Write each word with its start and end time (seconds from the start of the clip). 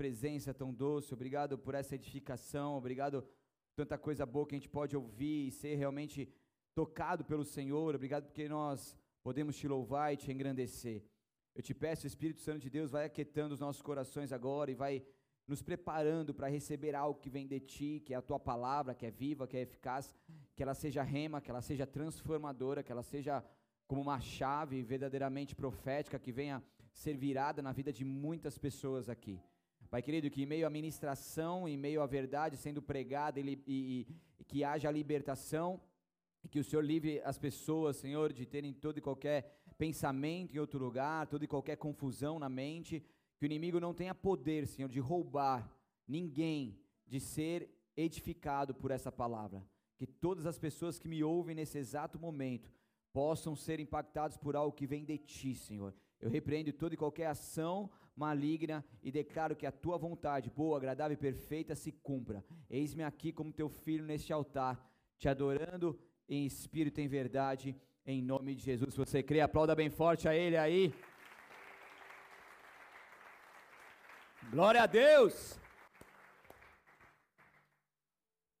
presença 0.00 0.54
tão 0.54 0.72
doce, 0.72 1.12
obrigado 1.12 1.58
por 1.58 1.74
essa 1.74 1.96
edificação, 1.96 2.76
obrigado 2.76 3.26
tanta 3.74 3.98
coisa 3.98 4.24
boa 4.24 4.46
que 4.46 4.54
a 4.54 4.58
gente 4.58 4.68
pode 4.68 4.96
ouvir 4.96 5.48
e 5.48 5.50
ser 5.50 5.74
realmente 5.74 6.32
tocado 6.72 7.24
pelo 7.24 7.44
Senhor, 7.44 7.96
obrigado 7.96 8.26
porque 8.26 8.48
nós 8.48 8.96
podemos 9.24 9.56
te 9.56 9.66
louvar 9.66 10.14
e 10.14 10.16
te 10.16 10.30
engrandecer. 10.30 11.02
Eu 11.52 11.62
te 11.62 11.74
peço, 11.74 12.06
Espírito 12.06 12.40
Santo 12.40 12.60
de 12.60 12.70
Deus, 12.70 12.92
vai 12.92 13.06
aquietando 13.06 13.54
os 13.54 13.58
nossos 13.58 13.82
corações 13.82 14.32
agora 14.32 14.70
e 14.70 14.76
vai 14.76 15.04
nos 15.48 15.62
preparando 15.62 16.32
para 16.32 16.46
receber 16.46 16.94
algo 16.94 17.18
que 17.18 17.28
vem 17.28 17.48
de 17.48 17.58
ti, 17.58 18.00
que 18.06 18.14
é 18.14 18.16
a 18.16 18.22
tua 18.22 18.38
palavra, 18.38 18.94
que 18.94 19.04
é 19.04 19.10
viva, 19.10 19.48
que 19.48 19.56
é 19.56 19.62
eficaz, 19.62 20.14
que 20.54 20.62
ela 20.62 20.74
seja 20.74 21.02
rema, 21.02 21.40
que 21.40 21.50
ela 21.50 21.60
seja 21.60 21.84
transformadora, 21.84 22.84
que 22.84 22.92
ela 22.92 23.02
seja 23.02 23.44
como 23.88 24.00
uma 24.00 24.20
chave 24.20 24.80
verdadeiramente 24.80 25.56
profética 25.56 26.20
que 26.20 26.30
venha 26.30 26.62
ser 26.92 27.16
virada 27.16 27.60
na 27.60 27.72
vida 27.72 27.92
de 27.92 28.04
muitas 28.04 28.56
pessoas 28.56 29.08
aqui. 29.08 29.40
Pai 29.90 30.02
querido, 30.02 30.30
que 30.30 30.42
em 30.42 30.46
meio 30.46 30.66
à 30.66 30.70
ministração, 30.70 31.66
em 31.66 31.76
meio 31.76 32.02
à 32.02 32.06
verdade 32.06 32.58
sendo 32.58 32.82
pregada 32.82 33.40
e, 33.40 33.62
e, 33.66 34.06
e 34.38 34.44
que 34.44 34.62
haja 34.62 34.90
libertação, 34.90 35.80
e 36.44 36.48
que 36.48 36.58
o 36.58 36.64
Senhor 36.64 36.84
livre 36.84 37.22
as 37.24 37.38
pessoas, 37.38 37.96
Senhor, 37.96 38.30
de 38.30 38.44
terem 38.44 38.74
todo 38.74 38.98
e 38.98 39.00
qualquer 39.00 39.62
pensamento 39.78 40.54
em 40.54 40.58
outro 40.58 40.78
lugar, 40.78 41.26
toda 41.26 41.44
e 41.44 41.48
qualquer 41.48 41.76
confusão 41.76 42.38
na 42.38 42.50
mente, 42.50 43.02
que 43.38 43.44
o 43.44 43.46
inimigo 43.46 43.80
não 43.80 43.94
tenha 43.94 44.14
poder, 44.14 44.66
Senhor, 44.66 44.88
de 44.88 45.00
roubar 45.00 45.66
ninguém 46.06 46.78
de 47.06 47.18
ser 47.18 47.70
edificado 47.96 48.74
por 48.74 48.90
essa 48.90 49.10
palavra. 49.10 49.64
Que 49.96 50.06
todas 50.06 50.44
as 50.44 50.58
pessoas 50.58 50.98
que 50.98 51.08
me 51.08 51.24
ouvem 51.24 51.54
nesse 51.54 51.78
exato 51.78 52.18
momento 52.18 52.70
possam 53.12 53.56
ser 53.56 53.80
impactados 53.80 54.36
por 54.36 54.54
algo 54.54 54.76
que 54.76 54.86
vem 54.86 55.04
de 55.04 55.16
ti, 55.16 55.54
Senhor. 55.54 55.94
Eu 56.20 56.28
repreendo 56.28 56.72
toda 56.72 56.94
e 56.94 56.98
qualquer 56.98 57.26
ação 57.26 57.90
maligna 58.18 58.84
e 59.00 59.12
declaro 59.12 59.54
que 59.54 59.64
a 59.64 59.70
tua 59.70 59.96
vontade, 59.96 60.50
boa, 60.50 60.76
agradável 60.76 61.14
e 61.14 61.16
perfeita, 61.16 61.74
se 61.76 61.92
cumpra. 61.92 62.44
Eis-me 62.68 63.04
aqui 63.04 63.32
como 63.32 63.52
teu 63.52 63.68
filho 63.68 64.04
neste 64.04 64.32
altar, 64.32 64.74
te 65.16 65.28
adorando 65.28 65.96
em 66.28 66.44
espírito 66.44 67.00
e 67.00 67.04
em 67.04 67.08
verdade, 67.08 67.76
em 68.04 68.20
nome 68.20 68.56
de 68.56 68.62
Jesus. 68.62 68.92
Se 68.94 68.98
você 68.98 69.22
crê, 69.22 69.40
aplauda 69.40 69.74
bem 69.74 69.88
forte 69.88 70.28
a 70.28 70.34
Ele 70.34 70.56
aí. 70.56 70.92
Glória 74.50 74.82
a 74.82 74.86
Deus! 74.86 75.60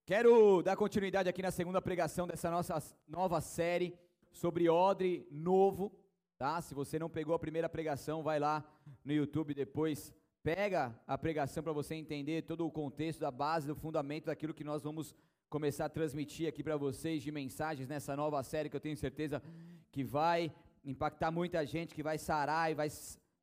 Quero 0.06 0.62
dar 0.62 0.76
continuidade 0.76 1.28
aqui 1.28 1.42
na 1.42 1.50
segunda 1.50 1.82
pregação 1.82 2.26
dessa 2.26 2.48
nossa 2.50 2.78
nova 3.08 3.40
série 3.40 3.98
sobre 4.30 4.68
odre 4.68 5.26
novo, 5.30 5.92
tá? 6.38 6.62
Se 6.62 6.74
você 6.74 6.98
não 6.98 7.10
pegou 7.10 7.34
a 7.34 7.38
primeira 7.38 7.68
pregação, 7.68 8.22
vai 8.22 8.38
lá 8.38 8.64
no 9.04 9.12
YouTube 9.12 9.54
depois, 9.54 10.14
pega 10.42 10.98
a 11.06 11.16
pregação 11.18 11.62
para 11.62 11.72
você 11.72 11.94
entender 11.94 12.42
todo 12.42 12.66
o 12.66 12.70
contexto 12.70 13.20
da 13.20 13.30
base, 13.30 13.66
do 13.66 13.74
fundamento 13.74 14.26
daquilo 14.26 14.54
que 14.54 14.64
nós 14.64 14.82
vamos 14.82 15.14
começar 15.48 15.86
a 15.86 15.88
transmitir 15.88 16.48
aqui 16.48 16.62
para 16.62 16.76
vocês 16.76 17.22
de 17.22 17.32
mensagens 17.32 17.88
nessa 17.88 18.14
nova 18.14 18.42
série 18.42 18.68
que 18.68 18.76
eu 18.76 18.80
tenho 18.80 18.96
certeza 18.96 19.42
que 19.90 20.04
vai 20.04 20.52
impactar 20.84 21.30
muita 21.30 21.64
gente, 21.64 21.94
que 21.94 22.02
vai 22.02 22.18
sarar 22.18 22.70
e 22.70 22.74
vai 22.74 22.88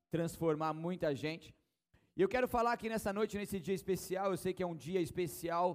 transformar 0.10 0.74
muita 0.74 1.14
gente. 1.16 1.54
E 2.16 2.22
eu 2.22 2.30
quero 2.30 2.48
falar 2.48 2.74
aqui 2.74 2.88
nessa 2.88 3.12
noite, 3.12 3.38
nesse 3.38 3.60
dia 3.60 3.76
especial. 3.76 4.32
Eu 4.32 4.38
sei 4.38 4.54
que 4.54 4.64
é 4.64 4.68
um 4.68 4.76
dia 4.76 5.02
especial 5.02 5.68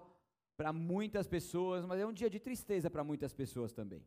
para 0.57 0.73
muitas 0.73 1.27
pessoas, 1.27 1.85
mas 1.85 2.01
é 2.01 2.07
um 2.07 2.13
dia 2.13 2.31
de 2.31 2.41
tristeza 2.41 2.89
para 2.91 3.05
muitas 3.05 3.33
pessoas 3.33 3.73
também. 3.73 4.03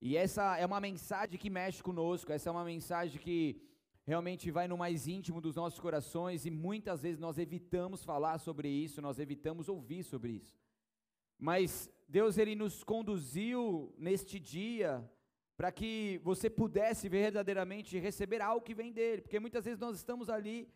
E 0.00 0.16
essa 0.16 0.56
é 0.56 0.64
uma 0.64 0.80
mensagem 0.80 1.38
que 1.38 1.50
mexe 1.50 1.82
conosco, 1.82 2.32
essa 2.32 2.48
é 2.48 2.52
uma 2.52 2.64
mensagem 2.64 3.20
que 3.20 3.60
realmente 4.08 4.50
vai 4.50 4.66
no 4.66 4.78
mais 4.78 5.06
íntimo 5.06 5.38
dos 5.38 5.54
nossos 5.54 5.78
corações 5.78 6.46
e 6.46 6.50
muitas 6.50 7.02
vezes 7.02 7.20
nós 7.20 7.36
evitamos 7.36 8.02
falar 8.02 8.38
sobre 8.38 8.66
isso, 8.66 9.02
nós 9.02 9.18
evitamos 9.18 9.68
ouvir 9.68 10.02
sobre 10.02 10.32
isso. 10.32 10.58
Mas 11.38 11.90
Deus 12.08 12.38
ele 12.38 12.54
nos 12.54 12.82
conduziu 12.82 13.94
neste 13.98 14.40
dia 14.40 15.06
para 15.58 15.70
que 15.70 16.18
você 16.24 16.48
pudesse 16.48 17.06
verdadeiramente 17.06 17.98
receber 17.98 18.40
algo 18.40 18.64
que 18.64 18.72
vem 18.72 18.90
dele, 18.94 19.20
porque 19.20 19.38
muitas 19.38 19.66
vezes 19.66 19.78
nós 19.78 19.94
estamos 19.96 20.30
ali 20.30 20.72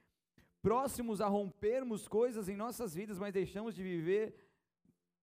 próximos 0.60 1.22
a 1.22 1.26
rompermos 1.26 2.06
coisas 2.06 2.50
em 2.50 2.56
nossas 2.64 2.94
vidas, 2.94 3.18
mas 3.18 3.32
deixamos 3.32 3.74
de 3.74 3.82
viver 3.82 4.34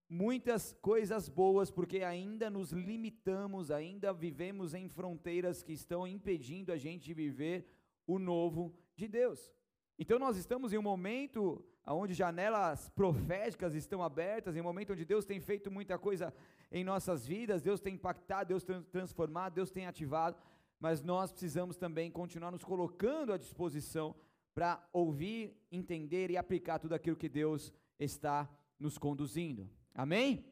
muitas 0.10 0.76
coisas 0.82 1.30
boas 1.30 1.70
porque 1.70 2.00
ainda 2.00 2.50
nos 2.50 2.72
limitamos, 2.72 3.70
ainda 3.70 4.12
vivemos 4.12 4.74
em 4.74 4.90
fronteiras 4.90 5.62
que 5.62 5.74
estão 5.74 6.08
impedindo 6.08 6.72
a 6.72 6.78
gente 6.78 7.06
de 7.06 7.14
viver 7.14 7.79
o 8.10 8.18
novo 8.18 8.74
de 8.96 9.08
Deus. 9.08 9.54
Então 9.98 10.18
nós 10.18 10.36
estamos 10.36 10.74
em 10.74 10.80
um 10.80 10.82
momento 10.82 11.64
onde 11.86 12.16
janelas 12.16 12.90
proféticas 12.90 13.76
estão 13.76 14.02
abertas, 14.02 14.56
em 14.56 14.62
um 14.62 14.64
momento 14.64 14.94
onde 14.94 15.06
Deus 15.06 15.26
tem 15.26 15.40
feito 15.40 15.70
muita 15.70 15.96
coisa 15.98 16.34
em 16.72 16.84
nossas 16.84 17.28
vidas, 17.28 17.62
Deus 17.62 17.80
tem 17.80 17.94
impactado, 17.94 18.48
Deus 18.48 18.64
tem 18.64 18.82
transformado, 18.84 19.54
Deus 19.54 19.70
tem 19.70 19.86
ativado, 19.86 20.38
mas 20.80 21.04
nós 21.04 21.32
precisamos 21.32 21.78
também 21.78 22.10
continuar 22.10 22.52
nos 22.52 22.64
colocando 22.64 23.32
à 23.32 23.38
disposição 23.38 24.16
para 24.56 24.84
ouvir, 24.92 25.56
entender 25.72 26.32
e 26.32 26.38
aplicar 26.38 26.80
tudo 26.80 26.96
aquilo 26.96 27.16
que 27.16 27.30
Deus 27.30 27.72
está 28.00 28.50
nos 28.80 28.98
conduzindo. 28.98 29.70
Amém? 29.94 30.46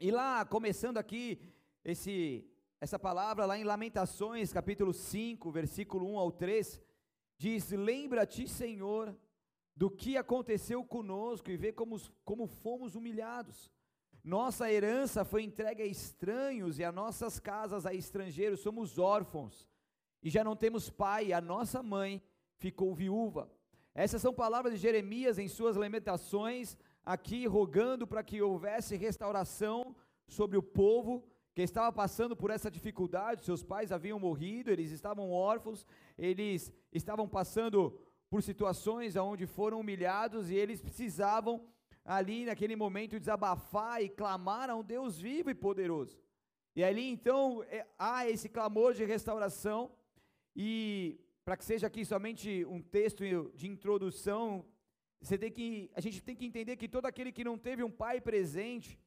E 0.00 0.10
lá, 0.10 0.46
começando 0.46 0.96
aqui 0.96 1.40
esse 1.84 2.48
essa 2.78 2.98
palavra 2.98 3.46
lá 3.46 3.58
em 3.58 3.64
Lamentações, 3.64 4.52
capítulo 4.52 4.92
5, 4.92 5.50
versículo 5.50 6.06
1 6.12 6.18
ao 6.18 6.30
3, 6.30 6.80
diz: 7.36 7.70
"Lembra-te, 7.70 8.46
Senhor, 8.48 9.16
do 9.76 9.90
que 9.90 10.16
aconteceu 10.16 10.82
conosco 10.82 11.50
e 11.50 11.56
vê 11.56 11.70
como, 11.70 12.00
como 12.24 12.46
fomos 12.46 12.94
humilhados. 12.94 13.70
Nossa 14.24 14.72
herança 14.72 15.24
foi 15.24 15.42
entregue 15.42 15.82
a 15.82 15.86
estranhos 15.86 16.78
e 16.78 16.84
as 16.84 16.94
nossas 16.94 17.38
casas 17.38 17.84
a 17.84 17.94
estrangeiros, 17.94 18.60
somos 18.60 18.98
órfãos 18.98 19.68
e 20.22 20.30
já 20.30 20.42
não 20.42 20.56
temos 20.56 20.90
pai, 20.90 21.32
a 21.32 21.40
nossa 21.40 21.82
mãe 21.82 22.20
ficou 22.56 22.94
viúva. 22.94 23.48
Essas 23.94 24.20
são 24.20 24.34
palavras 24.34 24.74
de 24.74 24.80
Jeremias 24.80 25.38
em 25.38 25.46
suas 25.46 25.76
lamentações, 25.76 26.76
aqui 27.04 27.46
rogando 27.46 28.06
para 28.06 28.24
que 28.24 28.42
houvesse 28.42 28.96
restauração 28.96 29.94
sobre 30.26 30.56
o 30.56 30.62
povo 30.62 31.22
que 31.56 31.62
estava 31.62 31.90
passando 31.90 32.36
por 32.36 32.50
essa 32.50 32.70
dificuldade. 32.70 33.42
Seus 33.42 33.62
pais 33.62 33.90
haviam 33.90 34.20
morrido, 34.20 34.70
eles 34.70 34.90
estavam 34.90 35.30
órfãos, 35.30 35.86
eles 36.18 36.70
estavam 36.92 37.26
passando 37.26 37.98
por 38.28 38.42
situações 38.42 39.16
onde 39.16 39.46
foram 39.46 39.80
humilhados 39.80 40.50
e 40.50 40.54
eles 40.54 40.82
precisavam 40.82 41.66
ali 42.04 42.44
naquele 42.44 42.76
momento 42.76 43.18
desabafar 43.18 44.02
e 44.02 44.08
clamar 44.10 44.68
a 44.68 44.76
um 44.76 44.84
Deus 44.84 45.18
vivo 45.18 45.48
e 45.48 45.54
poderoso. 45.54 46.20
E 46.74 46.84
ali 46.84 47.08
então 47.08 47.64
é, 47.70 47.86
há 47.98 48.28
esse 48.28 48.50
clamor 48.50 48.92
de 48.92 49.06
restauração 49.06 49.90
e 50.54 51.18
para 51.42 51.56
que 51.56 51.64
seja 51.64 51.86
aqui 51.86 52.04
somente 52.04 52.66
um 52.66 52.82
texto 52.82 53.24
de 53.54 53.66
introdução, 53.66 54.62
você 55.22 55.38
tem 55.38 55.50
que, 55.50 55.90
a 55.94 56.02
gente 56.02 56.22
tem 56.22 56.36
que 56.36 56.44
entender 56.44 56.76
que 56.76 56.86
todo 56.86 57.06
aquele 57.06 57.32
que 57.32 57.42
não 57.42 57.56
teve 57.56 57.82
um 57.82 57.90
pai 57.90 58.20
presente, 58.20 58.98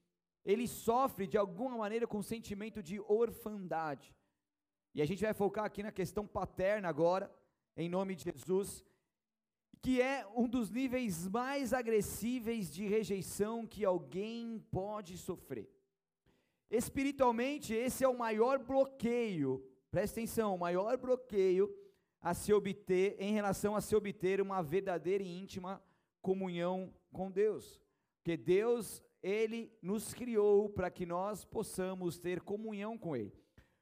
ele 0.46 0.68
sofre 0.68 1.28
de 1.28 1.38
alguma 1.38 1.78
maneira 1.78 2.08
com 2.08 2.22
sentimento 2.22 2.82
de 2.82 3.00
orfandade. 3.02 4.16
E 4.94 5.02
a 5.02 5.06
gente 5.06 5.24
vai 5.24 5.34
focar 5.34 5.66
aqui 5.66 5.84
na 5.84 5.92
questão 5.92 6.26
paterna 6.26 6.90
agora, 6.90 7.34
em 7.76 7.88
nome 7.88 8.16
de 8.16 8.24
Jesus, 8.24 8.84
que 9.82 10.02
é 10.02 10.28
um 10.36 10.48
dos 10.48 10.70
níveis 10.70 11.28
mais 11.28 11.74
agressíveis 11.74 12.72
de 12.74 12.86
rejeição 12.86 13.66
que 13.66 13.86
alguém 13.86 14.60
pode 14.72 15.18
sofrer. 15.18 15.70
Espiritualmente, 16.70 17.74
esse 17.74 18.04
é 18.04 18.08
o 18.08 18.18
maior 18.18 18.60
bloqueio, 18.60 19.66
presta 19.90 20.20
atenção, 20.20 20.56
o 20.56 20.60
maior 20.60 20.98
bloqueio 20.98 21.74
a 22.22 22.34
se 22.34 22.54
obter, 22.54 23.16
em 23.20 23.34
relação 23.34 23.76
a 23.76 23.82
se 23.82 23.96
obter 23.96 24.42
uma 24.42 24.62
verdadeira 24.62 25.24
e 25.24 25.42
íntima 25.42 25.82
comunhão 26.22 26.94
com 27.14 27.32
Deus. 27.32 27.82
Porque 28.18 28.36
Deus, 28.36 29.02
Ele 29.22 29.72
nos 29.82 30.14
criou 30.14 30.70
para 30.70 30.90
que 30.90 31.06
nós 31.06 31.44
possamos 31.46 32.20
ter 32.20 32.42
comunhão 32.42 32.98
com 32.98 33.16
Ele. 33.16 33.34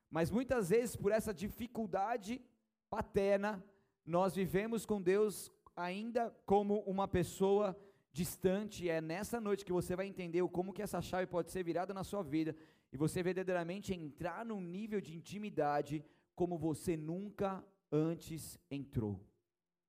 Mas 0.10 0.32
muitas 0.32 0.70
vezes, 0.70 0.96
por 0.96 1.12
essa 1.12 1.34
dificuldade 1.34 2.42
paterna, 2.90 3.64
nós 4.06 4.36
vivemos 4.36 4.86
com 4.86 5.02
Deus 5.02 5.52
ainda 5.76 6.36
como 6.46 6.80
uma 6.82 7.08
pessoa 7.08 7.78
distante. 8.12 8.90
É 8.90 9.00
nessa 9.00 9.40
noite 9.40 9.66
que 9.66 9.72
você 9.72 9.96
vai 9.96 10.08
entender 10.08 10.48
como 10.50 10.74
que 10.74 10.82
essa 10.82 11.02
chave 11.02 11.28
pode 11.28 11.52
ser 11.52 11.64
virada 11.64 11.94
na 11.94 12.04
sua 12.04 12.24
vida 12.24 12.56
e 12.92 12.98
você 12.98 13.22
verdadeiramente 13.22 13.94
entrar 13.94 14.46
num 14.46 14.62
nível 14.62 15.00
de 15.02 15.16
intimidade 15.16 16.04
como 16.36 16.58
você 16.58 16.96
nunca 16.96 17.64
antes 17.92 18.60
entrou. 18.72 19.16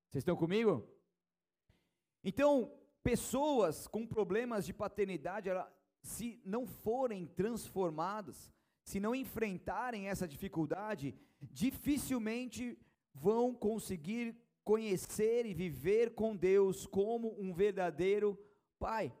Vocês 0.09 0.21
estão 0.21 0.35
comigo? 0.35 0.87
Então, 2.23 2.71
pessoas 3.03 3.87
com 3.87 4.05
problemas 4.05 4.65
de 4.65 4.73
paternidade, 4.73 5.49
ela, 5.49 5.71
se 6.01 6.41
não 6.45 6.65
forem 6.65 7.25
transformadas, 7.27 8.51
se 8.83 8.99
não 8.99 9.13
enfrentarem 9.13 10.07
essa 10.07 10.27
dificuldade, 10.27 11.15
dificilmente 11.41 12.77
vão 13.13 13.53
conseguir 13.53 14.35
conhecer 14.63 15.45
e 15.45 15.53
viver 15.53 16.13
com 16.13 16.35
Deus 16.35 16.85
como 16.85 17.35
um 17.39 17.53
verdadeiro 17.53 18.37
pai. 18.77 19.13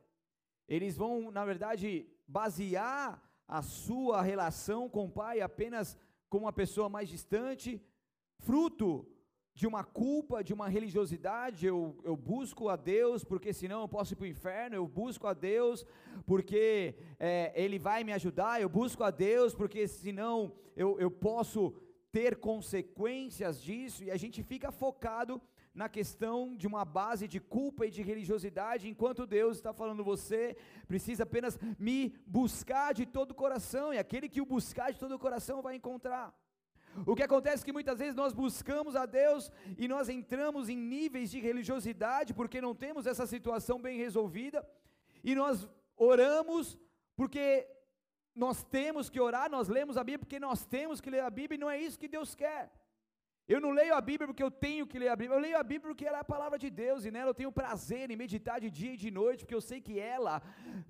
Eles 0.67 0.95
vão, 0.95 1.31
na 1.31 1.43
verdade, 1.45 2.07
basear 2.27 3.21
a 3.47 3.61
sua 3.61 4.21
relação 4.21 4.87
com 4.87 5.05
o 5.05 5.11
pai 5.11 5.41
apenas 5.41 5.97
como 6.29 6.45
uma 6.45 6.53
pessoa 6.53 6.87
mais 6.87 7.09
distante, 7.09 7.81
fruto 8.37 9.07
de 9.59 9.67
uma 9.67 9.83
culpa, 9.83 10.41
de 10.41 10.53
uma 10.53 10.69
religiosidade, 10.69 11.65
eu, 11.65 11.93
eu 12.05 12.15
busco 12.15 12.69
a 12.69 12.77
Deus, 12.77 13.25
porque 13.25 13.51
senão 13.51 13.81
eu 13.81 13.89
posso 13.89 14.13
ir 14.13 14.15
para 14.15 14.23
o 14.23 14.33
inferno, 14.35 14.73
eu 14.77 14.87
busco 14.87 15.27
a 15.27 15.33
Deus, 15.33 15.85
porque 16.25 16.95
é, 17.19 17.51
Ele 17.61 17.77
vai 17.77 18.05
me 18.05 18.13
ajudar, 18.13 18.61
eu 18.61 18.69
busco 18.69 19.03
a 19.03 19.11
Deus, 19.11 19.53
porque 19.53 19.85
senão 19.85 20.53
eu, 20.77 20.97
eu 20.97 21.11
posso 21.11 21.73
ter 22.09 22.37
consequências 22.37 23.61
disso, 23.61 24.01
e 24.05 24.09
a 24.09 24.15
gente 24.15 24.41
fica 24.41 24.71
focado 24.71 25.41
na 25.73 25.89
questão 25.89 26.55
de 26.55 26.65
uma 26.65 26.85
base 26.85 27.27
de 27.27 27.41
culpa 27.41 27.85
e 27.85 27.91
de 27.91 28.01
religiosidade, 28.01 28.87
enquanto 28.87 29.27
Deus 29.27 29.57
está 29.57 29.73
falando, 29.73 30.05
você 30.05 30.55
precisa 30.87 31.23
apenas 31.23 31.59
me 31.77 32.15
buscar 32.25 32.93
de 32.93 33.05
todo 33.05 33.31
o 33.31 33.35
coração, 33.43 33.93
e 33.93 33.97
aquele 33.97 34.29
que 34.29 34.39
o 34.39 34.45
buscar 34.45 34.93
de 34.93 34.99
todo 34.99 35.15
o 35.15 35.19
coração 35.19 35.61
vai 35.61 35.75
encontrar. 35.75 36.33
O 37.05 37.15
que 37.15 37.23
acontece 37.23 37.63
é 37.63 37.65
que 37.65 37.73
muitas 37.73 37.99
vezes 37.99 38.15
nós 38.15 38.33
buscamos 38.33 38.95
a 38.95 39.05
Deus 39.05 39.51
e 39.77 39.87
nós 39.87 40.09
entramos 40.09 40.69
em 40.69 40.77
níveis 40.77 41.31
de 41.31 41.39
religiosidade 41.39 42.33
porque 42.33 42.61
não 42.61 42.75
temos 42.75 43.05
essa 43.05 43.25
situação 43.25 43.81
bem 43.81 43.97
resolvida, 43.97 44.67
e 45.23 45.35
nós 45.35 45.67
oramos 45.97 46.77
porque 47.15 47.67
nós 48.35 48.63
temos 48.63 49.09
que 49.09 49.19
orar, 49.19 49.49
nós 49.51 49.67
lemos 49.67 49.97
a 49.97 50.03
Bíblia 50.03 50.19
porque 50.19 50.39
nós 50.39 50.65
temos 50.65 51.01
que 51.01 51.09
ler 51.09 51.21
a 51.21 51.29
Bíblia 51.29 51.57
e 51.57 51.59
não 51.59 51.69
é 51.69 51.77
isso 51.77 51.99
que 51.99 52.07
Deus 52.07 52.33
quer. 52.33 52.71
Eu 53.53 53.59
não 53.59 53.71
leio 53.71 53.95
a 53.95 54.01
Bíblia 54.09 54.27
porque 54.27 54.43
eu 54.43 54.51
tenho 54.51 54.85
que 54.85 54.99
ler 54.99 55.09
a 55.09 55.15
Bíblia, 55.15 55.35
eu 55.35 55.41
leio 55.41 55.57
a 55.57 55.63
Bíblia 55.63 55.89
porque 55.89 56.05
ela 56.05 56.19
é 56.19 56.21
a 56.21 56.23
palavra 56.23 56.57
de 56.63 56.69
Deus 56.69 57.03
e 57.03 57.11
nela 57.11 57.31
eu 57.31 57.33
tenho 57.33 57.51
prazer 57.51 58.11
em 58.11 58.15
meditar 58.15 58.61
de 58.61 58.69
dia 58.69 58.93
e 58.93 58.97
de 58.97 59.09
noite, 59.09 59.43
porque 59.43 59.55
eu 59.55 59.65
sei 59.69 59.81
que 59.81 59.99
ela, 59.99 60.41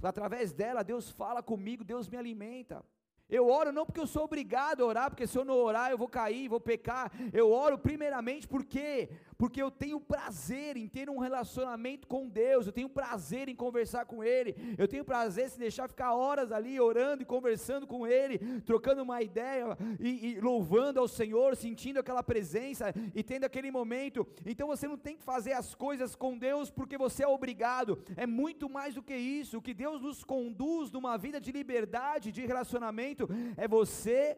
através 0.03 0.51
dela, 0.51 0.83
Deus 0.83 1.09
fala 1.09 1.41
comigo, 1.41 1.85
Deus 1.85 2.09
me 2.09 2.17
alimenta. 2.17 2.83
Eu 3.29 3.47
oro 3.47 3.71
não 3.71 3.85
porque 3.85 3.99
eu 3.99 4.07
sou 4.07 4.23
obrigado 4.23 4.83
a 4.83 4.87
orar, 4.87 5.09
porque 5.09 5.27
se 5.27 5.37
eu 5.37 5.45
não 5.45 5.55
orar 5.55 5.91
eu 5.91 5.97
vou 5.97 6.07
cair, 6.07 6.47
vou 6.47 6.59
pecar. 6.59 7.11
Eu 7.31 7.51
oro 7.51 7.77
primeiramente 7.77 8.47
porque 8.47 9.09
porque 9.39 9.61
eu 9.61 9.71
tenho 9.71 10.01
prazer 10.01 10.75
em 10.75 10.85
ter 10.85 11.09
um 11.09 11.17
relacionamento 11.17 12.05
com 12.09 12.27
Deus, 12.27 12.67
eu 12.67 12.73
tenho 12.73 12.89
prazer 12.89 13.47
em 13.47 13.55
conversar 13.55 14.03
com 14.05 14.21
Ele, 14.21 14.53
eu 14.77 14.85
tenho 14.85 15.05
prazer 15.05 15.45
em 15.45 15.49
se 15.49 15.57
deixar 15.57 15.87
ficar 15.87 16.13
horas 16.13 16.51
ali 16.51 16.77
orando 16.77 17.23
e 17.23 17.25
conversando 17.25 17.87
com 17.87 18.05
Ele, 18.05 18.37
trocando 18.63 19.01
uma 19.01 19.21
ideia 19.21 19.77
e, 19.97 20.31
e 20.31 20.41
louvando 20.41 20.99
ao 20.99 21.07
Senhor, 21.07 21.55
sentindo 21.55 22.01
aquela 22.01 22.21
presença 22.21 22.93
e 23.15 23.23
tendo 23.23 23.45
aquele 23.45 23.71
momento. 23.71 24.27
Então 24.45 24.67
você 24.67 24.89
não 24.89 24.97
tem 24.97 25.15
que 25.15 25.23
fazer 25.23 25.53
as 25.53 25.73
coisas 25.73 26.17
com 26.17 26.37
Deus 26.37 26.69
porque 26.69 26.97
você 26.97 27.23
é 27.23 27.27
obrigado, 27.27 28.03
é 28.17 28.27
muito 28.27 28.69
mais 28.69 28.95
do 28.95 29.01
que 29.01 29.15
isso. 29.15 29.57
O 29.57 29.61
que 29.61 29.73
Deus 29.73 30.01
nos 30.01 30.21
conduz 30.21 30.91
numa 30.91 31.17
vida 31.17 31.39
de 31.39 31.53
liberdade, 31.53 32.33
de 32.33 32.45
relacionamento, 32.45 33.25
é 33.55 33.69
você 33.69 34.37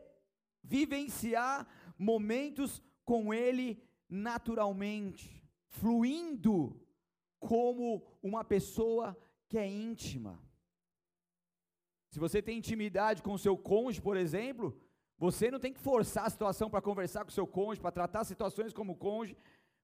vivenciar 0.63 1.67
momentos 1.97 2.83
com 3.03 3.33
Ele 3.33 3.81
naturalmente, 4.11 5.41
fluindo 5.69 6.77
como 7.39 8.05
uma 8.21 8.43
pessoa 8.43 9.17
que 9.47 9.57
é 9.57 9.65
íntima. 9.65 10.37
Se 12.09 12.19
você 12.19 12.41
tem 12.41 12.57
intimidade 12.57 13.23
com 13.23 13.33
o 13.33 13.39
seu 13.39 13.57
cônjuge, 13.57 14.01
por 14.01 14.17
exemplo, 14.17 14.77
você 15.17 15.49
não 15.49 15.59
tem 15.59 15.71
que 15.71 15.79
forçar 15.79 16.25
a 16.25 16.29
situação 16.29 16.69
para 16.69 16.81
conversar 16.81 17.23
com 17.23 17.29
o 17.29 17.33
seu 17.33 17.47
cônjuge, 17.47 17.79
para 17.79 17.91
tratar 17.91 18.25
situações 18.25 18.73
como 18.73 18.97
cônjuge, 18.97 19.37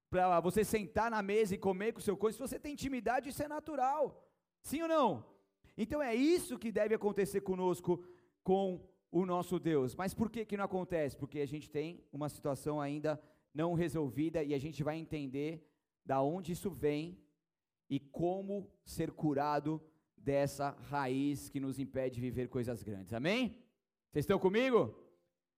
para 0.09 0.41
você 0.41 0.63
sentar 0.63 1.09
na 1.09 1.21
mesa 1.21 1.55
e 1.55 1.57
comer 1.57 1.93
com 1.93 1.99
o 1.99 2.03
seu 2.03 2.17
cônjuge. 2.17 2.37
Se 2.37 2.47
você 2.47 2.59
tem 2.59 2.73
intimidade, 2.73 3.29
isso 3.29 3.41
é 3.41 3.47
natural. 3.47 4.29
Sim 4.61 4.81
ou 4.81 4.87
não? 4.89 5.25
Então 5.77 6.01
é 6.01 6.13
isso 6.13 6.59
que 6.59 6.71
deve 6.71 6.93
acontecer 6.93 7.41
conosco 7.41 8.03
com 8.43 8.85
o 9.09 9.25
nosso 9.25 9.57
Deus. 9.57 9.95
Mas 9.95 10.13
por 10.13 10.29
que 10.29 10.45
que 10.45 10.57
não 10.57 10.65
acontece? 10.65 11.15
Porque 11.15 11.39
a 11.39 11.45
gente 11.45 11.69
tem 11.69 12.03
uma 12.11 12.27
situação 12.27 12.81
ainda 12.81 13.21
não 13.59 13.73
resolvida 13.73 14.43
e 14.43 14.53
a 14.53 14.59
gente 14.65 14.83
vai 14.83 14.97
entender 15.03 15.51
da 16.05 16.21
onde 16.21 16.51
isso 16.51 16.69
vem 16.69 17.05
e 17.89 17.99
como 17.99 18.71
ser 18.95 19.09
curado 19.11 19.71
dessa 20.15 20.69
raiz 20.91 21.49
que 21.49 21.59
nos 21.59 21.79
impede 21.79 22.15
de 22.15 22.21
viver 22.21 22.47
coisas 22.49 22.83
grandes. 22.83 23.13
Amém? 23.13 23.41
Vocês 24.11 24.23
estão 24.23 24.37
comigo? 24.37 24.79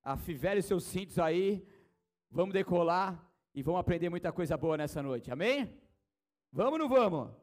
Afivele 0.02 0.62
seus 0.62 0.86
cintos 0.86 1.20
aí. 1.20 1.68
Vamos 2.32 2.54
decolar 2.54 3.10
e 3.54 3.62
vamos 3.62 3.82
aprender 3.82 4.10
muita 4.10 4.32
coisa 4.32 4.56
boa 4.56 4.78
nessa 4.78 5.04
noite. 5.04 5.30
Amém? 5.30 5.58
Vamos 6.54 6.74
ou 6.74 6.80
não 6.80 6.90
vamos? 6.90 7.36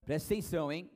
Presta 0.00 0.32
atenção, 0.32 0.72
hein? 0.72 0.90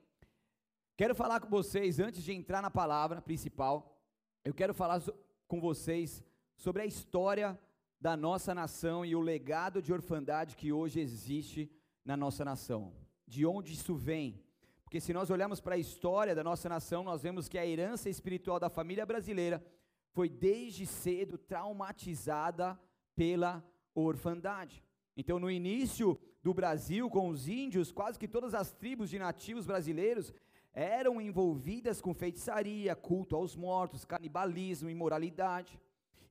Quero 0.97 1.15
falar 1.15 1.39
com 1.41 1.51
vocês 1.51 2.01
antes 2.01 2.23
de 2.23 2.33
entrar 2.33 2.63
na 2.63 2.71
palavra 2.71 3.21
principal. 3.21 4.01
Eu 4.43 4.55
quero 4.55 4.73
falar 4.73 5.03
com 5.47 5.61
vocês 5.61 6.25
sobre 6.57 6.83
a 6.83 6.87
história 6.87 7.59
da 8.05 8.19
nossa 8.19 8.55
nação 8.55 9.03
e 9.03 9.17
o 9.17 9.21
legado 9.23 9.81
de 9.81 9.91
orfandade 9.91 10.59
que 10.59 10.71
hoje 10.71 11.01
existe 11.01 11.73
na 12.05 12.15
nossa 12.15 12.45
nação. 12.45 12.93
De 13.27 13.47
onde 13.47 13.73
isso 13.73 13.95
vem? 13.95 14.45
Porque 14.83 15.01
se 15.01 15.15
nós 15.15 15.31
olharmos 15.31 15.59
para 15.59 15.75
a 15.75 15.79
história 15.79 16.35
da 16.35 16.45
nossa 16.45 16.69
nação, 16.69 17.03
nós 17.03 17.23
vemos 17.23 17.49
que 17.49 17.57
a 17.57 17.67
herança 17.67 18.11
espiritual 18.11 18.61
da 18.61 18.69
família 18.69 19.07
brasileira 19.07 19.65
foi 20.11 20.29
desde 20.29 20.85
cedo 20.85 21.39
traumatizada 21.39 22.79
pela 23.17 23.65
orfandade. 23.95 24.85
Então, 25.17 25.39
no 25.39 25.51
início 25.51 26.21
do 26.43 26.53
Brasil, 26.53 27.09
com 27.09 27.31
os 27.31 27.49
índios, 27.49 27.91
quase 27.91 28.19
que 28.19 28.29
todas 28.29 28.53
as 28.53 28.71
tribos 28.71 29.09
de 29.09 29.19
nativos 29.19 29.65
brasileiros 29.65 30.31
eram 30.75 31.23
envolvidas 31.23 32.03
com 32.03 32.13
feitiçaria, 32.13 32.95
culto 32.95 33.35
aos 33.35 33.57
mortos, 33.57 34.05
canibalismo, 34.05 34.91
imoralidade. 34.91 35.81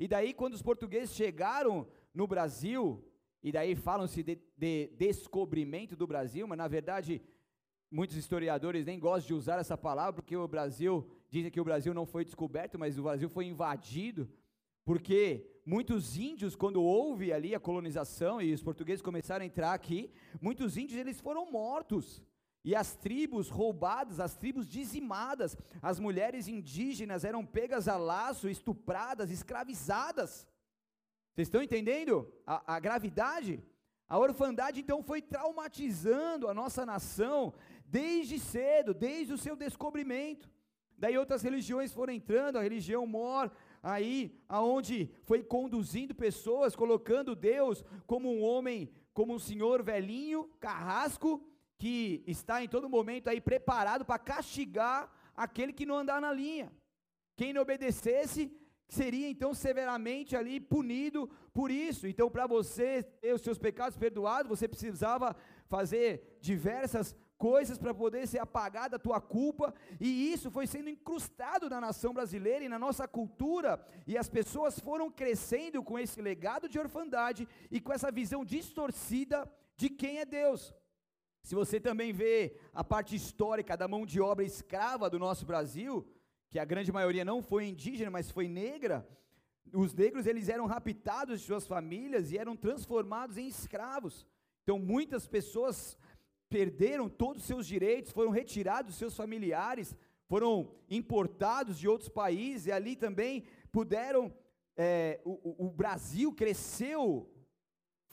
E 0.03 0.07
daí, 0.13 0.33
quando 0.33 0.53
os 0.53 0.61
portugueses 0.61 1.15
chegaram 1.15 1.87
no 2.13 2.27
Brasil, 2.27 3.01
e 3.41 3.53
daí 3.53 3.73
falam-se 3.73 4.21
de, 4.21 4.37
de, 4.57 4.87
descobrimento 4.97 5.95
do 5.95 6.05
Brasil, 6.05 6.45
mas 6.45 6.57
na 6.57 6.67
verdade, 6.67 7.21
muitos 7.89 8.17
historiadores 8.17 8.85
nem 8.85 8.99
gostam 8.99 9.27
de 9.27 9.33
usar 9.33 9.59
essa 9.59 9.77
palavra, 9.77 10.11
porque 10.11 10.35
o 10.35 10.45
Brasil, 10.45 11.09
dizem 11.29 11.49
que 11.49 11.61
o 11.61 11.63
Brasil 11.63 11.93
não 11.93 12.05
foi 12.05 12.25
descoberto, 12.25 12.77
mas 12.77 12.99
o 12.99 13.03
Brasil 13.03 13.29
foi 13.29 13.45
invadido, 13.45 14.29
porque 14.83 15.49
muitos 15.65 16.17
índios, 16.17 16.53
quando 16.53 16.83
houve 16.83 17.31
ali 17.31 17.55
a 17.55 17.59
colonização 17.67 18.41
e 18.41 18.53
os 18.53 18.61
portugueses 18.61 19.01
começaram 19.01 19.43
a 19.43 19.47
entrar 19.47 19.73
aqui, 19.73 20.11
muitos 20.41 20.75
índios 20.75 20.99
eles 20.99 21.21
foram 21.21 21.49
mortos. 21.49 22.21
E 22.63 22.73
as 22.73 22.95
tribos 22.95 23.49
roubadas, 23.49 24.19
as 24.19 24.37
tribos 24.37 24.67
dizimadas, 24.67 25.57
as 25.81 25.99
mulheres 25.99 26.47
indígenas 26.47 27.25
eram 27.25 27.45
pegas 27.45 27.87
a 27.89 27.97
laço, 27.97 28.47
estupradas, 28.47 29.29
escravizadas. 29.29 30.47
Vocês 31.33 31.47
estão 31.47 31.61
entendendo 31.61 32.31
a, 32.47 32.75
a 32.75 32.79
gravidade? 32.79 33.61
A 34.07 34.17
orfandade 34.17 34.79
então 34.79 35.03
foi 35.03 35.21
traumatizando 35.21 36.47
a 36.47 36.53
nossa 36.53 36.85
nação 36.85 37.53
desde 37.85 38.39
cedo, 38.39 38.93
desde 38.93 39.33
o 39.33 39.37
seu 39.37 39.55
descobrimento. 39.55 40.49
Daí 40.97 41.17
outras 41.17 41.41
religiões 41.41 41.91
foram 41.91 42.13
entrando, 42.13 42.57
a 42.57 42.61
religião 42.61 43.05
mor, 43.05 43.51
aí 43.81 44.39
aonde 44.47 45.11
foi 45.23 45.43
conduzindo 45.43 46.15
pessoas, 46.15 46.75
colocando 46.75 47.35
Deus 47.35 47.83
como 48.07 48.31
um 48.31 48.41
homem, 48.41 48.89
como 49.13 49.33
um 49.33 49.39
senhor 49.39 49.83
velhinho, 49.83 50.45
carrasco, 50.61 51.43
que 51.83 52.23
está 52.25 52.63
em 52.63 52.69
todo 52.69 52.93
momento 52.97 53.29
aí 53.29 53.41
preparado 53.41 54.05
para 54.05 54.17
castigar 54.17 55.11
aquele 55.35 55.73
que 55.73 55.85
não 55.85 55.97
andar 55.97 56.21
na 56.21 56.31
linha. 56.31 56.71
Quem 57.35 57.51
não 57.51 57.61
obedecesse 57.61 58.49
seria 58.87 59.27
então 59.27 59.53
severamente 59.53 60.33
ali 60.33 60.61
punido 60.61 61.29
por 61.53 61.69
isso. 61.69 62.07
Então, 62.07 62.31
para 62.31 62.47
você 62.47 63.03
ter 63.03 63.33
os 63.33 63.41
seus 63.41 63.57
pecados 63.57 63.97
perdoados, 63.97 64.47
você 64.47 64.65
precisava 64.65 65.35
fazer 65.67 66.37
diversas 66.39 67.13
coisas 67.37 67.77
para 67.77 67.93
poder 67.93 68.27
ser 68.27 68.39
apagada 68.39 68.95
a 68.95 69.05
tua 69.07 69.19
culpa, 69.19 69.73
e 69.99 70.31
isso 70.31 70.49
foi 70.49 70.65
sendo 70.65 70.89
incrustado 70.89 71.69
na 71.69 71.81
nação 71.81 72.13
brasileira 72.13 72.63
e 72.63 72.69
na 72.69 72.79
nossa 72.79 73.05
cultura, 73.05 73.85
e 74.07 74.17
as 74.17 74.29
pessoas 74.29 74.79
foram 74.79 75.11
crescendo 75.11 75.83
com 75.83 75.99
esse 75.99 76.21
legado 76.21 76.69
de 76.69 76.79
orfandade 76.79 77.45
e 77.69 77.81
com 77.81 77.91
essa 77.91 78.09
visão 78.09 78.45
distorcida 78.45 79.51
de 79.75 79.89
quem 79.89 80.19
é 80.19 80.25
Deus. 80.25 80.73
Se 81.43 81.55
você 81.55 81.77
também 81.77 82.13
vê 82.13 82.55
a 82.73 82.85
parte 82.85 83.17
histórica 83.17 83.75
da 83.75 83.85
mão 83.85 84.05
de 84.05 84.21
obra 84.21 84.45
escrava 84.45 85.09
do 85.09 85.19
nosso 85.19 85.45
Brasil, 85.45 86.07
que 86.49 86.57
a 86.57 86.63
grande 86.63 86.89
maioria 86.89 87.25
não 87.25 87.41
foi 87.41 87.65
indígena, 87.65 88.09
mas 88.09 88.31
foi 88.31 88.47
negra, 88.47 89.05
os 89.73 89.93
negros 89.93 90.25
eles 90.25 90.47
eram 90.47 90.65
raptados 90.65 91.41
de 91.41 91.45
suas 91.45 91.67
famílias 91.67 92.31
e 92.31 92.37
eram 92.37 92.55
transformados 92.55 93.37
em 93.37 93.45
escravos. 93.45 94.25
Então 94.63 94.79
muitas 94.79 95.27
pessoas 95.27 95.97
perderam 96.47 97.09
todos 97.09 97.41
os 97.41 97.47
seus 97.47 97.67
direitos, 97.67 98.13
foram 98.13 98.31
retirados 98.31 98.91
dos 98.91 98.99
seus 98.99 99.15
familiares, 99.17 99.93
foram 100.29 100.71
importados 100.89 101.77
de 101.77 101.89
outros 101.89 102.07
países 102.07 102.67
e 102.67 102.71
ali 102.71 102.95
também 102.95 103.43
puderam, 103.69 104.33
é, 104.77 105.19
o, 105.25 105.65
o 105.67 105.69
Brasil 105.71 106.31
cresceu 106.31 107.29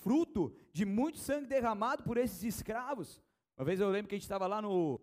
fruto 0.02 0.54
de 0.72 0.84
muito 0.84 1.18
sangue 1.18 1.46
derramado 1.46 2.02
por 2.02 2.16
esses 2.16 2.42
escravos. 2.42 3.22
Uma 3.56 3.64
vez 3.64 3.80
eu 3.80 3.88
lembro 3.90 4.08
que 4.08 4.14
a 4.14 4.18
gente 4.18 4.24
estava 4.24 4.46
lá 4.46 4.60
no. 4.62 5.00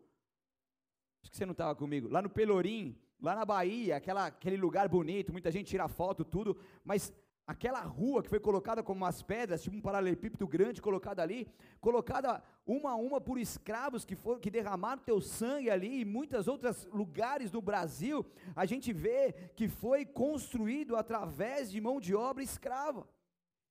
Acho 1.22 1.32
que 1.32 1.38
você 1.38 1.46
não 1.46 1.52
estava 1.52 1.76
comigo. 1.76 2.08
Lá 2.10 2.22
no 2.22 2.30
Pelourim, 2.30 2.98
lá 3.22 3.36
na 3.36 3.46
Bahia, 3.46 3.96
aquela, 3.96 4.28
aquele 4.28 4.58
lugar 4.58 4.88
bonito, 4.88 5.32
muita 5.32 5.52
gente 5.52 5.68
tira 5.68 5.88
foto, 5.88 6.24
tudo, 6.24 6.58
mas 6.84 7.14
aquela 7.46 7.80
rua 7.80 8.22
que 8.22 8.30
foi 8.30 8.40
colocada 8.40 8.84
como 8.84 9.04
umas 9.04 9.22
pedras, 9.24 9.64
tipo 9.64 9.76
um 9.76 9.82
paralelepípedo 9.82 10.46
grande 10.46 10.82
colocado 10.82 11.22
ali, 11.22 11.48
colocada 11.80 12.44
uma 12.66 12.92
a 12.92 12.96
uma 12.96 13.22
por 13.22 13.40
escravos 13.40 14.04
que 14.04 14.16
foram 14.16 14.40
que 14.40 14.52
derramaram 14.52 15.02
teu 15.02 15.22
sangue 15.22 15.70
ali, 15.70 16.02
e 16.02 16.06
muitos 16.06 16.48
outros 16.48 16.86
lugares 16.92 17.50
do 17.50 17.62
Brasil, 17.62 18.26
a 18.56 18.66
gente 18.66 18.92
vê 18.92 19.34
que 19.56 19.70
foi 19.70 20.06
construído 20.06 20.96
através 20.96 21.72
de 21.72 21.80
mão 21.80 22.02
de 22.02 22.14
obra 22.14 22.44
escrava. 22.44 23.08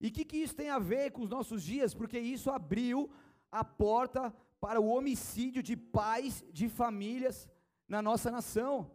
E 0.00 0.08
o 0.08 0.12
que, 0.12 0.24
que 0.24 0.36
isso 0.36 0.54
tem 0.54 0.70
a 0.70 0.78
ver 0.78 1.10
com 1.12 1.22
os 1.22 1.30
nossos 1.30 1.62
dias? 1.62 1.94
Porque 1.94 2.18
isso 2.18 2.50
abriu 2.50 3.10
a 3.50 3.64
porta 3.64 4.34
para 4.60 4.80
o 4.80 4.88
homicídio 4.88 5.62
de 5.62 5.76
pais 5.76 6.44
de 6.52 6.68
famílias 6.68 7.48
na 7.88 8.02
nossa 8.02 8.30
nação. 8.30 8.90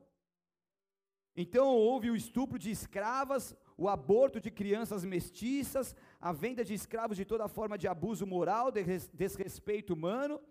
Então 1.36 1.68
houve 1.68 2.10
o 2.10 2.16
estupro 2.16 2.60
de 2.60 2.70
escravas, 2.70 3.56
o 3.78 3.88
aborto 3.88 4.40
de 4.40 4.52
crianças 4.52 5.04
mestiças, 5.04 5.96
a 6.20 6.32
venda 6.32 6.64
de 6.64 6.74
escravos 6.74 7.18
de 7.18 7.26
toda 7.26 7.48
forma 7.48 7.78
de 7.78 7.88
abuso 7.88 8.28
moral, 8.28 8.70
de 8.72 8.84
desrespeito 9.14 9.94
humano, 9.94 10.42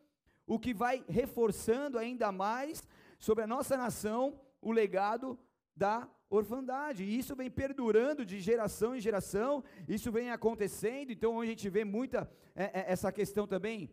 o 0.46 0.58
que 0.58 0.72
vai 0.72 1.04
reforçando 1.08 1.98
ainda 1.98 2.32
mais 2.32 2.82
sobre 3.18 3.44
a 3.44 3.46
nossa 3.46 3.76
nação 3.76 4.40
o 4.60 4.72
legado 4.72 5.38
da 5.74 6.08
orfandade. 6.28 7.02
E 7.04 7.18
isso 7.18 7.34
vem 7.34 7.50
perdurando 7.50 8.24
de 8.24 8.40
geração 8.40 8.94
em 8.94 9.00
geração, 9.00 9.64
isso 9.88 10.12
vem 10.12 10.30
acontecendo. 10.30 11.10
Então, 11.10 11.40
a 11.40 11.46
gente 11.46 11.68
vê 11.68 11.84
muita 11.84 12.30
é, 12.54 12.64
é, 12.64 12.92
essa 12.92 13.10
questão 13.10 13.46
também. 13.46 13.90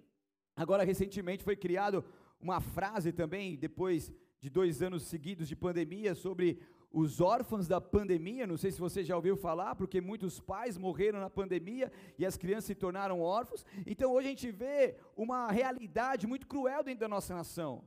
Agora, 0.56 0.84
recentemente 0.84 1.44
foi 1.44 1.56
criado 1.56 2.04
uma 2.40 2.60
frase 2.62 3.12
também, 3.12 3.58
depois 3.58 4.12
de 4.40 4.50
dois 4.50 4.82
anos 4.82 5.04
seguidos 5.04 5.48
de 5.48 5.56
pandemia, 5.56 6.14
sobre 6.14 6.60
os 6.92 7.20
órfãos 7.20 7.68
da 7.68 7.82
pandemia, 7.82 8.48
não 8.48 8.58
sei 8.58 8.72
se 8.72 8.80
você 8.80 9.04
já 9.04 9.16
ouviu 9.16 9.36
falar, 9.36 9.76
porque 9.76 10.00
muitos 10.00 10.40
pais 10.40 10.78
morreram 10.78 11.20
na 11.20 11.30
pandemia 11.30 11.92
e 12.18 12.26
as 12.26 12.38
crianças 12.38 12.66
se 12.66 12.76
tornaram 12.76 13.22
órfãos. 13.22 13.66
Então 13.86 14.12
hoje 14.12 14.28
a 14.28 14.30
gente 14.30 14.52
vê 14.52 14.96
uma 15.16 15.52
realidade 15.52 16.26
muito 16.26 16.48
cruel 16.48 16.84
dentro 16.84 17.02
da 17.02 17.08
nossa 17.08 17.36
nação. 17.36 17.84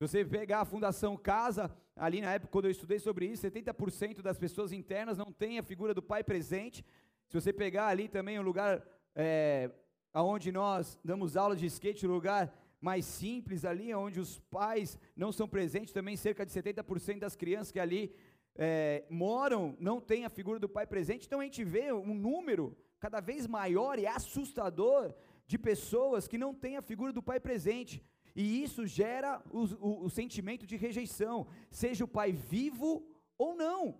Você 0.00 0.24
pegar 0.24 0.62
a 0.62 0.64
Fundação 0.64 1.16
Casa, 1.16 1.70
ali 1.96 2.20
na 2.20 2.32
época 2.32 2.52
quando 2.52 2.66
eu 2.66 2.70
estudei 2.70 2.98
sobre 2.98 3.26
isso, 3.26 3.46
70% 3.46 4.22
das 4.22 4.38
pessoas 4.38 4.72
internas 4.72 5.18
não 5.18 5.32
têm 5.32 5.58
a 5.58 5.62
figura 5.62 5.92
do 5.94 6.02
pai 6.02 6.24
presente. 6.24 6.84
Se 7.28 7.40
você 7.40 7.52
pegar 7.52 7.88
ali 7.88 8.08
também 8.08 8.38
um 8.38 8.42
lugar 8.42 8.86
é, 9.14 9.70
onde 10.14 10.50
nós 10.52 10.98
damos 11.04 11.36
aula 11.36 11.56
de 11.56 11.66
skate, 11.66 12.06
um 12.06 12.12
lugar 12.12 12.52
mais 12.80 13.04
simples 13.04 13.64
ali, 13.64 13.94
onde 13.94 14.18
os 14.18 14.40
pais 14.50 14.98
não 15.16 15.30
são 15.30 15.48
presentes, 15.48 15.92
também 15.92 16.16
cerca 16.16 16.44
de 16.44 16.52
70% 16.52 17.20
das 17.20 17.36
crianças 17.36 17.70
que 17.70 17.78
ali 17.78 18.12
é, 18.56 19.04
moram 19.08 19.76
não 19.78 20.00
tem 20.00 20.24
a 20.24 20.30
figura 20.30 20.58
do 20.58 20.68
pai 20.68 20.86
presente. 20.86 21.26
Então 21.26 21.40
a 21.40 21.44
gente 21.44 21.62
vê 21.62 21.92
um 21.92 22.14
número 22.14 22.76
cada 22.98 23.20
vez 23.20 23.46
maior 23.46 23.98
e 23.98 24.06
assustador 24.06 25.14
de 25.46 25.58
pessoas 25.58 26.26
que 26.26 26.38
não 26.38 26.54
têm 26.54 26.76
a 26.76 26.82
figura 26.82 27.12
do 27.12 27.22
pai 27.22 27.38
presente. 27.38 28.02
E 28.34 28.62
isso 28.62 28.86
gera 28.86 29.42
o, 29.50 29.64
o, 29.86 30.04
o 30.04 30.10
sentimento 30.10 30.66
de 30.66 30.76
rejeição, 30.76 31.46
seja 31.70 32.04
o 32.04 32.08
pai 32.08 32.32
vivo 32.32 33.06
ou 33.36 33.54
não. 33.54 33.98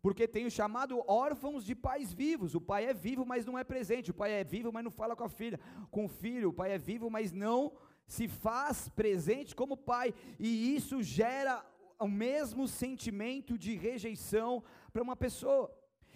Porque 0.00 0.26
tem 0.26 0.46
o 0.46 0.50
chamado 0.50 1.00
órfãos 1.06 1.64
de 1.64 1.76
pais 1.76 2.12
vivos. 2.12 2.56
O 2.56 2.60
pai 2.60 2.86
é 2.86 2.94
vivo, 2.94 3.24
mas 3.24 3.46
não 3.46 3.56
é 3.56 3.62
presente. 3.62 4.10
O 4.10 4.14
pai 4.14 4.32
é 4.32 4.42
vivo, 4.42 4.72
mas 4.72 4.82
não 4.82 4.90
fala 4.90 5.14
com 5.14 5.22
a 5.22 5.28
filha. 5.28 5.60
Com 5.92 6.06
o 6.06 6.08
filho, 6.08 6.48
o 6.48 6.52
pai 6.52 6.72
é 6.72 6.78
vivo, 6.78 7.08
mas 7.08 7.30
não 7.30 7.72
se 8.06 8.28
faz 8.28 8.88
presente 8.90 9.54
como 9.54 9.76
pai, 9.76 10.14
e 10.38 10.76
isso 10.76 11.02
gera 11.02 11.64
o 11.98 12.08
mesmo 12.08 12.66
sentimento 12.66 13.56
de 13.56 13.74
rejeição 13.74 14.62
para 14.92 15.02
uma 15.02 15.16
pessoa. 15.16 15.72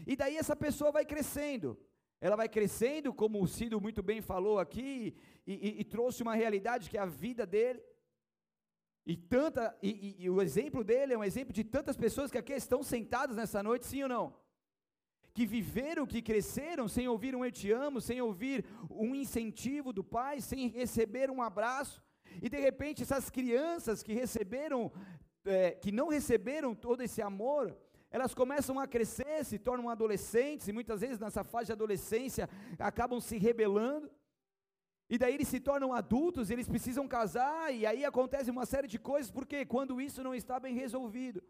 E 0.07 0.17
daí 0.17 0.37
essa 0.37 0.55
pessoa 0.55 0.93
vai 0.93 1.05
crescendo. 1.07 1.79
Ela 2.21 2.37
vai 2.37 2.49
crescendo, 2.49 3.13
como 3.13 3.43
o 3.43 3.49
Cido 3.49 3.81
muito 3.81 4.03
bem 4.03 4.21
falou 4.21 4.59
aqui, 4.59 5.15
e, 5.47 5.53
e, 5.53 5.81
e 5.81 5.85
trouxe 5.85 6.23
uma 6.23 6.35
realidade 6.35 6.89
que 6.89 6.97
é 6.97 7.01
a 7.01 7.07
vida 7.07 7.47
dele. 7.47 7.83
E, 9.05 9.17
tanta, 9.17 9.77
e, 9.83 10.17
e 10.19 10.31
o 10.31 10.43
exemplo 10.43 10.83
dele 10.83 11.13
é 11.15 11.19
um 11.19 11.25
exemplo 11.25 11.53
de 11.53 11.63
tantas 11.63 11.97
pessoas 11.97 12.31
que 12.31 12.39
aqui 12.39 12.55
estão 12.55 12.83
sentadas 12.83 13.37
nessa 13.37 13.63
noite, 13.63 13.87
sim 13.87 14.03
ou 14.03 14.09
não? 14.09 14.47
que 15.37 15.45
viveram, 15.45 16.07
que 16.07 16.23
cresceram 16.23 16.89
sem 16.89 17.07
ouvir 17.07 17.37
um 17.37 17.45
eu 17.45 17.53
te 17.53 17.71
amo, 17.71 18.01
sem 18.01 18.23
ouvir 18.23 18.65
um 18.89 19.15
incentivo 19.15 19.93
do 19.93 20.03
pai, 20.03 20.41
sem 20.41 20.69
receber 20.69 21.31
um 21.31 21.43
abraço, 21.43 22.03
e 22.41 22.49
de 22.49 22.59
repente 22.59 23.03
essas 23.03 23.29
crianças 23.29 24.03
que 24.03 24.15
receberam, 24.15 24.91
é, 25.45 25.73
que 25.73 25.93
não 25.93 26.09
receberam 26.09 26.75
todo 26.75 27.03
esse 27.03 27.21
amor, 27.21 27.77
elas 28.17 28.35
começam 28.35 28.77
a 28.81 28.87
crescer, 28.95 29.45
se 29.45 29.59
tornam 29.59 29.91
adolescentes, 29.95 30.67
e 30.69 30.73
muitas 30.79 31.01
vezes 31.05 31.19
nessa 31.25 31.45
fase 31.53 31.67
de 31.67 31.73
adolescência 31.73 32.49
acabam 32.91 33.21
se 33.21 33.37
rebelando, 33.47 34.11
e 35.13 35.17
daí 35.19 35.35
eles 35.35 35.49
se 35.55 35.61
tornam 35.61 35.93
adultos, 35.93 36.51
eles 36.51 36.69
precisam 36.75 37.07
casar, 37.07 37.75
e 37.79 37.85
aí 37.91 38.03
acontece 38.05 38.51
uma 38.51 38.67
série 38.73 38.89
de 38.95 38.99
coisas, 38.99 39.31
porque 39.31 39.59
quando 39.75 40.01
isso 40.01 40.23
não 40.27 40.35
está 40.35 40.59
bem 40.59 40.75
resolvido, 40.75 41.43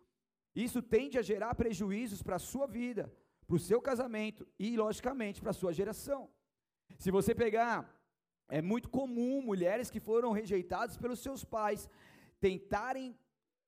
isso 0.65 0.83
tende 0.83 1.17
a 1.19 1.23
gerar 1.31 1.55
prejuízos 1.55 2.21
para 2.27 2.37
a 2.37 2.45
sua 2.51 2.67
vida, 2.67 3.05
para 3.47 3.57
o 3.57 3.65
seu 3.69 3.81
casamento 3.81 4.43
e, 4.59 4.77
logicamente, 4.77 5.41
para 5.41 5.53
a 5.53 5.61
sua 5.61 5.73
geração. 5.73 6.29
Se 6.99 7.11
você 7.17 7.33
pegar, 7.45 7.77
é 8.49 8.61
muito 8.61 8.89
comum 8.99 9.41
mulheres 9.51 9.89
que 9.89 10.01
foram 10.01 10.33
rejeitadas 10.33 10.97
pelos 10.97 11.21
seus 11.21 11.45
pais 11.45 11.89
tentarem 12.41 13.17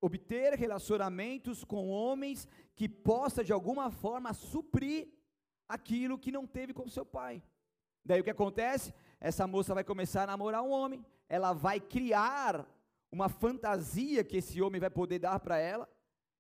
obter 0.00 0.54
relacionamentos 0.54 1.64
com 1.64 1.88
homens 1.88 2.46
que 2.76 2.88
possa 2.88 3.44
de 3.44 3.52
alguma 3.52 3.90
forma 3.90 4.32
suprir 4.32 5.08
aquilo 5.68 6.18
que 6.18 6.32
não 6.32 6.46
teve 6.46 6.72
com 6.72 6.88
seu 6.88 7.04
pai. 7.04 7.42
Daí 8.04 8.20
o 8.20 8.24
que 8.24 8.30
acontece? 8.30 8.94
Essa 9.20 9.46
moça 9.46 9.74
vai 9.74 9.84
começar 9.84 10.22
a 10.22 10.26
namorar 10.26 10.62
um 10.62 10.70
homem, 10.70 11.04
ela 11.28 11.52
vai 11.52 11.80
criar 11.80 12.66
uma 13.10 13.28
fantasia 13.28 14.22
que 14.22 14.36
esse 14.36 14.62
homem 14.62 14.80
vai 14.80 14.90
poder 14.90 15.18
dar 15.18 15.40
para 15.40 15.58
ela, 15.58 15.88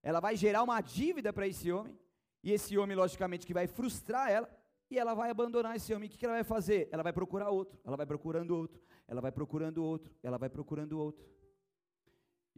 ela 0.02 0.20
vai 0.20 0.36
gerar 0.36 0.62
uma 0.62 0.80
dívida 0.80 1.32
para 1.32 1.46
esse 1.46 1.70
homem, 1.72 1.98
e 2.42 2.52
esse 2.52 2.78
homem, 2.78 2.96
logicamente, 2.96 3.46
que 3.46 3.52
vai 3.52 3.66
frustrar 3.66 4.30
ela, 4.30 4.48
e 4.90 4.98
ela 4.98 5.12
vai 5.12 5.30
abandonar 5.30 5.76
esse 5.76 5.92
homem. 5.92 6.08
O 6.08 6.12
que 6.12 6.24
ela 6.24 6.34
vai 6.34 6.44
fazer? 6.44 6.88
Ela 6.90 7.02
vai 7.02 7.12
procurar 7.12 7.50
outro, 7.50 7.78
ela 7.84 7.96
vai 7.96 8.06
procurando 8.06 8.56
outro, 8.56 8.80
ela 9.06 9.20
vai 9.20 9.32
procurando 9.32 9.84
outro, 9.84 10.14
ela 10.22 10.38
vai 10.38 10.48
procurando 10.48 10.98
outro. 10.98 11.26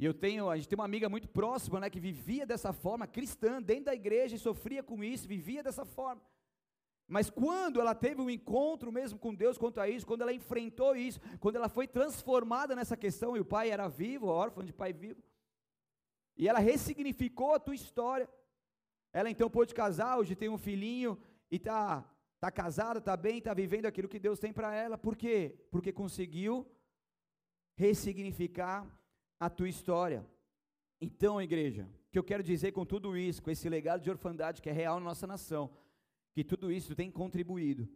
E 0.01 0.05
eu 0.07 0.15
tenho, 0.15 0.49
a 0.49 0.57
gente 0.57 0.67
tem 0.67 0.79
uma 0.79 0.87
amiga 0.87 1.11
muito 1.11 1.29
próxima, 1.29 1.79
né, 1.79 1.91
que 1.91 2.01
vivia 2.01 2.47
dessa 2.47 2.73
forma, 2.73 3.07
cristã, 3.07 3.61
dentro 3.61 3.85
da 3.85 3.95
igreja, 3.95 4.35
e 4.35 4.39
sofria 4.39 4.83
com 4.83 5.05
isso, 5.05 5.29
vivia 5.29 5.63
dessa 5.63 5.85
forma. 5.85 6.23
Mas 7.07 7.29
quando 7.29 7.79
ela 7.79 7.95
teve 7.95 8.19
um 8.19 8.31
encontro 8.31 8.91
mesmo 8.91 9.19
com 9.19 9.35
Deus 9.35 9.59
quanto 9.59 9.79
a 9.79 9.87
isso, 9.87 10.07
quando 10.07 10.23
ela 10.23 10.33
enfrentou 10.33 10.97
isso, 10.97 11.21
quando 11.39 11.57
ela 11.57 11.69
foi 11.69 11.87
transformada 11.87 12.75
nessa 12.75 12.97
questão, 12.97 13.37
e 13.37 13.41
o 13.41 13.45
pai 13.45 13.69
era 13.69 13.89
vivo, 13.89 14.27
órfão 14.29 14.65
de 14.65 14.73
pai 14.73 14.91
vivo, 14.91 15.23
e 16.35 16.49
ela 16.49 16.61
ressignificou 16.61 17.53
a 17.53 17.61
tua 17.61 17.75
história, 17.75 18.27
ela 19.13 19.29
então 19.29 19.51
pôde 19.51 19.75
casar, 19.75 20.17
hoje 20.17 20.35
tem 20.35 20.49
um 20.49 20.57
filhinho 20.57 21.21
e 21.51 21.57
está 21.57 22.11
tá 22.41 22.51
casada, 22.51 23.01
está 23.01 23.15
bem, 23.19 23.37
está 23.37 23.53
vivendo 23.53 23.85
aquilo 23.85 24.09
que 24.09 24.19
Deus 24.19 24.39
tem 24.39 24.51
para 24.51 24.75
ela. 24.75 24.97
Por 24.97 25.15
quê? 25.15 25.55
Porque 25.71 25.93
conseguiu 25.93 26.67
ressignificar 27.77 28.87
a 29.41 29.49
tua 29.49 29.69
história. 29.69 30.25
Então, 31.01 31.41
igreja, 31.41 31.89
o 32.09 32.11
que 32.13 32.19
eu 32.19 32.23
quero 32.23 32.43
dizer 32.43 32.73
com 32.73 32.85
tudo 32.85 33.17
isso, 33.17 33.43
com 33.43 33.51
esse 33.51 33.69
legado 33.69 34.03
de 34.03 34.11
orfandade 34.11 34.61
que 34.61 34.69
é 34.69 34.73
real 34.73 35.01
na 35.01 35.07
nossa 35.07 35.27
nação, 35.27 35.71
que 36.35 36.45
tudo 36.45 36.71
isso 36.71 36.95
tem 36.95 37.11
contribuído 37.11 37.89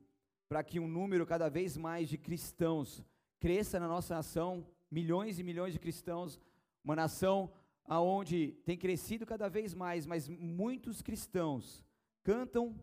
para 0.49 0.65
que 0.65 0.81
um 0.81 0.89
número 0.89 1.27
cada 1.27 1.49
vez 1.51 1.77
mais 1.77 2.09
de 2.09 2.17
cristãos 2.17 3.05
cresça 3.39 3.79
na 3.79 3.87
nossa 3.87 4.15
nação, 4.15 4.67
milhões 4.91 5.39
e 5.39 5.43
milhões 5.43 5.75
de 5.75 5.79
cristãos, 5.79 6.41
uma 6.83 6.97
nação 6.97 7.53
aonde 7.85 8.53
tem 8.65 8.79
crescido 8.79 9.27
cada 9.27 9.49
vez 9.49 9.75
mais, 9.75 10.07
mas 10.07 10.29
muitos 10.29 11.03
cristãos 11.03 11.85
cantam, 12.23 12.75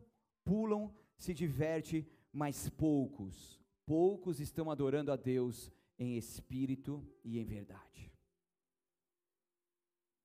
pulam, 0.43 0.93
se 1.17 1.33
diverte, 1.33 2.07
mas 2.31 2.69
poucos, 2.69 3.59
poucos 3.85 4.39
estão 4.39 4.69
adorando 4.69 5.11
a 5.11 5.15
Deus 5.15 5.71
em 5.97 6.15
espírito 6.15 7.03
e 7.23 7.39
em 7.39 7.45
verdade. 7.45 8.10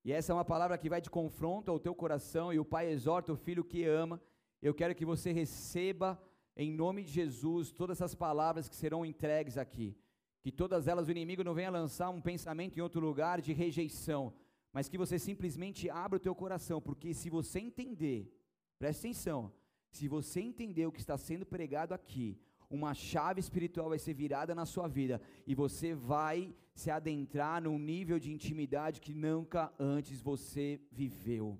E 0.06 0.12
essa 0.12 0.30
é 0.30 0.34
uma 0.34 0.44
palavra 0.44 0.78
que 0.78 0.88
vai 0.88 1.00
de 1.00 1.10
confronto 1.10 1.68
ao 1.68 1.80
teu 1.80 1.92
coração 1.92 2.52
e 2.52 2.60
o 2.60 2.64
pai 2.64 2.88
exorta 2.88 3.32
o 3.32 3.36
filho 3.36 3.64
que 3.64 3.84
ama. 3.84 4.22
Eu 4.62 4.72
quero 4.72 4.94
que 4.94 5.04
você 5.04 5.32
receba 5.32 6.16
em 6.56 6.70
nome 6.70 7.02
de 7.02 7.10
Jesus 7.10 7.72
todas 7.72 7.96
essas 7.96 8.14
palavras 8.14 8.68
que 8.68 8.76
serão 8.76 9.04
entregues 9.04 9.58
aqui. 9.58 9.96
Que 10.44 10.52
todas 10.52 10.86
elas 10.86 11.08
o 11.08 11.10
inimigo 11.10 11.42
não 11.42 11.54
venha 11.54 11.70
lançar 11.70 12.08
um 12.10 12.20
pensamento 12.20 12.78
em 12.78 12.82
outro 12.82 13.00
lugar 13.00 13.40
de 13.40 13.52
rejeição, 13.52 14.32
mas 14.72 14.88
que 14.88 14.96
você 14.96 15.18
simplesmente 15.18 15.90
abra 15.90 16.18
o 16.18 16.20
teu 16.20 16.36
coração, 16.36 16.80
porque 16.80 17.12
se 17.12 17.28
você 17.28 17.58
entender, 17.58 18.32
preste 18.78 19.00
atenção, 19.00 19.52
se 19.90 20.06
você 20.06 20.40
entender 20.40 20.86
o 20.86 20.92
que 20.92 21.00
está 21.00 21.18
sendo 21.18 21.44
pregado 21.44 21.92
aqui, 21.92 22.38
uma 22.70 22.94
chave 22.94 23.40
espiritual 23.40 23.88
vai 23.88 23.98
ser 23.98 24.14
virada 24.14 24.54
na 24.54 24.66
sua 24.66 24.88
vida 24.88 25.20
e 25.46 25.54
você 25.54 25.94
vai 25.94 26.54
se 26.74 26.90
adentrar 26.90 27.62
num 27.62 27.78
nível 27.78 28.18
de 28.18 28.32
intimidade 28.32 29.00
que 29.00 29.14
nunca 29.14 29.72
antes 29.78 30.20
você 30.20 30.80
viveu. 30.90 31.58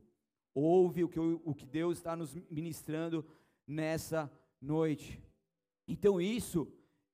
Ouve 0.54 1.04
o 1.04 1.08
que, 1.08 1.18
o 1.20 1.54
que 1.54 1.66
Deus 1.66 1.98
está 1.98 2.16
nos 2.16 2.34
ministrando 2.50 3.24
nessa 3.66 4.30
noite. 4.60 5.22
Então, 5.86 6.20
isso 6.20 6.70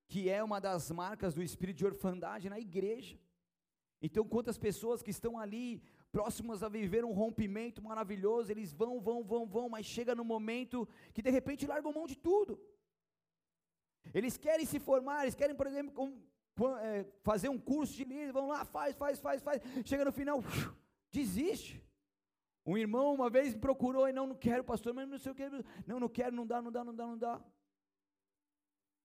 que 0.06 0.28
é 0.28 0.42
uma 0.42 0.60
das 0.60 0.90
marcas 0.90 1.34
do 1.34 1.42
espírito 1.42 1.78
de 1.78 1.86
orfandade 1.86 2.50
na 2.50 2.58
igreja. 2.58 3.18
Então, 4.00 4.26
quantas 4.26 4.58
pessoas 4.58 5.02
que 5.02 5.10
estão 5.10 5.38
ali 5.38 5.82
próximas 6.10 6.62
a 6.62 6.68
viver 6.68 7.04
um 7.04 7.12
rompimento 7.12 7.80
maravilhoso, 7.82 8.50
eles 8.50 8.72
vão, 8.72 9.00
vão, 9.00 9.24
vão, 9.24 9.46
vão, 9.46 9.68
mas 9.68 9.86
chega 9.86 10.14
no 10.14 10.24
momento 10.24 10.86
que 11.14 11.22
de 11.22 11.30
repente 11.30 11.66
largam 11.66 11.92
mão 11.92 12.06
de 12.06 12.16
tudo. 12.16 12.60
Eles 14.12 14.36
querem 14.36 14.66
se 14.66 14.78
formar, 14.78 15.22
eles 15.22 15.34
querem, 15.34 15.54
por 15.54 15.66
exemplo, 15.66 15.92
com, 15.92 16.20
com, 16.56 16.76
é, 16.78 17.06
fazer 17.22 17.48
um 17.48 17.58
curso 17.58 17.94
de 17.94 18.04
líder, 18.04 18.32
vão 18.32 18.48
lá, 18.48 18.64
faz, 18.64 18.96
faz, 18.96 19.18
faz, 19.20 19.42
faz, 19.42 19.62
chega 19.84 20.04
no 20.04 20.12
final, 20.12 20.42
desiste. 21.10 21.82
Um 22.64 22.76
irmão 22.78 23.12
uma 23.14 23.28
vez 23.28 23.54
me 23.54 23.60
procurou 23.60 24.08
e 24.08 24.12
não, 24.12 24.26
não 24.26 24.36
quero, 24.36 24.62
pastor, 24.62 24.94
mas 24.94 25.08
não 25.08 25.18
sei 25.18 25.32
o 25.32 25.34
que, 25.34 25.48
não, 25.86 25.98
não 25.98 26.08
quero, 26.08 26.34
não 26.34 26.46
dá, 26.46 26.62
não 26.62 26.70
dá, 26.70 26.84
não 26.84 26.94
dá, 26.94 27.06
não 27.06 27.18
dá. 27.18 27.40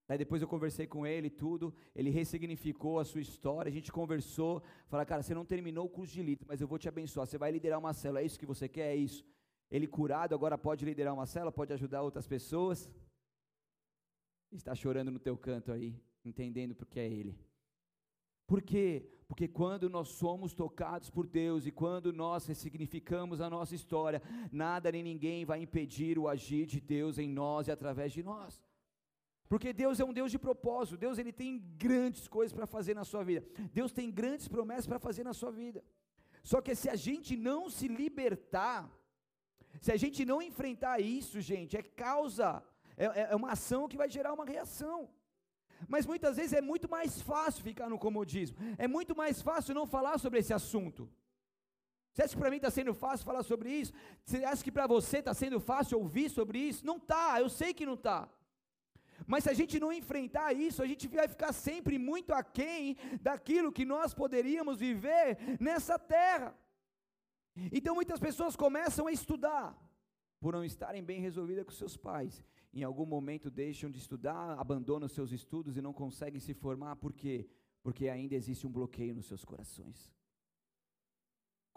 Aí 0.09 0.17
depois 0.17 0.41
eu 0.41 0.47
conversei 0.47 0.87
com 0.87 1.05
ele 1.05 1.29
tudo, 1.29 1.73
ele 1.93 2.09
ressignificou 2.09 2.97
a 2.97 3.03
sua 3.03 3.19
história, 3.19 3.69
a 3.69 3.73
gente 3.73 3.91
conversou, 3.91 4.63
falou, 4.87 5.05
cara, 5.05 5.21
você 5.21 5.33
não 5.33 5.43
terminou 5.43 5.85
o 5.85 5.89
curso 5.89 6.13
de 6.13 6.23
líder, 6.23 6.45
mas 6.47 6.61
eu 6.61 6.67
vou 6.67 6.77
te 6.77 6.87
abençoar, 6.87 7.27
você 7.27 7.37
vai 7.37 7.51
liderar 7.51 7.77
uma 7.77 7.93
célula, 7.93 8.21
é 8.21 8.25
isso 8.25 8.39
que 8.39 8.45
você 8.45 8.69
quer? 8.69 8.93
É 8.93 8.95
isso. 8.95 9.25
Ele 9.69 9.85
curado, 9.85 10.33
agora 10.33 10.57
pode 10.57 10.85
liderar 10.85 11.13
uma 11.13 11.25
célula, 11.25 11.51
pode 11.51 11.73
ajudar 11.73 12.01
outras 12.03 12.25
pessoas. 12.25 12.89
Está 14.51 14.73
chorando 14.73 15.11
no 15.11 15.19
teu 15.19 15.37
canto 15.37 15.71
aí, 15.71 15.99
entendendo 16.23 16.73
porque 16.75 16.99
é 16.99 17.07
ele. 17.07 17.37
Por 18.45 18.61
quê? 18.61 19.05
Porque 19.27 19.45
quando 19.45 19.89
nós 19.89 20.07
somos 20.07 20.53
tocados 20.53 21.09
por 21.09 21.27
Deus 21.27 21.65
e 21.65 21.71
quando 21.71 22.13
nós 22.13 22.45
ressignificamos 22.45 23.41
a 23.41 23.49
nossa 23.49 23.75
história, 23.75 24.21
nada 24.51 24.89
nem 24.89 25.03
ninguém 25.03 25.43
vai 25.43 25.61
impedir 25.61 26.17
o 26.17 26.29
agir 26.29 26.65
de 26.65 26.79
Deus 26.79 27.17
em 27.17 27.27
nós 27.27 27.67
e 27.67 27.71
através 27.71 28.13
de 28.13 28.23
nós. 28.23 28.63
Porque 29.49 29.73
Deus 29.73 29.99
é 29.99 30.05
um 30.05 30.13
Deus 30.13 30.31
de 30.31 30.39
propósito, 30.39 30.97
Deus 30.97 31.17
ele 31.17 31.33
tem 31.33 31.59
grandes 31.77 32.27
coisas 32.27 32.53
para 32.53 32.65
fazer 32.65 32.93
na 32.93 33.03
sua 33.03 33.23
vida. 33.23 33.45
Deus 33.73 33.91
tem 33.91 34.09
grandes 34.09 34.47
promessas 34.47 34.87
para 34.87 34.99
fazer 34.99 35.23
na 35.25 35.33
sua 35.33 35.51
vida. 35.51 35.83
Só 36.41 36.61
que 36.61 36.73
se 36.73 36.89
a 36.89 36.95
gente 36.95 37.35
não 37.35 37.69
se 37.69 37.87
libertar, 37.87 38.89
se 39.81 39.91
a 39.91 39.97
gente 39.97 40.23
não 40.23 40.41
enfrentar 40.41 41.01
isso, 41.01 41.41
gente, 41.41 41.75
é 41.75 41.83
causa, 41.83 42.63
é, 42.97 43.05
é, 43.05 43.27
é 43.31 43.35
uma 43.35 43.51
ação 43.51 43.87
que 43.87 43.95
vai 43.95 44.09
gerar 44.09 44.33
uma 44.33 44.45
reação. 44.45 45.09
Mas 45.87 46.05
muitas 46.05 46.37
vezes 46.37 46.53
é 46.53 46.61
muito 46.61 46.89
mais 46.89 47.21
fácil 47.21 47.63
ficar 47.63 47.87
no 47.87 47.99
comodismo, 47.99 48.57
é 48.77 48.87
muito 48.87 49.15
mais 49.15 49.41
fácil 49.41 49.75
não 49.75 49.85
falar 49.85 50.17
sobre 50.17 50.39
esse 50.39 50.53
assunto. 50.53 51.09
Você 52.11 52.23
acha 52.23 52.33
que 52.33 52.39
para 52.39 52.49
mim 52.49 52.55
está 52.55 52.71
sendo 52.71 52.95
fácil 52.95 53.23
falar 53.23 53.43
sobre 53.43 53.69
isso? 53.69 53.93
Você 54.25 54.43
acha 54.43 54.63
que 54.63 54.71
para 54.71 54.87
você 54.87 55.19
está 55.19 55.35
sendo 55.35 55.59
fácil 55.59 55.99
ouvir 55.99 56.29
sobre 56.31 56.57
isso? 56.57 56.83
Não 56.83 56.97
está, 56.97 57.39
eu 57.39 57.47
sei 57.47 57.75
que 57.75 57.85
não 57.85 57.93
está. 57.93 58.27
Mas 59.25 59.43
se 59.43 59.51
a 59.51 59.53
gente 59.53 59.79
não 59.79 59.93
enfrentar 59.93 60.51
isso, 60.53 60.81
a 60.81 60.87
gente 60.87 61.07
vai 61.07 61.27
ficar 61.27 61.53
sempre 61.53 61.99
muito 61.99 62.33
aquém 62.33 62.97
daquilo 63.21 63.71
que 63.71 63.85
nós 63.85 64.15
poderíamos 64.15 64.79
viver 64.79 65.37
nessa 65.59 65.99
terra. 65.99 66.55
Então 67.71 67.93
muitas 67.93 68.19
pessoas 68.19 68.55
começam 68.55 69.05
a 69.05 69.11
estudar, 69.11 69.75
por 70.39 70.53
não 70.53 70.63
estarem 70.63 71.03
bem 71.03 71.19
resolvidas 71.21 71.65
com 71.65 71.71
seus 71.71 71.95
pais. 71.95 72.43
Em 72.77 72.83
algum 72.83 73.07
momento 73.15 73.49
deixam 73.63 73.89
de 73.89 73.99
estudar, 74.03 74.57
abandonam 74.59 75.07
seus 75.07 75.31
estudos 75.39 75.77
e 75.77 75.81
não 75.81 75.93
conseguem 76.01 76.39
se 76.39 76.53
formar, 76.53 76.95
por 77.03 77.11
quê? 77.21 77.35
Porque 77.83 78.07
ainda 78.07 78.35
existe 78.35 78.65
um 78.67 78.71
bloqueio 78.71 79.15
nos 79.15 79.27
seus 79.31 79.43
corações 79.43 79.99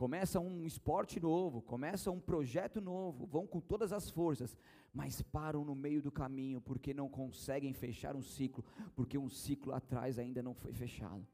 começa 0.00 0.40
um 0.40 0.65
esporte 0.65 1.21
novo, 1.21 1.60
começa 1.60 2.10
um 2.10 2.19
projeto 2.19 2.80
novo, 2.80 3.26
vão 3.26 3.47
com 3.47 3.60
todas 3.60 3.93
as 3.93 4.08
forças, 4.08 4.56
mas 4.95 5.21
param 5.21 5.63
no 5.63 5.75
meio 5.75 6.00
do 6.00 6.10
caminho 6.10 6.58
porque 6.58 6.95
não 6.95 7.06
conseguem 7.06 7.75
fechar 7.75 8.17
um 8.17 8.23
ciclo, 8.23 8.65
porque 8.97 9.19
um 9.19 9.28
ciclo 9.28 9.75
atrás 9.75 10.19
ainda 10.19 10.43
não 10.43 10.54
foi 10.54 10.73
fechado. 10.73 11.26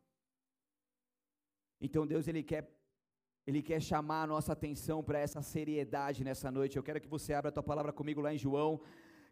Então 1.80 2.04
Deus 2.04 2.26
ele 2.26 2.42
quer 2.42 2.68
ele 3.46 3.62
quer 3.62 3.80
chamar 3.80 4.24
a 4.24 4.26
nossa 4.26 4.52
atenção 4.52 5.00
para 5.00 5.20
essa 5.20 5.40
seriedade 5.40 6.24
nessa 6.24 6.50
noite. 6.50 6.76
Eu 6.76 6.82
quero 6.82 7.00
que 7.00 7.06
você 7.06 7.32
abra 7.34 7.50
a 7.50 7.52
tua 7.52 7.62
palavra 7.62 7.92
comigo 7.92 8.20
lá 8.20 8.34
em 8.34 8.38
João, 8.46 8.80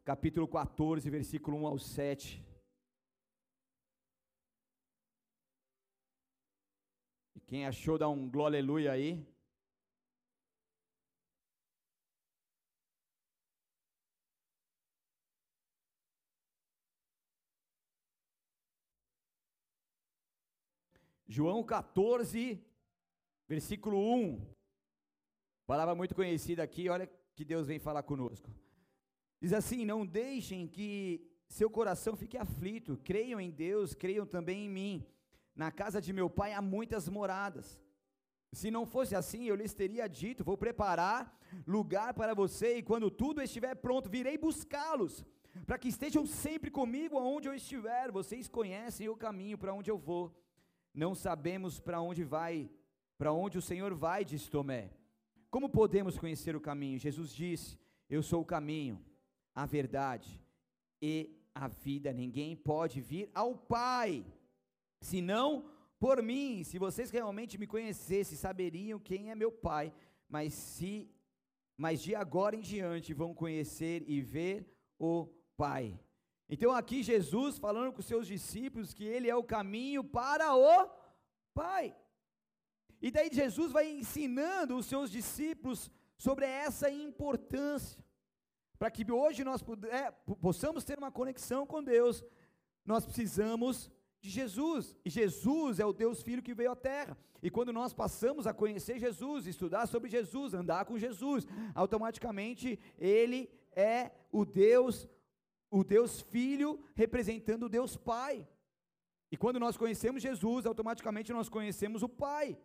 capítulo 0.04 0.46
14, 0.46 1.08
versículo 1.08 1.56
1 1.56 1.66
ao 1.66 1.78
7. 1.78 2.44
Quem 7.46 7.66
achou, 7.66 7.96
dá 7.96 8.08
um 8.08 8.28
glória 8.28 8.58
aleluia 8.58 8.92
aí. 8.92 9.26
João 21.26 21.64
14, 21.64 22.62
versículo 23.48 23.98
1. 23.98 24.54
Palavra 25.66 25.94
muito 25.94 26.14
conhecida 26.14 26.62
aqui, 26.62 26.88
olha 26.90 27.06
que 27.34 27.44
Deus 27.44 27.66
vem 27.66 27.78
falar 27.78 28.02
conosco. 28.02 28.50
Diz 29.44 29.52
assim: 29.52 29.84
Não 29.84 30.06
deixem 30.06 30.66
que 30.66 31.20
seu 31.46 31.68
coração 31.68 32.16
fique 32.16 32.38
aflito, 32.38 32.98
creiam 33.04 33.38
em 33.38 33.50
Deus, 33.50 33.94
creiam 33.94 34.24
também 34.24 34.64
em 34.64 34.70
mim. 34.70 35.06
Na 35.54 35.70
casa 35.70 36.00
de 36.00 36.14
meu 36.14 36.30
pai 36.30 36.54
há 36.54 36.62
muitas 36.62 37.10
moradas. 37.10 37.78
Se 38.60 38.70
não 38.70 38.86
fosse 38.86 39.14
assim, 39.14 39.44
eu 39.44 39.54
lhes 39.54 39.74
teria 39.74 40.06
dito: 40.08 40.42
Vou 40.42 40.56
preparar 40.56 41.38
lugar 41.66 42.14
para 42.14 42.32
você, 42.32 42.78
e 42.78 42.82
quando 42.82 43.10
tudo 43.10 43.42
estiver 43.42 43.74
pronto, 43.74 44.08
virei 44.08 44.38
buscá-los, 44.38 45.22
para 45.66 45.76
que 45.76 45.88
estejam 45.88 46.24
sempre 46.24 46.70
comigo 46.70 47.18
aonde 47.18 47.46
eu 47.46 47.54
estiver. 47.54 48.10
Vocês 48.10 48.48
conhecem 48.48 49.10
o 49.10 49.16
caminho 49.26 49.58
para 49.58 49.74
onde 49.74 49.90
eu 49.90 49.98
vou. 49.98 50.34
Não 50.94 51.14
sabemos 51.14 51.78
para 51.78 52.00
onde 52.00 52.24
vai, 52.24 52.70
para 53.18 53.30
onde 53.30 53.58
o 53.58 53.66
Senhor 53.70 53.92
vai, 53.94 54.24
disse 54.24 54.50
Tomé. 54.50 54.90
Como 55.50 55.68
podemos 55.68 56.16
conhecer 56.16 56.56
o 56.56 56.62
caminho? 56.62 56.98
Jesus 56.98 57.30
disse: 57.34 57.78
Eu 58.08 58.22
sou 58.22 58.40
o 58.40 58.50
caminho, 58.56 59.04
a 59.54 59.66
verdade 59.66 60.40
e 61.00 61.30
a 61.54 61.68
vida. 61.68 62.12
Ninguém 62.12 62.56
pode 62.56 63.00
vir 63.00 63.30
ao 63.34 63.56
Pai 63.56 64.24
senão 65.00 65.70
por 65.98 66.22
mim. 66.22 66.64
Se 66.64 66.78
vocês 66.78 67.10
realmente 67.10 67.56
me 67.58 67.66
conhecessem, 67.66 68.36
saberiam 68.36 68.98
quem 68.98 69.30
é 69.30 69.34
meu 69.34 69.52
Pai, 69.52 69.92
mas 70.28 70.52
se 70.54 71.10
mas 71.76 72.00
de 72.00 72.14
agora 72.14 72.54
em 72.54 72.60
diante 72.60 73.12
vão 73.12 73.34
conhecer 73.34 74.04
e 74.06 74.20
ver 74.20 74.64
o 74.98 75.26
Pai. 75.56 75.98
Então 76.48 76.70
aqui 76.70 77.02
Jesus 77.02 77.58
falando 77.58 77.92
com 77.92 78.02
seus 78.02 78.26
discípulos 78.26 78.94
que 78.94 79.04
ele 79.04 79.28
é 79.28 79.34
o 79.34 79.42
caminho 79.42 80.04
para 80.04 80.54
o 80.54 80.88
Pai. 81.52 81.96
E 83.00 83.10
daí 83.10 83.28
Jesus 83.32 83.72
vai 83.72 83.90
ensinando 83.90 84.76
os 84.76 84.86
seus 84.86 85.10
discípulos 85.10 85.90
sobre 86.16 86.46
essa 86.46 86.90
importância. 86.90 88.03
Para 88.84 88.90
que 88.90 89.10
hoje 89.10 89.42
nós 89.44 89.62
puder, 89.62 90.12
possamos 90.42 90.84
ter 90.84 90.98
uma 90.98 91.10
conexão 91.10 91.66
com 91.66 91.82
Deus, 91.82 92.22
nós 92.84 93.02
precisamos 93.06 93.90
de 94.20 94.28
Jesus. 94.28 94.94
E 95.02 95.08
Jesus 95.08 95.80
é 95.80 95.86
o 95.86 95.92
Deus 95.94 96.20
Filho 96.20 96.42
que 96.42 96.52
veio 96.52 96.72
à 96.72 96.76
terra. 96.76 97.16
E 97.42 97.48
quando 97.48 97.72
nós 97.72 97.94
passamos 97.94 98.46
a 98.46 98.52
conhecer 98.52 98.98
Jesus, 98.98 99.46
estudar 99.46 99.86
sobre 99.86 100.10
Jesus, 100.10 100.52
andar 100.52 100.84
com 100.84 100.98
Jesus, 100.98 101.46
automaticamente 101.74 102.78
ele 102.98 103.50
é 103.74 104.10
o 104.30 104.44
Deus, 104.44 105.08
o 105.70 105.82
Deus 105.82 106.20
Filho 106.20 106.78
representando 106.94 107.62
o 107.62 107.70
Deus 107.70 107.96
Pai. 107.96 108.46
E 109.32 109.36
quando 109.38 109.58
nós 109.58 109.78
conhecemos 109.78 110.20
Jesus, 110.20 110.66
automaticamente 110.66 111.32
nós 111.32 111.48
conhecemos 111.48 112.02
o 112.02 112.08
Pai. 112.10 112.58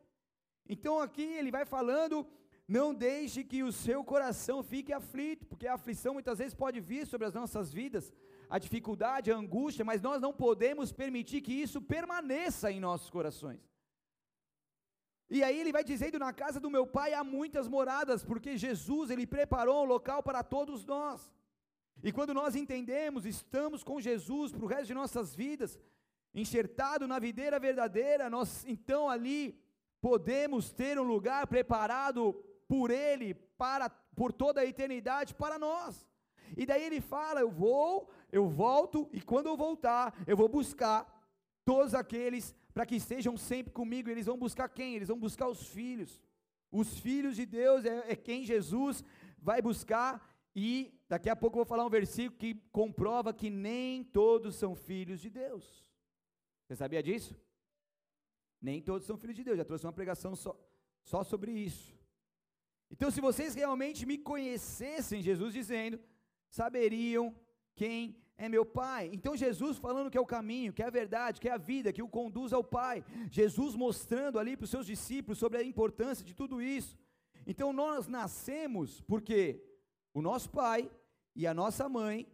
Então 0.67 0.99
aqui 0.99 1.23
ele 1.23 1.49
vai 1.49 1.63
falando 1.63 2.27
não 2.69 2.93
deixe 2.93 3.43
que 3.43 3.63
o 3.63 3.71
seu 3.71 4.03
coração 4.03 4.61
fique 4.61 4.93
aflito, 4.93 5.43
porque 5.47 5.67
a 5.67 5.73
aflição 5.73 6.13
muitas 6.13 6.37
vezes 6.37 6.53
pode 6.53 6.79
vir 6.79 7.07
sobre 7.07 7.25
as 7.25 7.33
nossas 7.33 7.73
vidas, 7.73 8.13
a 8.47 8.59
dificuldade, 8.59 9.31
a 9.31 9.35
angústia, 9.35 9.83
mas 9.83 10.03
nós 10.03 10.21
não 10.21 10.31
podemos 10.31 10.91
permitir 10.91 11.41
que 11.41 11.51
isso 11.51 11.81
permaneça 11.81 12.71
em 12.71 12.79
nossos 12.79 13.09
corações. 13.09 13.59
E 15.31 15.43
aí 15.43 15.59
ele 15.59 15.71
vai 15.71 15.83
dizendo: 15.83 16.19
na 16.19 16.31
casa 16.31 16.59
do 16.59 16.69
meu 16.69 16.85
pai 16.85 17.11
há 17.11 17.23
muitas 17.23 17.67
moradas, 17.67 18.23
porque 18.23 18.55
Jesus 18.55 19.09
ele 19.09 19.25
preparou 19.25 19.83
um 19.83 19.87
local 19.87 20.21
para 20.21 20.43
todos 20.43 20.85
nós. 20.85 21.33
E 22.03 22.11
quando 22.11 22.35
nós 22.35 22.55
entendemos, 22.55 23.25
estamos 23.25 23.83
com 23.83 23.99
Jesus 23.99 24.51
para 24.51 24.63
o 24.63 24.67
resto 24.67 24.85
de 24.85 24.93
nossas 24.93 25.33
vidas, 25.33 25.79
enxertado 26.35 27.07
na 27.07 27.17
videira 27.17 27.59
verdadeira, 27.59 28.29
nós 28.29 28.63
então 28.67 29.09
ali 29.09 29.59
podemos 29.99 30.71
ter 30.71 30.99
um 30.99 31.03
lugar 31.03 31.47
preparado 31.47 32.45
por 32.69 32.91
Ele 32.91 33.33
para 33.33 33.89
por 33.89 34.31
toda 34.31 34.61
a 34.61 34.65
eternidade 34.65 35.33
para 35.33 35.57
nós. 35.57 36.07
E 36.55 36.65
daí 36.65 36.83
ele 36.83 37.01
fala: 37.01 37.41
Eu 37.41 37.49
vou, 37.49 38.09
eu 38.31 38.47
volto, 38.47 39.09
e 39.11 39.21
quando 39.21 39.47
eu 39.47 39.57
voltar, 39.57 40.13
eu 40.27 40.37
vou 40.37 40.47
buscar 40.47 40.99
todos 41.65 41.93
aqueles 41.93 42.55
para 42.73 42.85
que 42.85 42.95
estejam 42.95 43.35
sempre 43.37 43.73
comigo. 43.73 44.09
Eles 44.09 44.25
vão 44.25 44.37
buscar 44.37 44.69
quem? 44.69 44.95
Eles 44.95 45.07
vão 45.07 45.19
buscar 45.19 45.47
os 45.47 45.67
filhos. 45.67 46.21
Os 46.71 46.99
filhos 46.99 47.35
de 47.35 47.45
Deus 47.45 47.83
é, 47.85 48.11
é 48.11 48.15
quem 48.15 48.45
Jesus 48.45 49.03
vai 49.37 49.61
buscar. 49.61 50.11
E 50.55 50.93
daqui 51.07 51.29
a 51.29 51.35
pouco 51.35 51.55
eu 51.55 51.63
vou 51.63 51.69
falar 51.69 51.85
um 51.85 51.89
versículo 51.89 52.37
que 52.37 52.55
comprova 52.71 53.33
que 53.33 53.49
nem 53.49 54.03
todos 54.03 54.55
são 54.55 54.75
filhos 54.75 55.19
de 55.19 55.29
Deus. 55.29 55.85
Você 56.65 56.75
sabia 56.75 57.01
disso? 57.01 57.35
Nem 58.61 58.81
todos 58.81 59.07
são 59.07 59.17
filhos 59.17 59.35
de 59.35 59.43
Deus. 59.43 59.57
Já 59.57 59.65
trouxe 59.65 59.85
uma 59.85 59.93
pregação 59.93 60.35
só, 60.35 60.59
só 61.03 61.23
sobre 61.23 61.51
isso. 61.51 61.98
Então, 62.91 63.11
se 63.11 63.21
vocês 63.21 63.55
realmente 63.55 64.05
me 64.05 64.17
conhecessem, 64.17 65.21
Jesus 65.21 65.53
dizendo, 65.53 65.99
saberiam 66.49 67.35
quem 67.75 68.17
é 68.37 68.49
meu 68.49 68.65
Pai. 68.65 69.09
Então, 69.13 69.35
Jesus 69.35 69.77
falando 69.77 70.09
que 70.09 70.17
é 70.17 70.21
o 70.21 70.25
caminho, 70.25 70.73
que 70.73 70.81
é 70.81 70.85
a 70.87 70.89
verdade, 70.89 71.39
que 71.39 71.49
é 71.49 71.51
a 71.51 71.57
vida, 71.57 71.93
que 71.93 72.01
o 72.01 72.07
conduz 72.07 72.51
ao 72.53 72.63
Pai. 72.63 73.03
Jesus 73.29 73.75
mostrando 73.75 74.39
ali 74.39 74.55
para 74.55 74.63
os 74.63 74.69
seus 74.69 74.85
discípulos 74.85 75.37
sobre 75.37 75.59
a 75.59 75.63
importância 75.63 76.25
de 76.25 76.33
tudo 76.33 76.61
isso. 76.61 76.97
Então, 77.45 77.71
nós 77.71 78.07
nascemos 78.07 79.01
porque 79.01 79.63
o 80.13 80.21
nosso 80.21 80.49
pai 80.49 80.89
e 81.35 81.45
a 81.45 81.53
nossa 81.53 81.87
mãe 81.87 82.27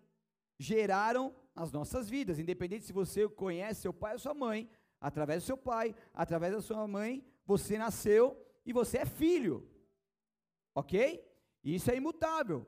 geraram 0.58 1.34
as 1.56 1.72
nossas 1.72 2.10
vidas, 2.10 2.40
independente 2.40 2.86
se 2.86 2.94
você 2.94 3.28
conhece 3.28 3.82
seu 3.82 3.94
pai 3.94 4.14
ou 4.14 4.20
sua 4.20 4.34
mãe, 4.34 4.70
através 5.00 5.44
do 5.44 5.46
seu 5.46 5.58
pai, 5.58 5.96
através 6.14 6.54
da 6.54 6.62
sua 6.62 6.88
mãe, 6.88 7.24
você 7.46 7.78
nasceu 7.78 8.38
e 8.66 8.74
você 8.74 9.00
é 9.00 9.06
filho. 9.06 9.68
Ok? 10.76 11.26
Isso 11.64 11.90
é 11.90 11.96
imutável. 11.96 12.68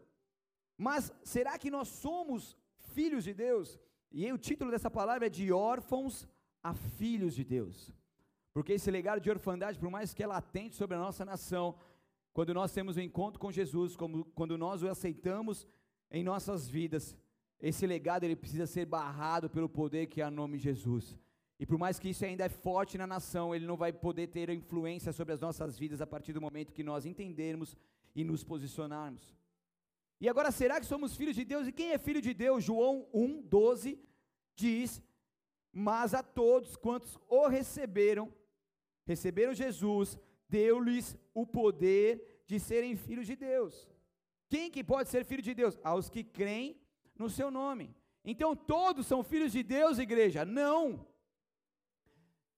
Mas 0.77 1.13
será 1.23 1.57
que 1.59 1.69
nós 1.69 1.89
somos 1.89 2.57
filhos 2.95 3.23
de 3.23 3.33
Deus? 3.33 3.79
E 4.11 4.31
o 4.31 4.37
título 4.37 4.71
dessa 4.71 4.89
palavra 4.89 5.27
é 5.27 5.29
de 5.29 5.51
órfãos 5.51 6.27
a 6.63 6.73
filhos 6.73 7.35
de 7.35 7.43
Deus. 7.43 7.93
Porque 8.53 8.73
esse 8.73 8.89
legado 8.89 9.21
de 9.21 9.29
orfandade, 9.29 9.77
por 9.77 9.89
mais 9.89 10.13
que 10.13 10.23
é 10.23 10.27
latente 10.27 10.75
sobre 10.75 10.95
a 10.95 10.99
nossa 10.99 11.23
nação, 11.23 11.77
quando 12.33 12.53
nós 12.53 12.71
temos 12.71 12.97
um 12.97 13.01
encontro 13.01 13.39
com 13.39 13.51
Jesus, 13.51 13.95
como, 13.95 14.25
quando 14.33 14.57
nós 14.57 14.81
o 14.81 14.87
aceitamos 14.87 15.67
em 16.09 16.23
nossas 16.23 16.67
vidas, 16.67 17.15
esse 17.59 17.85
legado 17.85 18.23
ele 18.23 18.35
precisa 18.35 18.65
ser 18.65 18.85
barrado 18.85 19.49
pelo 19.49 19.67
poder 19.67 20.07
que 20.07 20.21
é 20.21 20.27
o 20.27 20.31
nome 20.31 20.57
de 20.57 20.63
Jesus. 20.63 21.17
E 21.59 21.65
por 21.65 21.77
mais 21.77 21.97
que 21.97 22.09
isso 22.09 22.23
ainda 22.23 22.45
é 22.45 22.49
forte 22.49 22.97
na 22.97 23.07
nação, 23.07 23.53
ele 23.53 23.65
não 23.65 23.75
vai 23.75 23.91
poder 23.91 24.27
ter 24.27 24.49
influência 24.49 25.11
sobre 25.11 25.33
as 25.33 25.41
nossas 25.41 25.77
vidas 25.77 26.01
a 26.01 26.07
partir 26.07 26.33
do 26.33 26.41
momento 26.41 26.73
que 26.73 26.83
nós 26.83 27.05
entendermos 27.05 27.75
e 28.17 28.23
nos 28.23 28.43
posicionarmos. 28.43 29.37
E 30.19 30.27
agora, 30.27 30.49
será 30.51 30.79
que 30.79 30.87
somos 30.87 31.15
filhos 31.15 31.35
de 31.35 31.45
Deus? 31.45 31.67
E 31.67 31.71
quem 31.71 31.91
é 31.91 31.99
filho 31.99 32.19
de 32.19 32.33
Deus? 32.33 32.63
João 32.63 33.07
1, 33.13 33.43
12 33.43 33.99
diz: 34.55 34.99
Mas 35.71 36.15
a 36.15 36.23
todos 36.23 36.75
quantos 36.75 37.19
o 37.29 37.47
receberam, 37.47 38.33
receberam 39.05 39.53
Jesus, 39.53 40.17
deu-lhes 40.49 41.15
o 41.31 41.45
poder 41.45 42.41
de 42.47 42.59
serem 42.59 42.95
filhos 42.95 43.27
de 43.27 43.35
Deus. 43.35 43.87
Quem 44.49 44.71
que 44.71 44.83
pode 44.83 45.09
ser 45.09 45.23
filho 45.23 45.43
de 45.43 45.53
Deus? 45.53 45.77
Aos 45.83 46.09
que 46.09 46.23
creem 46.23 46.81
no 47.15 47.29
seu 47.29 47.51
nome. 47.51 47.95
Então 48.25 48.55
todos 48.55 49.05
são 49.05 49.23
filhos 49.23 49.51
de 49.51 49.61
Deus, 49.61 49.99
igreja? 49.99 50.43
Não. 50.43 51.05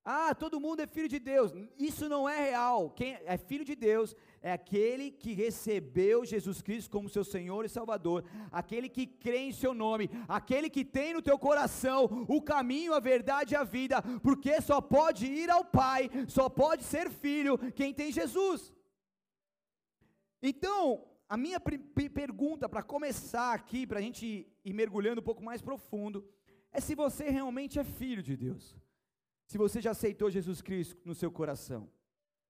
Ah, 0.06 0.34
todo 0.34 0.62
mundo 0.62 0.80
é 0.80 0.88
filho 0.88 1.10
de 1.10 1.20
Deus. 1.20 1.52
Isso 1.78 2.08
não 2.08 2.28
é 2.30 2.50
real. 2.50 2.92
Quem 2.92 3.14
é 3.26 3.38
filho 3.38 3.66
de 3.66 3.76
Deus 3.76 4.16
é 4.42 4.52
aquele 4.52 5.12
que 5.12 5.34
recebeu 5.34 6.26
Jesus 6.26 6.62
Cristo 6.62 6.90
como 6.90 7.10
seu 7.10 7.24
Senhor 7.24 7.66
e 7.66 7.70
Salvador, 7.70 8.24
aquele 8.52 8.88
que 8.88 9.06
crê 9.06 9.40
em 9.40 9.52
seu 9.52 9.74
nome, 9.74 10.10
aquele 10.28 10.70
que 10.70 10.86
tem 10.86 11.14
no 11.14 11.22
teu 11.22 11.38
coração 11.38 12.26
o 12.28 12.42
caminho, 12.42 12.94
a 12.94 13.00
verdade 13.00 13.54
e 13.54 13.58
a 13.58 13.64
vida, 13.64 14.02
porque 14.24 14.62
só 14.62 14.80
pode 14.80 15.26
ir 15.26 15.50
ao 15.50 15.66
Pai, 15.66 16.10
só 16.28 16.50
pode 16.50 16.84
ser 16.84 17.10
filho 17.10 17.58
quem 17.74 17.94
tem 17.94 18.12
Jesus. 18.12 18.74
Então, 20.42 21.06
a 21.28 21.36
minha 21.36 21.60
pergunta 21.60 22.70
para 22.70 22.82
começar 22.82 23.54
aqui, 23.54 23.86
para 23.86 24.00
a 24.00 24.02
gente 24.02 24.48
ir 24.64 24.74
mergulhando 24.74 25.22
um 25.22 25.24
pouco 25.24 25.44
mais 25.44 25.62
profundo, 25.62 26.26
é 26.72 26.80
se 26.80 26.96
você 26.96 27.30
realmente 27.30 27.78
é 27.78 27.84
filho 27.84 28.24
de 28.24 28.38
Deus. 28.38 28.76
Se 29.46 29.58
você 29.58 29.82
já 29.82 29.92
aceitou 29.92 30.30
Jesus 30.30 30.62
Cristo 30.62 30.98
no 31.04 31.16
seu 31.16 31.32
coração, 31.32 31.90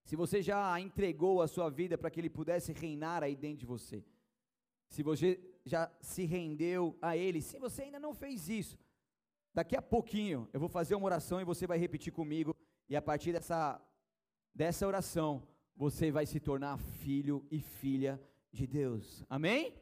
se 0.10 0.16
você 0.16 0.42
já 0.42 0.82
entregou 0.82 1.40
a 1.40 1.48
sua 1.48 1.70
vida 1.70 1.96
para 1.96 2.10
que 2.10 2.20
Ele 2.20 2.32
pudesse 2.32 2.74
reinar 2.74 3.22
aí 3.22 3.36
dentro 3.36 3.60
de 3.60 3.66
você, 3.68 4.04
se 4.88 5.04
você 5.04 5.40
já 5.64 5.88
se 6.02 6.26
rendeu 6.26 6.98
a 7.00 7.16
Ele, 7.16 7.44
se 7.44 7.60
você 7.60 7.84
ainda 7.84 8.00
não 8.00 8.12
fez 8.12 8.50
isso, 8.50 8.76
daqui 9.54 9.76
a 9.76 9.84
pouquinho 9.84 10.50
eu 10.52 10.60
vou 10.60 10.68
fazer 10.68 10.96
uma 10.96 11.06
oração 11.06 11.40
e 11.40 11.44
você 11.44 11.68
vai 11.68 11.78
repetir 11.78 12.12
comigo, 12.12 12.56
e 12.90 12.96
a 12.96 13.02
partir 13.04 13.34
dessa, 13.34 13.80
dessa 14.52 14.88
oração, 14.88 15.48
você 15.76 16.10
vai 16.10 16.26
se 16.26 16.40
tornar 16.40 16.80
filho 16.80 17.46
e 17.52 17.62
filha 17.62 18.20
de 18.52 18.66
Deus, 18.66 19.24
amém? 19.30 19.76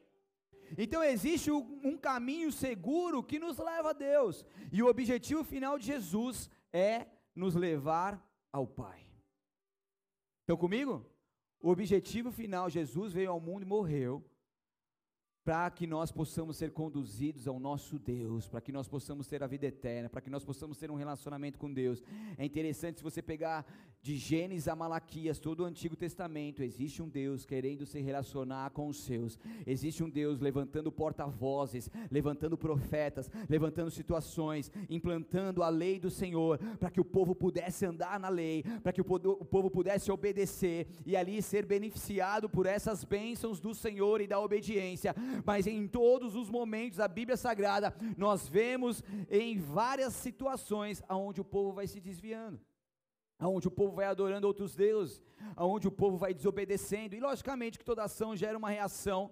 Então 0.78 1.02
existe 1.02 1.50
um 1.50 1.98
caminho 1.98 2.52
seguro 2.52 3.24
que 3.24 3.40
nos 3.40 3.58
leva 3.58 3.92
a 3.92 3.94
Deus, 3.94 4.46
e 4.74 4.84
o 4.84 4.90
objetivo 4.90 5.42
final 5.46 5.80
de 5.80 5.86
Jesus 5.86 6.50
é 6.74 7.08
nos 7.34 7.56
levar 7.56 8.22
ao 8.52 8.68
Pai. 8.68 9.07
Estão 10.48 10.56
comigo? 10.56 11.06
O 11.60 11.70
objetivo 11.70 12.32
final, 12.32 12.70
Jesus 12.70 13.12
veio 13.12 13.32
ao 13.32 13.38
mundo 13.38 13.64
e 13.64 13.66
morreu 13.66 14.24
para 15.48 15.72
que 15.72 15.88
nós 15.88 16.12
possamos 16.12 16.58
ser 16.58 16.72
conduzidos 16.72 17.48
ao 17.48 17.58
nosso 17.58 17.98
Deus, 17.98 18.50
para 18.50 18.60
que 18.60 18.70
nós 18.70 18.86
possamos 18.86 19.28
ter 19.28 19.42
a 19.42 19.48
vida 19.48 19.66
eterna, 19.66 20.10
para 20.10 20.20
que 20.20 20.30
nós 20.30 20.44
possamos 20.44 20.78
ter 20.78 20.92
um 20.92 20.96
relacionamento 20.96 21.58
com 21.58 21.72
Deus. 21.72 22.04
É 22.38 22.44
interessante 22.44 22.98
se 22.98 23.04
você 23.04 23.22
pegar 23.22 23.66
de 24.02 24.18
Gênesis 24.18 24.68
a 24.68 24.76
Malaquias, 24.76 25.40
todo 25.40 25.62
o 25.62 25.66
Antigo 25.66 25.96
Testamento, 25.96 26.62
existe 26.62 27.02
um 27.02 27.08
Deus 27.08 27.46
querendo 27.46 27.86
se 27.86 28.00
relacionar 28.02 28.72
com 28.72 28.90
os 28.90 29.04
seus. 29.04 29.40
Existe 29.66 30.04
um 30.04 30.10
Deus 30.10 30.42
levantando 30.42 30.92
porta-vozes, 30.92 31.90
levantando 32.12 32.58
profetas, 32.58 33.30
levantando 33.50 33.90
situações, 33.90 34.70
implantando 34.90 35.64
a 35.64 35.70
lei 35.70 35.98
do 35.98 36.10
Senhor, 36.10 36.60
para 36.78 36.92
que 36.92 37.00
o 37.02 37.06
povo 37.06 37.34
pudesse 37.34 37.86
andar 37.86 38.20
na 38.20 38.30
lei, 38.30 38.64
para 38.84 38.92
que 38.92 39.02
o 39.02 39.06
povo 39.06 39.72
pudesse 39.72 40.12
obedecer 40.12 40.88
e 41.06 41.16
ali 41.16 41.42
ser 41.42 41.66
beneficiado 41.66 42.50
por 42.50 42.66
essas 42.66 43.06
bênçãos 43.06 43.62
do 43.62 43.74
Senhor 43.74 44.20
e 44.20 44.28
da 44.28 44.40
obediência 44.40 45.16
mas 45.46 45.68
em 45.68 45.88
todos 45.88 46.36
os 46.36 46.50
momentos 46.50 46.98
da 46.98 47.08
Bíblia 47.08 47.38
Sagrada, 47.38 47.96
nós 48.18 48.48
vemos 48.48 49.04
em 49.30 49.58
várias 49.58 50.14
situações 50.14 51.04
aonde 51.08 51.42
o 51.42 51.46
povo 51.46 51.72
vai 51.74 51.88
se 51.88 52.00
desviando, 52.00 52.60
aonde 53.40 53.68
o 53.68 53.72
povo 53.72 53.96
vai 53.96 54.06
adorando 54.06 54.48
outros 54.48 54.76
deuses, 54.76 55.22
aonde 55.56 55.88
o 55.88 55.92
povo 55.92 56.18
vai 56.18 56.34
desobedecendo, 56.34 57.16
e 57.16 57.20
logicamente 57.20 57.78
que 57.78 57.86
toda 57.86 58.04
ação 58.04 58.36
gera 58.36 58.58
uma 58.58 58.70
reação, 58.70 59.32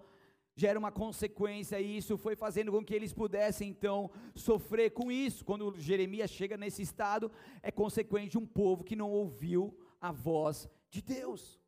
gera 0.54 0.78
uma 0.78 0.90
consequência, 0.90 1.78
e 1.78 1.98
isso 1.98 2.16
foi 2.16 2.34
fazendo 2.34 2.72
com 2.72 2.84
que 2.84 2.94
eles 2.94 3.12
pudessem 3.12 3.68
então 3.68 4.10
sofrer 4.34 4.90
com 4.90 5.12
isso. 5.12 5.44
Quando 5.44 5.78
Jeremias 5.78 6.30
chega 6.30 6.56
nesse 6.56 6.80
estado, 6.80 7.30
é 7.62 7.70
consequente 7.70 8.30
de 8.30 8.38
um 8.38 8.46
povo 8.46 8.82
que 8.82 8.96
não 8.96 9.10
ouviu 9.10 9.76
a 10.00 10.10
voz 10.10 10.66
de 10.88 11.02
Deus. 11.02 11.60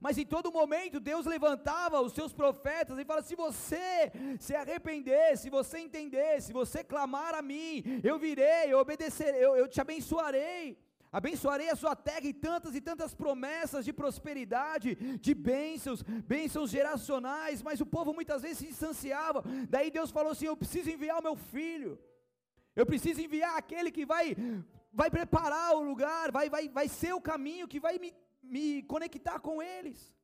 Mas 0.00 0.16
em 0.16 0.24
todo 0.24 0.52
momento 0.52 1.00
Deus 1.00 1.26
levantava 1.26 2.00
os 2.00 2.12
seus 2.12 2.32
profetas 2.32 2.98
e 2.98 3.04
fala: 3.04 3.22
se 3.22 3.34
você 3.34 4.12
se 4.38 4.54
arrepender, 4.54 5.36
se 5.36 5.50
você 5.50 5.78
entender, 5.78 6.40
se 6.40 6.52
você 6.52 6.84
clamar 6.84 7.34
a 7.34 7.42
mim, 7.42 7.82
eu 8.02 8.18
virei, 8.18 8.72
eu 8.72 8.78
obedecerei, 8.78 9.44
eu, 9.44 9.56
eu 9.56 9.68
te 9.68 9.80
abençoarei. 9.80 10.78
Abençoarei 11.10 11.70
a 11.70 11.76
sua 11.76 11.96
terra 11.96 12.26
e 12.26 12.34
tantas 12.34 12.74
e 12.74 12.82
tantas 12.82 13.14
promessas 13.14 13.82
de 13.82 13.94
prosperidade, 13.94 14.94
de 15.18 15.34
bênçãos, 15.34 16.02
bênçãos 16.02 16.70
geracionais, 16.70 17.62
mas 17.62 17.80
o 17.80 17.86
povo 17.86 18.12
muitas 18.12 18.42
vezes 18.42 18.58
se 18.58 18.66
distanciava. 18.66 19.42
Daí 19.68 19.90
Deus 19.90 20.10
falou 20.10 20.32
assim: 20.32 20.46
Eu 20.46 20.56
preciso 20.56 20.90
enviar 20.90 21.18
o 21.18 21.22
meu 21.22 21.34
filho, 21.34 21.98
eu 22.76 22.86
preciso 22.86 23.20
enviar 23.20 23.56
aquele 23.56 23.90
que 23.90 24.04
vai, 24.04 24.36
vai 24.92 25.10
preparar 25.10 25.74
o 25.74 25.82
lugar, 25.82 26.30
vai, 26.30 26.48
vai, 26.50 26.68
vai 26.68 26.88
ser 26.88 27.14
o 27.14 27.20
caminho, 27.20 27.66
que 27.66 27.80
vai 27.80 27.98
me 27.98 28.12
me 28.48 28.82
conectar 28.82 29.38
com 29.40 29.62
eles. 29.62 30.14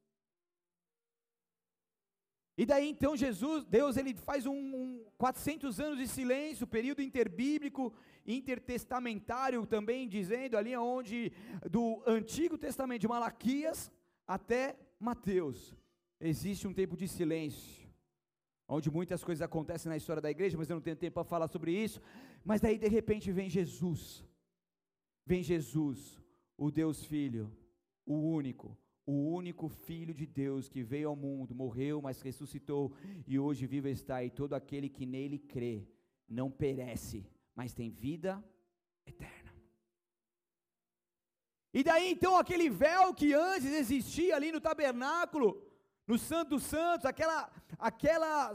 E 2.57 2.65
daí 2.65 2.89
então 2.89 3.17
Jesus, 3.17 3.65
Deus 3.65 3.97
ele 3.97 4.15
faz 4.15 4.47
um, 4.47 4.53
um 4.55 5.05
400 5.19 5.81
anos 5.81 5.99
de 5.99 6.07
silêncio, 6.07 6.67
período 6.67 7.03
interbíblico, 7.03 7.93
intertestamentário 8.25 9.67
também, 9.67 10.09
dizendo 10.09 10.57
ali 10.57 10.77
onde 10.77 11.33
do 11.69 12.03
Antigo 12.07 12.57
Testamento 12.57 13.01
de 13.01 13.09
Malaquias 13.09 13.91
até 14.27 14.79
Mateus, 15.01 15.75
existe 16.21 16.67
um 16.69 16.73
tempo 16.73 16.97
de 16.97 17.09
silêncio, 17.09 17.89
onde 18.69 18.89
muitas 18.89 19.25
coisas 19.25 19.43
acontecem 19.43 19.91
na 19.91 19.97
história 19.97 20.23
da 20.23 20.31
igreja, 20.31 20.57
mas 20.57 20.71
eu 20.71 20.77
não 20.77 20.83
tenho 20.83 20.97
tempo 20.97 21.15
para 21.15 21.25
falar 21.25 21.49
sobre 21.49 21.73
isso, 21.73 22.01
mas 22.45 22.61
daí 22.61 22.79
de 22.79 22.89
repente 22.89 23.33
vem 23.33 23.51
Jesus, 23.51 24.25
vem 25.27 25.43
Jesus, 25.43 26.23
o 26.57 26.71
Deus 26.71 27.05
Filho, 27.05 27.51
o 28.07 28.15
único, 28.15 28.77
o 29.07 29.13
único 29.13 29.69
Filho 29.69 30.15
de 30.15 30.27
Deus 30.27 30.69
que 30.69 30.83
veio 30.83 31.09
ao 31.09 31.17
mundo, 31.17 31.55
morreu, 31.55 32.01
mas 32.01 32.21
ressuscitou 32.23 32.95
e 33.27 33.39
hoje 33.39 33.67
vivo 33.67 33.89
está, 33.89 34.23
e 34.25 34.31
todo 34.31 34.55
aquele 34.55 34.89
que 34.89 35.07
nele 35.07 35.39
crê 35.39 35.87
não 36.29 36.51
perece, 36.51 37.27
mas 37.55 37.75
tem 37.75 37.91
vida 37.91 38.43
eterna. 39.07 39.53
E 41.73 41.83
daí 41.83 42.11
então 42.11 42.37
aquele 42.37 42.71
véu 42.71 43.13
que 43.13 43.35
antes 43.35 43.67
existia 43.67 44.37
ali 44.37 44.53
no 44.53 44.61
tabernáculo, 44.61 45.61
no 46.07 46.19
Santo 46.19 46.51
dos 46.51 46.63
Santos, 46.63 47.05
aquela, 47.05 47.51
aquela 47.79 48.53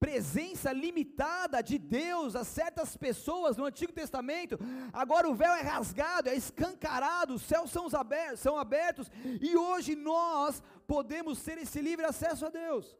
presença 0.00 0.72
limitada 0.72 1.62
de 1.62 1.78
Deus 1.78 2.34
a 2.34 2.42
certas 2.42 2.96
pessoas 2.96 3.58
no 3.58 3.66
Antigo 3.66 3.92
Testamento, 3.92 4.58
agora 4.92 5.28
o 5.28 5.34
véu 5.34 5.52
é 5.52 5.60
rasgado, 5.60 6.30
é 6.30 6.34
escancarado, 6.34 7.34
os 7.34 7.42
céus 7.42 7.70
são 7.70 7.86
abertos, 7.92 8.40
são 8.40 8.56
abertos 8.56 9.10
e 9.42 9.54
hoje 9.56 9.94
nós 9.94 10.62
podemos 10.86 11.42
ter 11.42 11.58
esse 11.58 11.82
livre 11.82 12.06
acesso 12.06 12.46
a 12.46 12.50
Deus. 12.50 12.98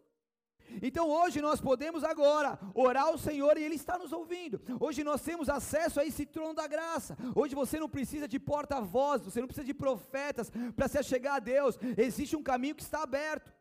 Então 0.82 1.08
hoje 1.08 1.40
nós 1.40 1.60
podemos 1.60 2.04
agora 2.04 2.58
orar 2.74 3.06
ao 3.06 3.18
Senhor 3.18 3.56
e 3.56 3.64
Ele 3.64 3.74
está 3.74 3.98
nos 3.98 4.12
ouvindo. 4.12 4.60
Hoje 4.78 5.02
nós 5.02 5.22
temos 5.22 5.48
acesso 5.48 5.98
a 5.98 6.04
esse 6.04 6.26
trono 6.26 6.54
da 6.54 6.66
graça. 6.66 7.16
Hoje 7.34 7.54
você 7.54 7.80
não 7.80 7.88
precisa 7.88 8.28
de 8.28 8.38
porta-voz, 8.38 9.22
você 9.22 9.40
não 9.40 9.48
precisa 9.48 9.66
de 9.66 9.74
profetas 9.74 10.52
para 10.76 10.86
se 10.86 10.98
achegar 10.98 11.36
a 11.36 11.40
Deus. 11.40 11.78
Existe 11.96 12.36
um 12.36 12.42
caminho 12.42 12.74
que 12.74 12.82
está 12.82 13.02
aberto. 13.02 13.52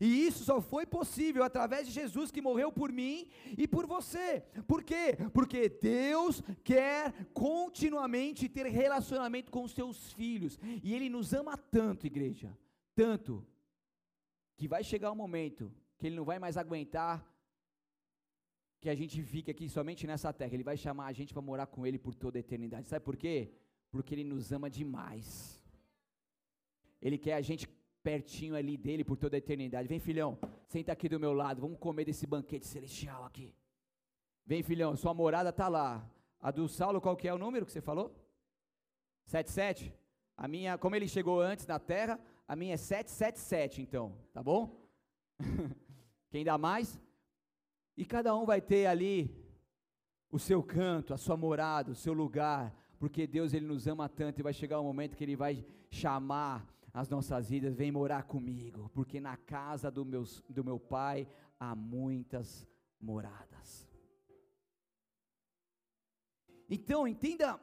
E 0.00 0.26
isso 0.26 0.44
só 0.44 0.60
foi 0.60 0.84
possível 0.84 1.42
através 1.42 1.86
de 1.86 1.92
Jesus 1.92 2.30
que 2.30 2.42
morreu 2.42 2.72
por 2.72 2.92
mim 2.92 3.28
e 3.56 3.66
por 3.68 3.86
você. 3.86 4.40
Por 4.66 4.82
quê? 4.82 5.16
Porque 5.32 5.68
Deus 5.68 6.42
quer 6.64 7.12
continuamente 7.32 8.48
ter 8.48 8.66
relacionamento 8.66 9.50
com 9.50 9.62
os 9.62 9.72
seus 9.72 10.12
filhos. 10.12 10.58
E 10.82 10.92
Ele 10.92 11.08
nos 11.08 11.32
ama 11.32 11.56
tanto, 11.56 12.06
igreja, 12.06 12.56
tanto, 12.94 13.46
que 14.56 14.68
vai 14.68 14.82
chegar 14.82 15.12
um 15.12 15.16
momento 15.16 15.72
que 15.98 16.06
Ele 16.06 16.16
não 16.16 16.24
vai 16.24 16.38
mais 16.38 16.56
aguentar 16.56 17.24
que 18.80 18.90
a 18.90 18.94
gente 18.94 19.22
fique 19.22 19.50
aqui 19.50 19.68
somente 19.68 20.06
nessa 20.06 20.32
terra. 20.32 20.54
Ele 20.54 20.62
vai 20.62 20.76
chamar 20.76 21.06
a 21.06 21.12
gente 21.12 21.32
para 21.32 21.42
morar 21.42 21.66
com 21.66 21.86
Ele 21.86 21.98
por 21.98 22.14
toda 22.14 22.38
a 22.38 22.40
eternidade. 22.40 22.88
Sabe 22.88 23.04
por 23.04 23.16
quê? 23.16 23.50
Porque 23.90 24.14
Ele 24.14 24.24
nos 24.24 24.52
ama 24.52 24.68
demais. 24.68 25.62
Ele 27.00 27.16
quer 27.16 27.34
a 27.34 27.40
gente 27.40 27.68
pertinho 28.06 28.54
ali 28.54 28.76
dele 28.76 29.02
por 29.02 29.16
toda 29.16 29.36
a 29.36 29.38
eternidade. 29.38 29.88
Vem, 29.88 29.98
filhão, 29.98 30.38
senta 30.68 30.92
aqui 30.92 31.08
do 31.08 31.18
meu 31.18 31.32
lado, 31.32 31.60
vamos 31.60 31.76
comer 31.76 32.04
desse 32.04 32.24
banquete 32.24 32.64
celestial 32.64 33.24
aqui. 33.24 33.52
Vem, 34.46 34.62
filhão, 34.62 34.94
sua 34.94 35.12
morada 35.12 35.50
está 35.50 35.66
lá. 35.66 36.08
A 36.40 36.52
do 36.52 36.68
Saulo, 36.68 37.00
qual 37.00 37.16
que 37.16 37.26
é 37.26 37.34
o 37.34 37.38
número 37.38 37.66
que 37.66 37.72
você 37.72 37.80
falou? 37.80 38.14
77? 39.24 39.92
A 40.36 40.46
minha, 40.46 40.78
como 40.78 40.94
ele 40.94 41.08
chegou 41.08 41.40
antes 41.40 41.66
na 41.66 41.80
terra, 41.80 42.16
a 42.46 42.54
minha 42.54 42.74
é 42.74 42.76
777, 42.76 43.82
então, 43.82 44.16
tá 44.32 44.40
bom? 44.40 44.88
Quem 46.30 46.44
dá 46.44 46.56
mais? 46.56 47.00
E 47.96 48.04
cada 48.04 48.36
um 48.36 48.46
vai 48.46 48.60
ter 48.60 48.86
ali 48.86 49.34
o 50.30 50.38
seu 50.38 50.62
canto, 50.62 51.12
a 51.12 51.16
sua 51.18 51.36
morada, 51.36 51.90
o 51.90 51.96
seu 51.96 52.12
lugar, 52.12 52.72
porque 53.00 53.26
Deus 53.26 53.52
ele 53.52 53.66
nos 53.66 53.88
ama 53.88 54.08
tanto 54.08 54.38
e 54.38 54.44
vai 54.44 54.52
chegar 54.52 54.80
um 54.80 54.84
momento 54.84 55.16
que 55.16 55.24
ele 55.24 55.34
vai 55.34 55.66
chamar 55.90 56.75
as 56.96 57.10
nossas 57.10 57.50
vidas, 57.50 57.76
vem 57.76 57.92
morar 57.92 58.22
comigo, 58.22 58.90
porque 58.94 59.20
na 59.20 59.36
casa 59.36 59.90
do, 59.90 60.02
meus, 60.02 60.42
do 60.48 60.64
meu 60.64 60.80
pai 60.80 61.28
há 61.60 61.74
muitas 61.74 62.66
moradas. 62.98 63.86
Então, 66.70 67.06
entenda 67.06 67.60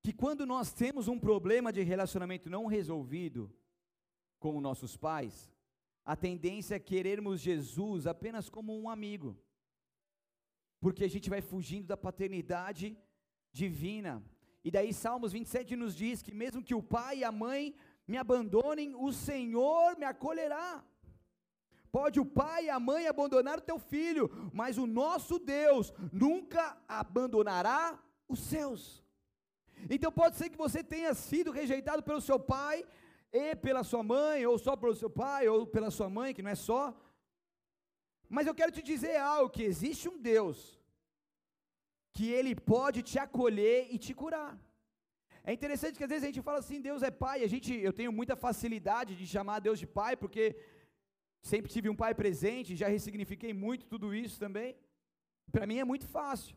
que 0.00 0.12
quando 0.12 0.44
nós 0.44 0.72
temos 0.72 1.06
um 1.06 1.16
problema 1.16 1.72
de 1.72 1.80
relacionamento 1.82 2.50
não 2.50 2.66
resolvido 2.66 3.54
com 4.40 4.60
nossos 4.60 4.96
pais, 4.96 5.48
a 6.04 6.16
tendência 6.16 6.74
é 6.74 6.80
querermos 6.80 7.40
Jesus 7.40 8.04
apenas 8.08 8.50
como 8.50 8.76
um 8.76 8.90
amigo, 8.90 9.38
porque 10.80 11.04
a 11.04 11.08
gente 11.08 11.30
vai 11.30 11.40
fugindo 11.40 11.86
da 11.86 11.96
paternidade 11.96 12.98
divina. 13.52 14.20
E 14.64 14.72
daí 14.72 14.92
Salmos 14.92 15.32
27 15.32 15.76
nos 15.76 15.94
diz 15.94 16.20
que 16.20 16.34
mesmo 16.34 16.64
que 16.64 16.74
o 16.74 16.82
pai 16.82 17.18
e 17.18 17.24
a 17.24 17.30
mãe 17.30 17.72
me 18.06 18.16
abandonem, 18.16 18.94
o 18.94 19.12
Senhor 19.12 19.96
me 19.96 20.04
acolherá. 20.04 20.84
Pode 21.90 22.18
o 22.18 22.24
pai 22.24 22.64
e 22.64 22.70
a 22.70 22.80
mãe 22.80 23.06
abandonar 23.06 23.58
o 23.58 23.66
teu 23.70 23.78
filho, 23.78 24.30
mas 24.52 24.78
o 24.78 24.86
nosso 24.86 25.38
Deus 25.38 25.92
nunca 26.10 26.76
abandonará 26.88 27.98
os 28.26 28.40
seus. 28.40 29.04
Então 29.90 30.10
pode 30.10 30.36
ser 30.36 30.48
que 30.48 30.56
você 30.56 30.82
tenha 30.82 31.12
sido 31.12 31.50
rejeitado 31.50 32.02
pelo 32.02 32.20
seu 32.20 32.38
pai 32.38 32.84
e 33.32 33.54
pela 33.56 33.82
sua 33.84 34.02
mãe, 34.02 34.46
ou 34.46 34.58
só 34.58 34.74
pelo 34.76 34.94
seu 34.94 35.10
pai, 35.10 35.48
ou 35.48 35.66
pela 35.66 35.90
sua 35.90 36.08
mãe, 36.08 36.34
que 36.34 36.42
não 36.42 36.50
é 36.50 36.54
só. 36.54 36.94
Mas 38.28 38.46
eu 38.46 38.54
quero 38.54 38.72
te 38.72 38.82
dizer 38.82 39.16
algo: 39.16 39.50
que 39.50 39.62
existe 39.62 40.08
um 40.08 40.18
Deus 40.18 40.80
que 42.14 42.30
Ele 42.30 42.54
pode 42.54 43.02
te 43.02 43.18
acolher 43.18 43.88
e 43.90 43.98
te 43.98 44.14
curar. 44.14 44.58
É 45.44 45.52
interessante 45.52 45.96
que 45.98 46.04
às 46.04 46.10
vezes 46.10 46.24
a 46.24 46.30
gente 46.30 46.42
fala 46.42 46.58
assim, 46.58 46.80
Deus 46.80 47.02
é 47.02 47.10
pai, 47.10 47.42
a 47.42 47.48
gente, 47.48 47.74
eu 47.74 47.92
tenho 47.92 48.12
muita 48.12 48.36
facilidade 48.36 49.16
de 49.16 49.26
chamar 49.26 49.58
Deus 49.58 49.78
de 49.78 49.86
pai, 49.86 50.16
porque 50.16 50.56
sempre 51.42 51.70
tive 51.70 51.88
um 51.88 51.96
pai 51.96 52.14
presente, 52.14 52.76
já 52.76 52.86
ressignifiquei 52.86 53.52
muito 53.52 53.86
tudo 53.86 54.14
isso 54.14 54.38
também. 54.38 54.76
Para 55.50 55.66
mim 55.66 55.78
é 55.78 55.84
muito 55.84 56.06
fácil. 56.06 56.56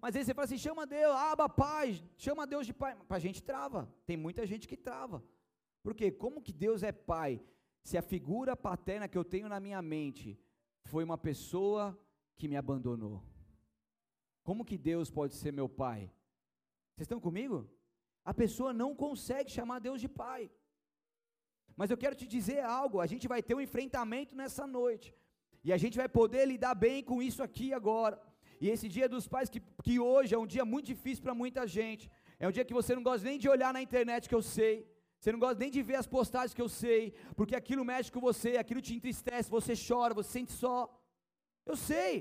Mas 0.00 0.10
às 0.10 0.14
vezes 0.14 0.26
você 0.26 0.34
fala 0.34 0.44
assim, 0.44 0.58
chama 0.58 0.86
Deus, 0.86 1.14
aba 1.14 1.48
pai, 1.48 2.00
chama 2.16 2.46
Deus 2.46 2.66
de 2.66 2.72
pai. 2.72 2.96
Para 3.08 3.16
a 3.16 3.20
gente 3.20 3.42
trava, 3.42 3.92
tem 4.06 4.16
muita 4.16 4.46
gente 4.46 4.68
que 4.68 4.76
trava. 4.76 5.22
Por 5.82 5.94
quê? 5.94 6.10
Como 6.10 6.40
que 6.40 6.52
Deus 6.52 6.82
é 6.82 6.92
pai? 6.92 7.40
Se 7.82 7.98
a 7.98 8.02
figura 8.02 8.56
paterna 8.56 9.08
que 9.08 9.18
eu 9.18 9.24
tenho 9.24 9.48
na 9.48 9.58
minha 9.58 9.82
mente 9.82 10.38
foi 10.84 11.02
uma 11.02 11.18
pessoa 11.18 11.98
que 12.36 12.46
me 12.46 12.56
abandonou. 12.56 13.22
Como 14.44 14.64
que 14.64 14.78
Deus 14.78 15.10
pode 15.10 15.34
ser 15.34 15.52
meu 15.52 15.68
pai? 15.68 16.12
Vocês 17.02 17.10
estão 17.10 17.28
comigo? 17.28 17.56
A 18.30 18.32
pessoa 18.32 18.72
não 18.72 18.90
consegue 19.04 19.50
chamar 19.50 19.78
Deus 19.86 20.00
de 20.00 20.08
pai. 20.08 20.42
Mas 21.78 21.90
eu 21.90 21.98
quero 22.02 22.14
te 22.20 22.26
dizer 22.34 22.60
algo: 22.80 23.00
a 23.00 23.08
gente 23.12 23.26
vai 23.32 23.40
ter 23.46 23.54
um 23.56 23.64
enfrentamento 23.66 24.36
nessa 24.40 24.64
noite, 24.78 25.08
e 25.64 25.72
a 25.76 25.78
gente 25.82 25.96
vai 26.02 26.08
poder 26.08 26.44
lidar 26.52 26.74
bem 26.86 26.98
com 27.10 27.16
isso 27.28 27.42
aqui 27.46 27.68
agora. 27.80 28.16
E 28.60 28.68
esse 28.74 28.88
dia 28.96 29.08
dos 29.14 29.26
pais, 29.26 29.50
que, 29.54 29.60
que 29.86 29.98
hoje 29.98 30.32
é 30.36 30.38
um 30.38 30.46
dia 30.54 30.64
muito 30.64 30.86
difícil 30.94 31.24
para 31.24 31.34
muita 31.42 31.66
gente, 31.66 32.04
é 32.38 32.46
um 32.46 32.54
dia 32.56 32.64
que 32.68 32.78
você 32.80 32.94
não 32.94 33.02
gosta 33.02 33.26
nem 33.28 33.40
de 33.44 33.48
olhar 33.54 33.72
na 33.76 33.82
internet, 33.86 34.28
que 34.28 34.38
eu 34.40 34.44
sei, 34.56 34.74
você 35.18 35.32
não 35.32 35.40
gosta 35.44 35.58
nem 35.64 35.72
de 35.76 35.82
ver 35.82 35.96
as 36.02 36.06
postagens 36.06 36.54
que 36.54 36.64
eu 36.66 36.68
sei, 36.68 37.02
porque 37.34 37.56
aquilo 37.56 37.84
mexe 37.84 38.12
com 38.12 38.20
você, 38.20 38.52
aquilo 38.58 38.80
te 38.80 38.94
entristece, 38.94 39.50
você 39.50 39.74
chora, 39.88 40.14
você 40.14 40.30
sente 40.38 40.52
só. 40.52 40.78
Eu 41.66 41.76
sei. 41.90 42.12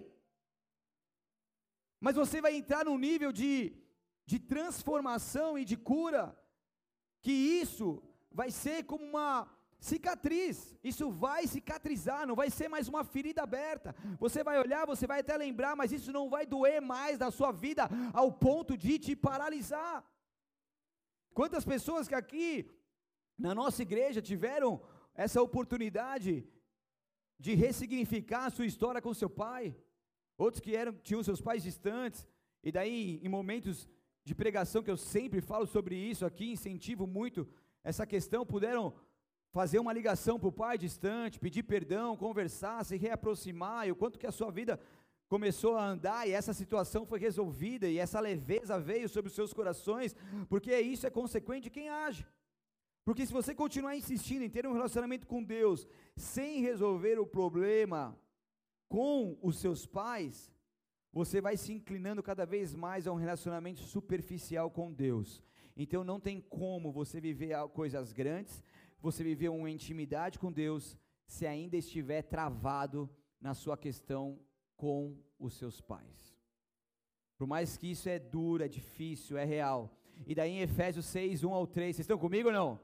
Mas 1.99 2.15
você 2.15 2.41
vai 2.41 2.55
entrar 2.55 2.83
num 2.85 2.97
nível 2.97 3.31
de 3.31 3.51
de 4.31 4.39
transformação 4.53 5.49
e 5.61 5.63
de 5.71 5.77
cura, 5.91 6.23
que 7.23 7.33
isso 7.63 7.87
vai 8.39 8.49
ser 8.49 8.77
como 8.91 9.03
uma 9.11 9.33
cicatriz, 9.89 10.57
isso 10.91 11.05
vai 11.23 11.41
cicatrizar, 11.53 12.21
não 12.29 12.37
vai 12.41 12.49
ser 12.57 12.67
mais 12.75 12.87
uma 12.91 13.03
ferida 13.13 13.41
aberta. 13.43 13.89
Você 14.23 14.39
vai 14.49 14.57
olhar, 14.63 14.91
você 14.93 15.05
vai 15.11 15.19
até 15.19 15.35
lembrar, 15.35 15.73
mas 15.75 15.91
isso 15.97 16.11
não 16.17 16.25
vai 16.35 16.45
doer 16.45 16.79
mais 16.93 17.19
na 17.23 17.29
sua 17.37 17.51
vida 17.65 17.89
ao 18.13 18.31
ponto 18.45 18.77
de 18.85 18.97
te 19.05 19.15
paralisar. 19.27 19.97
Quantas 21.33 21.65
pessoas 21.73 22.07
que 22.07 22.15
aqui 22.15 22.49
na 23.45 23.53
nossa 23.61 23.81
igreja 23.87 24.21
tiveram 24.31 24.81
essa 25.25 25.41
oportunidade 25.47 26.31
de 27.45 27.53
ressignificar 27.65 28.45
a 28.45 28.53
sua 28.57 28.69
história 28.71 29.01
com 29.01 29.13
seu 29.13 29.29
pai? 29.29 29.75
Outros 30.37 30.61
que 30.61 30.73
eram 30.73 30.93
tinham 31.07 31.23
seus 31.29 31.41
pais 31.41 31.63
distantes 31.69 32.25
e 32.63 32.71
daí 32.71 33.19
em 33.25 33.29
momentos 33.37 33.89
de 34.23 34.35
pregação, 34.35 34.83
que 34.83 34.91
eu 34.91 34.97
sempre 34.97 35.41
falo 35.41 35.65
sobre 35.65 35.95
isso 35.95 36.25
aqui, 36.25 36.51
incentivo 36.51 37.07
muito 37.07 37.47
essa 37.83 38.05
questão, 38.05 38.45
puderam 38.45 38.93
fazer 39.51 39.79
uma 39.79 39.91
ligação 39.91 40.39
para 40.39 40.49
o 40.49 40.51
pai 40.51 40.77
distante, 40.77 41.39
pedir 41.39 41.63
perdão, 41.63 42.15
conversar, 42.15 42.83
se 42.85 42.95
reaproximar, 42.95 43.87
e 43.87 43.91
o 43.91 43.95
quanto 43.95 44.19
que 44.19 44.27
a 44.27 44.31
sua 44.31 44.51
vida 44.51 44.79
começou 45.27 45.77
a 45.77 45.85
andar 45.85 46.27
e 46.27 46.33
essa 46.33 46.53
situação 46.53 47.05
foi 47.05 47.17
resolvida 47.17 47.87
e 47.87 47.97
essa 47.97 48.19
leveza 48.19 48.77
veio 48.77 49.07
sobre 49.07 49.29
os 49.29 49.35
seus 49.35 49.53
corações, 49.53 50.13
porque 50.49 50.77
isso 50.79 51.07
é 51.07 51.09
consequente 51.09 51.63
de 51.63 51.69
quem 51.69 51.89
age. 51.89 52.27
Porque 53.05 53.25
se 53.25 53.31
você 53.31 53.55
continuar 53.55 53.95
insistindo 53.95 54.43
em 54.43 54.49
ter 54.49 54.67
um 54.67 54.73
relacionamento 54.73 55.25
com 55.25 55.41
Deus 55.41 55.87
sem 56.17 56.61
resolver 56.61 57.17
o 57.17 57.25
problema 57.25 58.19
com 58.89 59.37
os 59.41 59.57
seus 59.57 59.85
pais, 59.85 60.50
você 61.11 61.41
vai 61.41 61.57
se 61.57 61.73
inclinando 61.73 62.23
cada 62.23 62.45
vez 62.45 62.73
mais 62.73 63.05
a 63.05 63.11
um 63.11 63.15
relacionamento 63.15 63.81
superficial 63.81 64.71
com 64.71 64.91
Deus. 64.91 65.43
Então 65.75 66.03
não 66.03 66.19
tem 66.19 66.39
como 66.39 66.91
você 66.91 67.19
viver 67.19 67.55
coisas 67.69 68.13
grandes, 68.13 68.63
você 69.01 69.23
viver 69.23 69.49
uma 69.49 69.69
intimidade 69.69 70.39
com 70.39 70.51
Deus, 70.51 70.97
se 71.25 71.45
ainda 71.45 71.77
estiver 71.77 72.21
travado 72.21 73.09
na 73.39 73.53
sua 73.53 73.77
questão 73.77 74.39
com 74.75 75.17
os 75.39 75.53
seus 75.53 75.81
pais. 75.81 76.37
Por 77.37 77.47
mais 77.47 77.75
que 77.75 77.89
isso 77.89 78.07
é 78.07 78.19
duro, 78.19 78.63
é 78.63 78.67
difícil, 78.67 79.37
é 79.37 79.43
real. 79.43 79.97
E 80.27 80.35
daí 80.35 80.51
em 80.51 80.61
Efésios 80.61 81.05
6, 81.07 81.43
1 81.43 81.53
ao 81.53 81.65
3, 81.65 81.95
vocês 81.95 82.03
estão 82.03 82.17
comigo 82.17 82.49
ou 82.49 82.53
não? 82.53 82.79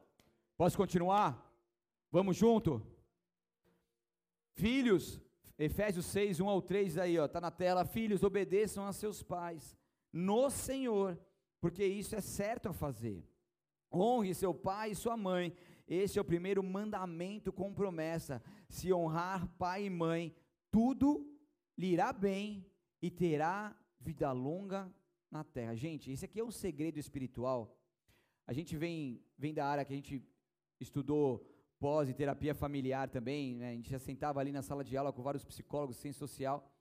Posso 0.57 0.75
continuar? 0.75 1.47
Vamos 2.11 2.35
junto? 2.35 2.81
Filhos, 4.53 5.21
Efésios 5.57 6.05
6, 6.07 6.39
1 6.39 6.49
ao 6.49 6.61
3 6.61 6.97
aí, 6.97 7.17
ó, 7.17 7.27
tá 7.27 7.41
na 7.41 7.49
tela. 7.49 7.85
Filhos, 7.85 8.23
obedeçam 8.23 8.85
a 8.85 8.93
seus 8.93 9.23
pais 9.23 9.75
no 10.13 10.49
Senhor, 10.49 11.19
porque 11.59 11.83
isso 11.83 12.15
é 12.15 12.21
certo 12.21 12.69
a 12.69 12.73
fazer. 12.73 13.27
Honre 13.91 14.33
seu 14.35 14.53
pai 14.53 14.91
e 14.91 14.95
sua 14.95 15.17
mãe. 15.17 15.53
Esse 15.87 16.19
é 16.19 16.21
o 16.21 16.25
primeiro 16.25 16.61
mandamento 16.61 17.51
com 17.51 17.73
promessa. 17.73 18.43
Se 18.69 18.93
honrar 18.93 19.47
pai 19.57 19.85
e 19.85 19.89
mãe, 19.89 20.35
tudo 20.69 21.25
lhe 21.77 21.87
irá 21.87 22.11
bem 22.11 22.65
e 23.01 23.09
terá 23.09 23.75
vida 23.99 24.31
longa 24.31 24.93
na 25.31 25.43
terra. 25.43 25.75
Gente, 25.75 26.11
esse 26.11 26.25
aqui 26.25 26.39
é 26.39 26.43
um 26.43 26.51
segredo 26.51 26.99
espiritual. 26.99 27.75
A 28.45 28.53
gente 28.53 28.75
vem, 28.75 29.23
vem 29.37 29.53
da 29.53 29.65
área 29.65 29.85
que 29.85 29.93
a 29.93 29.95
gente 29.95 30.23
estudou 30.79 31.45
pós 31.79 32.09
e 32.09 32.13
terapia 32.13 32.55
familiar 32.55 33.09
também, 33.09 33.55
né? 33.55 33.69
a 33.69 33.73
gente 33.73 33.89
já 33.89 33.99
sentava 33.99 34.39
ali 34.39 34.51
na 34.51 34.61
sala 34.61 34.83
de 34.83 34.97
aula 34.97 35.13
com 35.13 35.21
vários 35.21 35.45
psicólogos, 35.45 35.97
ciência 35.97 36.19
social, 36.19 36.71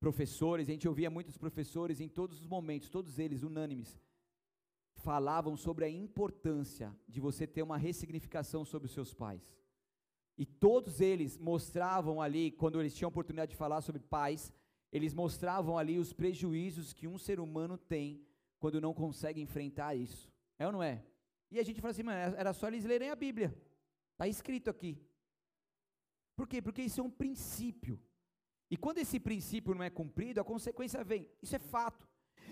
professores, 0.00 0.68
a 0.68 0.72
gente 0.72 0.88
ouvia 0.88 1.08
muitos 1.08 1.36
professores 1.38 2.00
em 2.00 2.08
todos 2.08 2.40
os 2.40 2.46
momentos, 2.46 2.88
todos 2.88 3.18
eles 3.18 3.42
unânimes, 3.42 4.00
falavam 4.96 5.56
sobre 5.56 5.84
a 5.84 5.88
importância 5.88 6.94
de 7.08 7.20
você 7.20 7.46
ter 7.46 7.62
uma 7.62 7.76
ressignificação 7.76 8.64
sobre 8.64 8.86
os 8.86 8.92
seus 8.92 9.14
pais. 9.14 9.56
E 10.36 10.44
todos 10.44 11.00
eles 11.00 11.38
mostravam 11.38 12.20
ali, 12.20 12.50
quando 12.50 12.80
eles 12.80 12.94
tinham 12.94 13.08
oportunidade 13.08 13.50
de 13.50 13.56
falar 13.56 13.80
sobre 13.80 14.00
pais, 14.00 14.52
eles 14.90 15.14
mostravam 15.14 15.78
ali 15.78 15.98
os 15.98 16.12
prejuízos 16.12 16.92
que 16.92 17.06
um 17.06 17.18
ser 17.18 17.38
humano 17.38 17.78
tem 17.78 18.20
quando 18.58 18.80
não 18.80 18.92
consegue 18.92 19.40
enfrentar 19.40 19.94
isso. 19.94 20.32
É 20.58 20.66
ou 20.66 20.72
não 20.72 20.82
é? 20.82 21.02
E 21.50 21.58
a 21.58 21.62
gente 21.62 21.80
fala 21.80 21.92
assim, 21.92 22.02
mano, 22.02 22.34
era 22.36 22.52
só 22.52 22.68
eles 22.68 22.84
lerem 22.84 23.10
a 23.10 23.16
Bíblia. 23.16 23.54
Está 24.12 24.28
escrito 24.28 24.70
aqui. 24.70 24.98
Por 26.36 26.46
quê? 26.46 26.62
Porque 26.62 26.82
isso 26.82 27.00
é 27.00 27.04
um 27.04 27.10
princípio. 27.10 28.00
E 28.70 28.76
quando 28.76 28.98
esse 28.98 29.20
princípio 29.20 29.74
não 29.74 29.82
é 29.82 29.90
cumprido, 29.90 30.40
a 30.40 30.44
consequência 30.44 31.04
vem. 31.04 31.28
Isso 31.42 31.54
é 31.54 31.58
fato. 31.58 32.08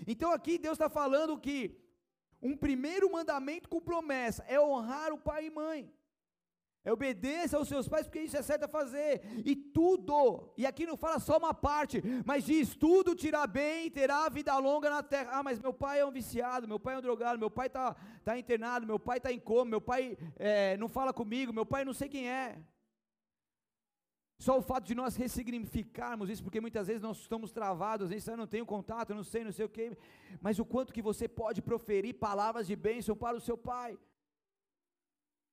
Então 0.06 0.32
aqui 0.32 0.58
Deus 0.58 0.74
está 0.74 0.88
falando 0.88 1.38
que 1.38 1.78
um 2.42 2.56
primeiro 2.56 3.10
mandamento 3.10 3.68
com 3.68 3.80
promessa 3.80 4.42
é 4.44 4.60
honrar 4.60 5.12
o 5.12 5.18
pai 5.18 5.46
e 5.46 5.50
mãe. 5.50 5.92
É 6.82 6.90
obedeça 6.90 7.58
aos 7.58 7.68
seus 7.68 7.86
pais, 7.86 8.06
porque 8.06 8.20
isso 8.20 8.36
é 8.38 8.42
certo 8.42 8.64
a 8.64 8.68
fazer. 8.68 9.20
E 9.44 9.54
tudo, 9.54 10.50
e 10.56 10.64
aqui 10.64 10.86
não 10.86 10.96
fala 10.96 11.18
só 11.18 11.36
uma 11.36 11.52
parte, 11.52 12.02
mas 12.24 12.44
diz: 12.44 12.74
tudo 12.74 13.14
terá 13.14 13.46
bem 13.46 13.86
e 13.86 13.90
terá 13.90 14.28
vida 14.30 14.56
longa 14.58 14.88
na 14.88 15.02
terra. 15.02 15.30
Ah, 15.32 15.42
mas 15.42 15.58
meu 15.58 15.74
pai 15.74 16.00
é 16.00 16.06
um 16.06 16.10
viciado, 16.10 16.66
meu 16.66 16.80
pai 16.80 16.94
é 16.94 16.98
um 16.98 17.02
drogado, 17.02 17.38
meu 17.38 17.50
pai 17.50 17.66
está 17.66 17.94
tá 18.24 18.38
internado, 18.38 18.86
meu 18.86 18.98
pai 18.98 19.18
está 19.18 19.30
em 19.30 19.38
coma, 19.38 19.66
meu 19.66 19.80
pai 19.80 20.16
é, 20.36 20.76
não 20.78 20.88
fala 20.88 21.12
comigo, 21.12 21.52
meu 21.52 21.66
pai 21.66 21.84
não 21.84 21.92
sei 21.92 22.08
quem 22.08 22.30
é. 22.30 22.58
Só 24.38 24.56
o 24.56 24.62
fato 24.62 24.86
de 24.86 24.94
nós 24.94 25.16
ressignificarmos 25.16 26.30
isso, 26.30 26.42
porque 26.42 26.62
muitas 26.62 26.86
vezes 26.86 27.02
nós 27.02 27.18
estamos 27.18 27.52
travados, 27.52 28.10
isso 28.10 28.30
eu 28.30 28.38
não 28.38 28.46
tenho 28.46 28.64
contato, 28.64 29.10
eu 29.10 29.16
não 29.16 29.22
sei, 29.22 29.44
não 29.44 29.52
sei 29.52 29.66
o 29.66 29.68
que, 29.68 29.94
mas 30.40 30.58
o 30.58 30.64
quanto 30.64 30.94
que 30.94 31.02
você 31.02 31.28
pode 31.28 31.60
proferir 31.60 32.14
palavras 32.14 32.66
de 32.66 32.74
bênção 32.74 33.14
para 33.14 33.36
o 33.36 33.40
seu 33.40 33.58
pai. 33.58 33.98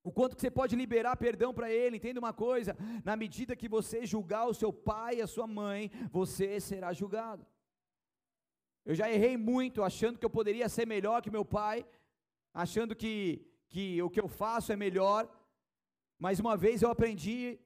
O 0.07 0.11
quanto 0.17 0.37
que 0.37 0.41
você 0.41 0.49
pode 0.49 0.73
liberar 0.73 1.17
perdão 1.17 1.53
para 1.53 1.69
ele, 1.69 1.97
entenda 1.97 2.17
uma 2.17 2.31
coisa, 2.31 2.77
na 3.03 3.17
medida 3.17 3.57
que 3.57 3.67
você 3.67 4.05
julgar 4.05 4.47
o 4.47 4.53
seu 4.53 4.71
pai 4.71 5.15
e 5.17 5.21
a 5.21 5.27
sua 5.27 5.45
mãe, 5.45 5.91
você 6.09 6.61
será 6.61 6.93
julgado. 6.93 7.45
Eu 8.85 8.95
já 8.95 9.11
errei 9.11 9.35
muito 9.35 9.83
achando 9.83 10.17
que 10.17 10.25
eu 10.25 10.29
poderia 10.29 10.69
ser 10.69 10.87
melhor 10.87 11.21
que 11.21 11.29
meu 11.29 11.43
pai, 11.43 11.85
achando 12.53 12.95
que, 12.95 13.45
que 13.67 14.01
o 14.01 14.09
que 14.09 14.21
eu 14.21 14.29
faço 14.29 14.71
é 14.71 14.77
melhor, 14.77 15.29
mas 16.17 16.39
uma 16.39 16.55
vez 16.55 16.81
eu 16.81 16.89
aprendi 16.89 17.59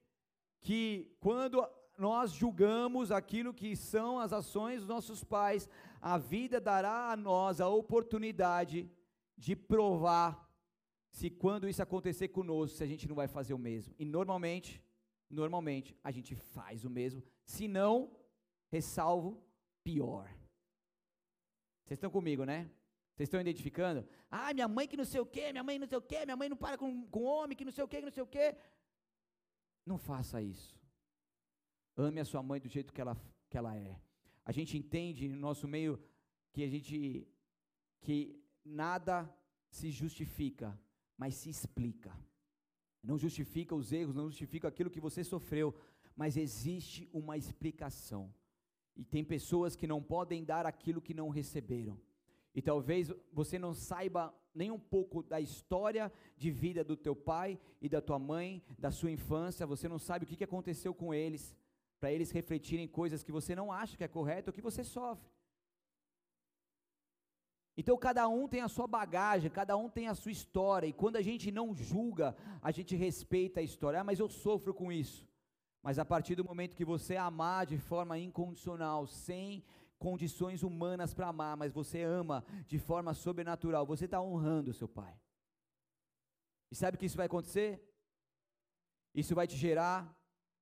que 0.62 1.16
quando 1.20 1.64
nós 1.96 2.32
julgamos 2.32 3.12
aquilo 3.12 3.54
que 3.54 3.76
são 3.76 4.18
as 4.18 4.34
ações 4.34 4.80
dos 4.80 4.88
nossos 4.88 5.24
pais, 5.24 5.70
a 6.02 6.18
vida 6.18 6.60
dará 6.60 7.12
a 7.12 7.16
nós 7.16 7.62
a 7.62 7.68
oportunidade 7.70 8.90
de 9.38 9.56
provar 9.56 10.51
se 11.12 11.30
quando 11.30 11.68
isso 11.68 11.84
acontecer 11.84 12.30
conosco, 12.30 12.78
se 12.78 12.84
a 12.84 12.88
gente 12.88 13.08
não 13.08 13.16
vai 13.16 13.28
fazer 13.28 13.54
o 13.54 13.58
mesmo. 13.58 13.94
E 14.00 14.06
normalmente, 14.06 14.82
normalmente, 15.30 15.96
a 16.04 16.10
gente 16.10 16.36
faz 16.36 16.86
o 16.86 16.90
mesmo. 16.90 17.22
Se 17.46 17.68
não, 17.68 18.16
ressalvo, 18.70 19.44
pior. 19.84 20.28
Vocês 21.84 21.98
estão 21.98 22.10
comigo, 22.10 22.46
né? 22.46 22.72
Vocês 23.14 23.28
estão 23.28 23.42
identificando? 23.42 24.08
Ah, 24.30 24.54
minha 24.54 24.68
mãe 24.68 24.88
que 24.88 24.96
não 24.96 25.04
sei 25.04 25.20
o 25.20 25.26
quê, 25.26 25.52
minha 25.52 25.64
mãe 25.64 25.78
não 25.78 25.88
sei 25.88 25.98
o 25.98 26.02
quê, 26.02 26.26
minha 26.26 26.38
mãe 26.38 26.48
não 26.48 26.56
para 26.56 26.78
com, 26.78 27.06
com 27.08 27.24
homem, 27.24 27.58
que 27.58 27.66
não 27.66 27.72
sei 27.72 27.84
o 27.84 27.88
quê, 27.88 27.98
que 27.98 28.06
não 28.06 28.12
sei 28.12 28.24
o 28.24 28.28
quê. 28.28 28.56
Não 29.86 29.98
faça 29.98 30.42
isso. 30.42 30.80
Ame 31.98 32.22
a 32.22 32.26
sua 32.26 32.42
mãe 32.42 32.60
do 32.60 32.70
jeito 32.70 32.94
que 32.94 33.02
ela, 33.02 33.18
que 33.50 33.58
ela 33.58 33.76
é. 33.76 34.00
A 34.46 34.52
gente 34.52 34.78
entende 34.78 35.28
no 35.28 35.36
nosso 35.36 35.68
meio 35.68 36.02
que 36.54 36.64
a 36.64 36.70
gente 36.70 37.28
que 38.00 38.42
nada 38.64 39.30
se 39.70 39.92
justifica 39.92 40.80
mas 41.22 41.36
se 41.36 41.52
explica. 41.52 42.12
Não 43.04 43.16
justifica 43.16 43.76
os 43.76 43.92
erros, 43.92 44.16
não 44.16 44.28
justifica 44.28 44.68
aquilo 44.68 44.90
que 44.90 45.06
você 45.08 45.24
sofreu, 45.24 45.68
mas 46.16 46.36
existe 46.36 47.08
uma 47.14 47.38
explicação. 47.38 48.34
E 48.96 49.04
tem 49.06 49.24
pessoas 49.24 49.76
que 49.76 49.86
não 49.86 50.02
podem 50.02 50.44
dar 50.44 50.66
aquilo 50.66 51.00
que 51.00 51.14
não 51.14 51.30
receberam. 51.30 51.96
E 52.56 52.60
talvez 52.60 53.12
você 53.32 53.60
não 53.60 53.72
saiba 53.72 54.34
nem 54.52 54.72
um 54.72 54.80
pouco 54.80 55.22
da 55.22 55.40
história 55.40 56.12
de 56.36 56.50
vida 56.50 56.84
do 56.84 56.98
teu 56.98 57.16
pai 57.16 57.60
e 57.80 57.88
da 57.88 58.02
tua 58.02 58.18
mãe, 58.18 58.64
da 58.80 58.90
sua 58.90 59.12
infância, 59.12 59.72
você 59.74 59.88
não 59.88 60.00
sabe 60.00 60.26
o 60.26 60.28
que 60.28 60.44
aconteceu 60.44 60.92
com 60.92 61.14
eles, 61.14 61.56
para 62.00 62.12
eles 62.12 62.32
refletirem 62.32 62.88
coisas 62.88 63.24
que 63.24 63.32
você 63.32 63.54
não 63.54 63.72
acha 63.72 63.96
que 63.96 64.04
é 64.04 64.08
correto 64.08 64.50
ou 64.50 64.54
que 64.56 64.68
você 64.70 64.84
sofre. 64.84 65.30
Então 67.82 67.98
cada 67.98 68.28
um 68.28 68.48
tem 68.48 68.62
a 68.62 68.68
sua 68.68 68.86
bagagem, 68.86 69.50
cada 69.50 69.76
um 69.76 69.90
tem 69.90 70.08
a 70.08 70.14
sua 70.14 70.32
história, 70.32 70.86
e 70.86 70.94
quando 70.94 71.16
a 71.16 71.22
gente 71.24 71.52
não 71.52 71.74
julga, 71.74 72.38
a 72.62 72.70
gente 72.70 72.96
respeita 72.96 73.60
a 73.60 73.64
história. 73.64 74.00
Ah, 74.00 74.04
mas 74.04 74.20
eu 74.20 74.30
sofro 74.30 74.72
com 74.72 74.92
isso. 74.92 75.28
Mas 75.82 75.98
a 75.98 76.06
partir 76.06 76.36
do 76.36 76.46
momento 76.46 76.76
que 76.76 76.86
você 76.86 77.18
amar 77.18 77.66
de 77.66 77.80
forma 77.80 78.20
incondicional, 78.20 79.08
sem 79.08 79.66
condições 79.98 80.62
humanas 80.62 81.12
para 81.12 81.30
amar, 81.30 81.58
mas 81.58 81.74
você 81.74 82.04
ama 82.04 82.46
de 82.68 82.78
forma 82.78 83.16
sobrenatural, 83.16 83.84
você 83.84 84.06
está 84.06 84.22
honrando 84.22 84.74
seu 84.74 84.88
pai. 84.88 85.20
E 86.70 86.76
sabe 86.76 86.98
o 86.98 87.00
que 87.00 87.08
isso 87.08 87.18
vai 87.18 87.26
acontecer? 87.26 87.84
Isso 89.12 89.34
vai 89.34 89.48
te 89.48 89.58
gerar 89.58 90.16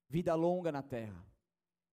vida 0.08 0.34
longa 0.36 0.72
na 0.72 0.82
terra. 0.82 1.22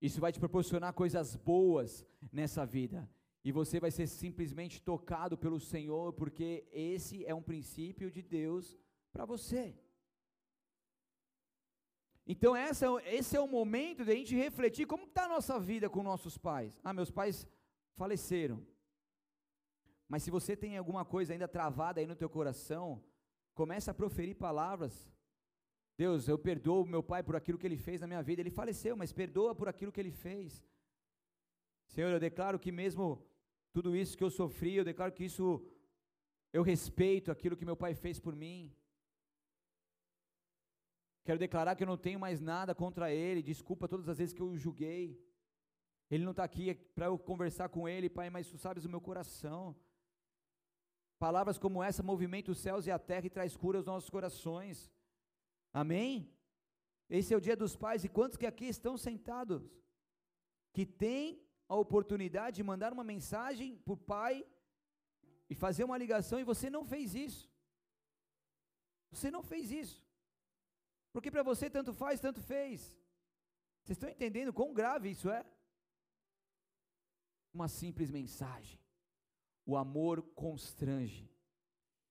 Isso 0.01 0.21
vai 0.21 0.31
te 0.31 0.39
proporcionar 0.39 0.93
coisas 0.93 1.35
boas 1.35 2.05
nessa 2.31 2.65
vida 2.65 3.09
e 3.43 3.51
você 3.51 3.79
vai 3.79 3.91
ser 3.91 4.07
simplesmente 4.07 4.81
tocado 4.81 5.37
pelo 5.37 5.59
Senhor, 5.59 6.13
porque 6.13 6.67
esse 6.71 7.25
é 7.25 7.33
um 7.33 7.41
princípio 7.41 8.11
de 8.11 8.21
Deus 8.21 8.77
para 9.11 9.25
você. 9.25 9.75
Então, 12.25 12.53
essa, 12.53 12.87
esse 13.05 13.37
é 13.37 13.39
o 13.39 13.47
momento 13.47 14.03
de 14.03 14.11
a 14.11 14.15
gente 14.15 14.35
refletir 14.35 14.85
como 14.85 15.05
está 15.05 15.25
a 15.25 15.29
nossa 15.29 15.57
vida 15.57 15.89
com 15.89 16.03
nossos 16.03 16.37
pais. 16.37 16.77
Ah, 16.83 16.91
meus 16.93 17.09
pais 17.09 17.47
faleceram. 17.95 18.65
Mas 20.09 20.23
se 20.23 20.31
você 20.31 20.55
tem 20.55 20.77
alguma 20.77 21.05
coisa 21.05 21.31
ainda 21.31 21.47
travada 21.47 22.01
aí 22.01 22.05
no 22.05 22.15
teu 22.15 22.29
coração, 22.29 23.01
comece 23.53 23.89
a 23.89 23.93
proferir 23.93 24.35
palavras. 24.35 25.09
Deus, 25.97 26.27
eu 26.27 26.37
perdoo 26.37 26.85
meu 26.85 27.01
pai 27.01 27.23
por 27.23 27.35
aquilo 27.35 27.57
que 27.57 27.65
ele 27.65 27.77
fez 27.77 28.01
na 28.01 28.07
minha 28.07 28.21
vida. 28.21 28.41
Ele 28.41 28.51
faleceu, 28.51 28.95
mas 28.95 29.13
perdoa 29.13 29.55
por 29.55 29.67
aquilo 29.69 29.91
que 29.91 29.99
ele 29.99 30.11
fez. 30.11 30.63
Senhor, 31.87 32.11
eu 32.11 32.19
declaro 32.19 32.59
que 32.59 32.71
mesmo 32.71 33.05
tudo 33.71 33.95
isso 33.95 34.17
que 34.17 34.23
eu 34.23 34.29
sofri, 34.29 34.75
eu 34.75 34.85
declaro 34.85 35.11
que 35.11 35.25
isso 35.25 35.45
eu 36.51 36.63
respeito 36.63 37.31
aquilo 37.31 37.57
que 37.57 37.65
meu 37.65 37.75
pai 37.75 37.93
fez 37.93 38.19
por 38.19 38.35
mim. 38.35 38.73
Quero 41.23 41.39
declarar 41.39 41.75
que 41.75 41.83
eu 41.83 41.87
não 41.87 41.97
tenho 41.97 42.19
mais 42.19 42.39
nada 42.39 42.73
contra 42.73 43.11
ele. 43.11 43.41
Desculpa 43.41 43.87
todas 43.87 44.07
as 44.07 44.17
vezes 44.17 44.33
que 44.33 44.41
eu 44.41 44.47
o 44.47 44.57
julguei. 44.57 45.21
Ele 46.09 46.23
não 46.23 46.31
está 46.31 46.43
aqui 46.43 46.73
para 46.95 47.07
eu 47.07 47.19
conversar 47.19 47.67
com 47.69 47.87
ele, 47.87 48.09
pai, 48.09 48.29
mas 48.29 48.49
tu 48.49 48.57
sabes 48.57 48.85
o 48.85 48.89
meu 48.89 49.01
coração. 49.01 49.75
Palavras 51.19 51.57
como 51.57 51.83
essa 51.83 52.01
movimentam 52.01 52.53
os 52.53 52.59
céus 52.59 52.87
e 52.87 52.91
a 52.91 52.99
terra 52.99 53.25
e 53.25 53.29
traz 53.29 53.57
cura 53.57 53.77
aos 53.79 53.85
nossos 53.85 54.09
corações. 54.09 54.89
Amém? 55.73 56.31
Esse 57.09 57.33
é 57.33 57.37
o 57.37 57.41
dia 57.41 57.55
dos 57.55 57.75
pais 57.75 58.03
e 58.03 58.09
quantos 58.09 58.37
que 58.37 58.45
aqui 58.45 58.65
estão 58.65 58.97
sentados 58.97 59.69
que 60.71 60.85
têm 60.85 61.41
a 61.67 61.75
oportunidade 61.75 62.57
de 62.57 62.63
mandar 62.63 62.93
uma 62.93 63.03
mensagem 63.03 63.77
para 63.77 63.93
o 63.93 63.97
pai 63.97 64.45
e 65.49 65.55
fazer 65.55 65.83
uma 65.83 65.97
ligação 65.97 66.39
e 66.39 66.43
você 66.43 66.69
não 66.69 66.85
fez 66.85 67.13
isso. 67.15 67.49
Você 69.11 69.31
não 69.31 69.43
fez 69.43 69.71
isso. 69.71 70.05
Porque 71.11 71.31
para 71.31 71.43
você 71.43 71.69
tanto 71.69 71.93
faz, 71.93 72.19
tanto 72.19 72.41
fez. 72.41 72.95
Vocês 73.83 73.95
estão 73.95 74.09
entendendo 74.09 74.53
quão 74.53 74.73
grave 74.73 75.09
isso 75.09 75.29
é? 75.29 75.45
Uma 77.53 77.67
simples 77.67 78.11
mensagem. 78.11 78.79
O 79.65 79.75
amor 79.75 80.21
constrange. 80.33 81.29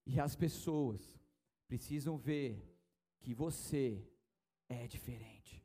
E 0.05 0.19
as 0.19 0.35
pessoas 0.35 1.01
precisam 1.67 2.17
ver 2.17 2.63
que 3.19 3.33
você 3.33 4.05
é 4.67 4.87
diferente. 4.87 5.56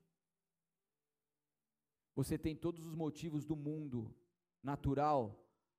Você 2.15 2.37
tem 2.37 2.55
todos 2.55 2.85
os 2.85 2.95
motivos 2.95 3.45
do 3.45 3.57
mundo 3.57 4.15
natural 4.63 5.39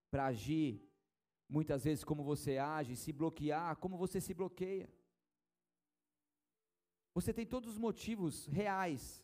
para 0.09 0.25
agir, 0.25 0.81
muitas 1.47 1.83
vezes 1.83 2.03
como 2.03 2.23
você 2.23 2.57
age, 2.57 2.95
se 2.95 3.11
bloquear, 3.11 3.77
como 3.77 3.97
você 3.97 4.19
se 4.19 4.33
bloqueia. 4.33 4.89
Você 7.13 7.31
tem 7.31 7.45
todos 7.45 7.73
os 7.73 7.77
motivos 7.77 8.47
reais. 8.47 9.23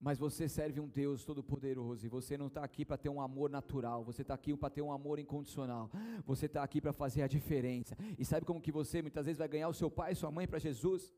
Mas 0.00 0.18
você 0.18 0.48
serve 0.48 0.80
um 0.80 0.88
Deus 0.88 1.24
todo-poderoso 1.24 2.06
e 2.06 2.08
você 2.08 2.36
não 2.36 2.46
está 2.46 2.64
aqui 2.64 2.86
para 2.86 2.96
ter 2.96 3.10
um 3.10 3.20
amor 3.20 3.50
natural, 3.50 4.02
você 4.02 4.22
está 4.22 4.32
aqui 4.32 4.56
para 4.56 4.70
ter 4.70 4.80
um 4.80 4.90
amor 4.90 5.18
incondicional, 5.18 5.90
você 6.24 6.46
está 6.46 6.62
aqui 6.62 6.80
para 6.80 6.94
fazer 6.94 7.20
a 7.20 7.28
diferença. 7.28 7.94
E 8.18 8.24
sabe 8.24 8.46
como 8.46 8.62
que 8.62 8.72
você 8.72 9.02
muitas 9.02 9.26
vezes 9.26 9.38
vai 9.38 9.46
ganhar 9.46 9.68
o 9.68 9.74
seu 9.74 9.90
pai 9.90 10.12
e 10.12 10.16
sua 10.16 10.30
mãe 10.30 10.48
para 10.48 10.58
Jesus? 10.58 11.12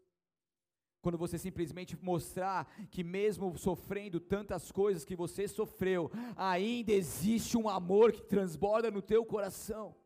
Quando 1.03 1.18
você 1.18 1.36
simplesmente 1.36 1.98
mostrar 2.00 2.72
que, 2.88 3.03
mesmo 3.03 3.59
sofrendo 3.59 4.20
tantas 4.20 4.70
coisas 4.70 5.05
que 5.05 5.16
você 5.16 5.48
sofreu, 5.48 6.11
ainda 6.36 6.92
existe 6.92 7.59
um 7.59 7.68
amor 7.68 8.12
que 8.12 8.22
transborda 8.22 8.88
no 8.88 9.03
teu 9.03 9.24
coração. 9.24 9.96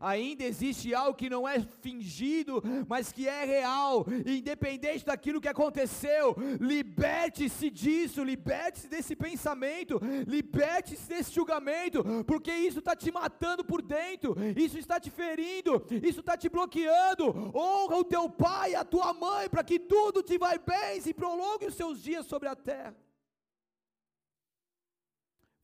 Ainda 0.00 0.44
existe 0.44 0.94
algo 0.94 1.16
que 1.16 1.30
não 1.30 1.46
é 1.48 1.60
fingido, 1.80 2.62
mas 2.88 3.12
que 3.12 3.28
é 3.28 3.44
real, 3.44 4.06
independente 4.26 5.04
daquilo 5.04 5.40
que 5.40 5.48
aconteceu. 5.48 6.36
Liberte-se 6.60 7.70
disso, 7.70 8.22
liberte-se 8.22 8.88
desse 8.88 9.14
pensamento, 9.16 10.00
liberte-se 10.26 11.08
desse 11.08 11.32
julgamento, 11.32 12.04
porque 12.26 12.52
isso 12.52 12.78
está 12.78 12.94
te 12.94 13.10
matando 13.10 13.64
por 13.64 13.82
dentro, 13.82 14.34
isso 14.56 14.78
está 14.78 14.98
te 14.98 15.10
ferindo, 15.10 15.84
isso 16.02 16.20
está 16.20 16.36
te 16.36 16.48
bloqueando. 16.48 17.52
Honra 17.54 17.96
o 17.96 18.04
teu 18.04 18.28
pai 18.28 18.72
e 18.72 18.76
a 18.76 18.84
tua 18.84 19.12
mãe, 19.12 19.48
para 19.48 19.64
que 19.64 19.78
tudo 19.78 20.22
te 20.22 20.38
vai 20.38 20.58
bem 20.58 21.00
e 21.04 21.14
prolongue 21.14 21.66
os 21.66 21.74
seus 21.74 22.02
dias 22.02 22.26
sobre 22.26 22.48
a 22.48 22.56
terra. 22.56 22.94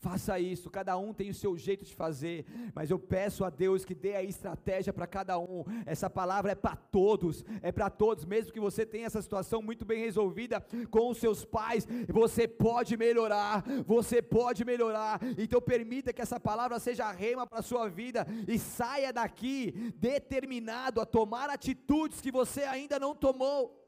Faça 0.01 0.41
isso, 0.41 0.71
cada 0.71 0.97
um 0.97 1.13
tem 1.13 1.29
o 1.29 1.35
seu 1.35 1.59
jeito 1.59 1.85
de 1.85 1.95
fazer, 1.95 2.47
mas 2.75 2.91
eu 2.91 2.99
peço 2.99 3.45
a 3.45 3.51
Deus 3.51 3.85
que 3.85 3.95
dê 3.95 4.15
a 4.15 4.23
estratégia 4.23 4.95
para 4.95 5.07
cada 5.07 5.39
um. 5.39 5.63
Essa 5.85 6.09
palavra 6.09 6.53
é 6.53 6.55
para 6.55 6.75
todos, 6.75 7.45
é 7.61 7.71
para 7.71 7.91
todos, 7.91 8.25
mesmo 8.25 8.51
que 8.51 8.59
você 8.59 8.87
tenha 8.87 9.05
essa 9.05 9.21
situação 9.21 9.61
muito 9.61 9.85
bem 9.85 10.03
resolvida 10.03 10.65
com 10.91 11.11
os 11.11 11.19
seus 11.19 11.45
pais, 11.45 11.87
você 12.09 12.49
pode 12.49 12.97
melhorar, 12.97 13.63
você 13.87 14.23
pode 14.23 14.65
melhorar. 14.65 15.21
Então 15.37 15.61
permita 15.61 16.15
que 16.15 16.23
essa 16.23 16.41
palavra 16.41 16.79
seja 16.79 17.13
rema 17.13 17.47
para 17.47 17.59
a 17.59 17.63
sua 17.63 17.87
vida 17.87 18.27
e 18.49 18.59
saia 18.59 19.13
daqui 19.13 19.93
determinado 19.97 20.99
a 21.03 21.05
tomar 21.05 21.51
atitudes 21.51 22.23
que 22.23 22.33
você 22.33 22.63
ainda 22.63 22.99
não 22.99 23.15
tomou. 23.15 23.79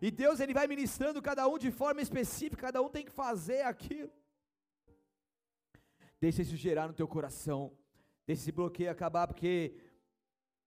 E 0.00 0.08
Deus 0.08 0.38
ele 0.38 0.54
vai 0.54 0.68
ministrando 0.68 1.20
cada 1.20 1.48
um 1.48 1.58
de 1.58 1.72
forma 1.72 2.00
específica, 2.00 2.62
cada 2.62 2.80
um 2.80 2.88
tem 2.88 3.04
que 3.04 3.10
fazer 3.10 3.62
aquilo. 3.62 4.08
Deixa 6.20 6.42
isso 6.42 6.56
gerar 6.56 6.88
no 6.88 6.94
teu 6.94 7.06
coração. 7.06 7.76
Deixa 8.26 8.42
esse 8.42 8.52
bloqueio 8.52 8.90
acabar, 8.90 9.26
porque 9.26 9.74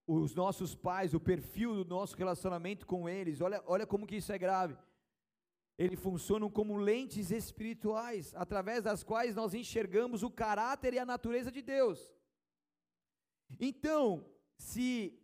os 0.06 0.34
nossos 0.34 0.74
pais, 0.74 1.14
o 1.14 1.20
perfil 1.20 1.74
do 1.74 1.84
nosso 1.84 2.16
relacionamento 2.16 2.86
com 2.86 3.08
eles, 3.08 3.40
olha, 3.40 3.62
olha 3.66 3.86
como 3.86 4.06
que 4.06 4.16
isso 4.16 4.32
é 4.32 4.38
grave. 4.38 4.76
Eles 5.78 5.98
funcionam 5.98 6.50
como 6.50 6.76
lentes 6.76 7.30
espirituais, 7.30 8.34
através 8.34 8.82
das 8.82 9.02
quais 9.02 9.34
nós 9.34 9.54
enxergamos 9.54 10.22
o 10.22 10.30
caráter 10.30 10.94
e 10.94 10.98
a 10.98 11.06
natureza 11.06 11.50
de 11.50 11.62
Deus. 11.62 12.12
Então, 13.58 14.26
se 14.58 15.18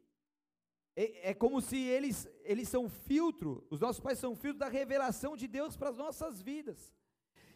é, 0.97 1.31
é, 1.31 1.35
como 1.35 1.61
se 1.61 1.77
eles, 1.77 2.27
eles 2.43 2.69
são 2.69 2.89
filtro, 2.89 3.67
os 3.69 3.81
nossos 3.81 4.01
pais 4.01 4.19
são 4.19 4.35
filtro 4.35 4.59
da 4.59 4.69
revelação 4.69 5.37
de 5.37 5.47
Deus 5.47 5.77
para 5.77 5.91
as 5.91 5.97
nossas 5.97 6.41
vidas. 6.41 6.95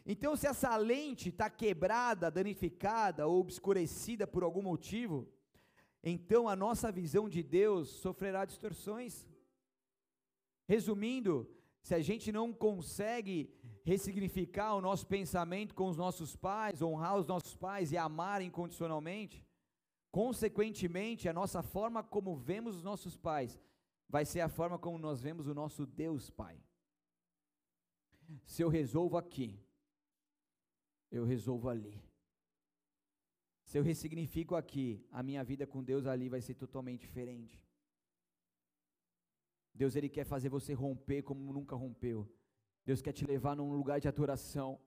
Então, 0.05 0.35
se 0.35 0.47
essa 0.47 0.75
lente 0.77 1.29
está 1.29 1.49
quebrada, 1.49 2.31
danificada 2.31 3.27
ou 3.27 3.39
obscurecida 3.39 4.25
por 4.25 4.43
algum 4.43 4.61
motivo, 4.61 5.27
então 6.03 6.49
a 6.49 6.55
nossa 6.55 6.91
visão 6.91 7.29
de 7.29 7.43
Deus 7.43 7.89
sofrerá 7.89 8.43
distorções. 8.45 9.27
Resumindo, 10.67 11.47
se 11.81 11.93
a 11.93 11.99
gente 11.99 12.31
não 12.31 12.51
consegue 12.51 13.53
ressignificar 13.83 14.75
o 14.75 14.81
nosso 14.81 15.05
pensamento 15.05 15.75
com 15.75 15.87
os 15.87 15.97
nossos 15.97 16.35
pais, 16.35 16.81
honrar 16.81 17.17
os 17.17 17.27
nossos 17.27 17.55
pais 17.55 17.91
e 17.91 17.97
amar 17.97 18.41
incondicionalmente, 18.41 19.45
consequentemente, 20.11 21.29
a 21.29 21.33
nossa 21.33 21.61
forma 21.61 22.03
como 22.03 22.35
vemos 22.35 22.75
os 22.75 22.83
nossos 22.83 23.15
pais 23.15 23.59
vai 24.09 24.25
ser 24.25 24.41
a 24.41 24.49
forma 24.49 24.77
como 24.77 24.97
nós 24.97 25.21
vemos 25.21 25.47
o 25.47 25.53
nosso 25.53 25.85
Deus 25.85 26.29
Pai. 26.29 26.61
Se 28.45 28.61
eu 28.61 28.69
resolvo 28.69 29.17
aqui 29.17 29.59
eu 31.11 31.25
resolvo 31.25 31.69
ali. 31.69 32.01
Se 33.65 33.77
eu 33.77 33.83
ressignifico 33.83 34.55
aqui, 34.55 35.05
a 35.11 35.21
minha 35.21 35.43
vida 35.43 35.67
com 35.67 35.83
Deus 35.83 36.05
ali 36.05 36.27
vai 36.29 36.41
ser 36.41 36.55
totalmente 36.55 37.01
diferente. 37.01 37.61
Deus 39.73 39.95
ele 39.95 40.09
quer 40.09 40.25
fazer 40.25 40.49
você 40.49 40.73
romper 40.73 41.21
como 41.23 41.53
nunca 41.53 41.75
rompeu. 41.75 42.29
Deus 42.85 43.01
quer 43.01 43.13
te 43.13 43.25
levar 43.25 43.55
num 43.55 43.71
lugar 43.71 43.99
de 43.99 44.07
adoração. 44.07 44.79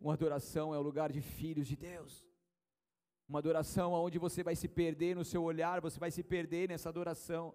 Uma 0.00 0.14
adoração 0.14 0.74
é 0.74 0.78
o 0.78 0.82
lugar 0.82 1.10
de 1.10 1.20
filhos 1.20 1.66
de 1.66 1.76
Deus. 1.76 2.27
Uma 3.28 3.40
adoração 3.40 3.92
onde 3.92 4.18
você 4.18 4.42
vai 4.42 4.56
se 4.56 4.66
perder 4.66 5.14
no 5.14 5.22
seu 5.22 5.42
olhar, 5.42 5.82
você 5.82 6.00
vai 6.00 6.10
se 6.10 6.22
perder 6.22 6.70
nessa 6.70 6.88
adoração. 6.88 7.54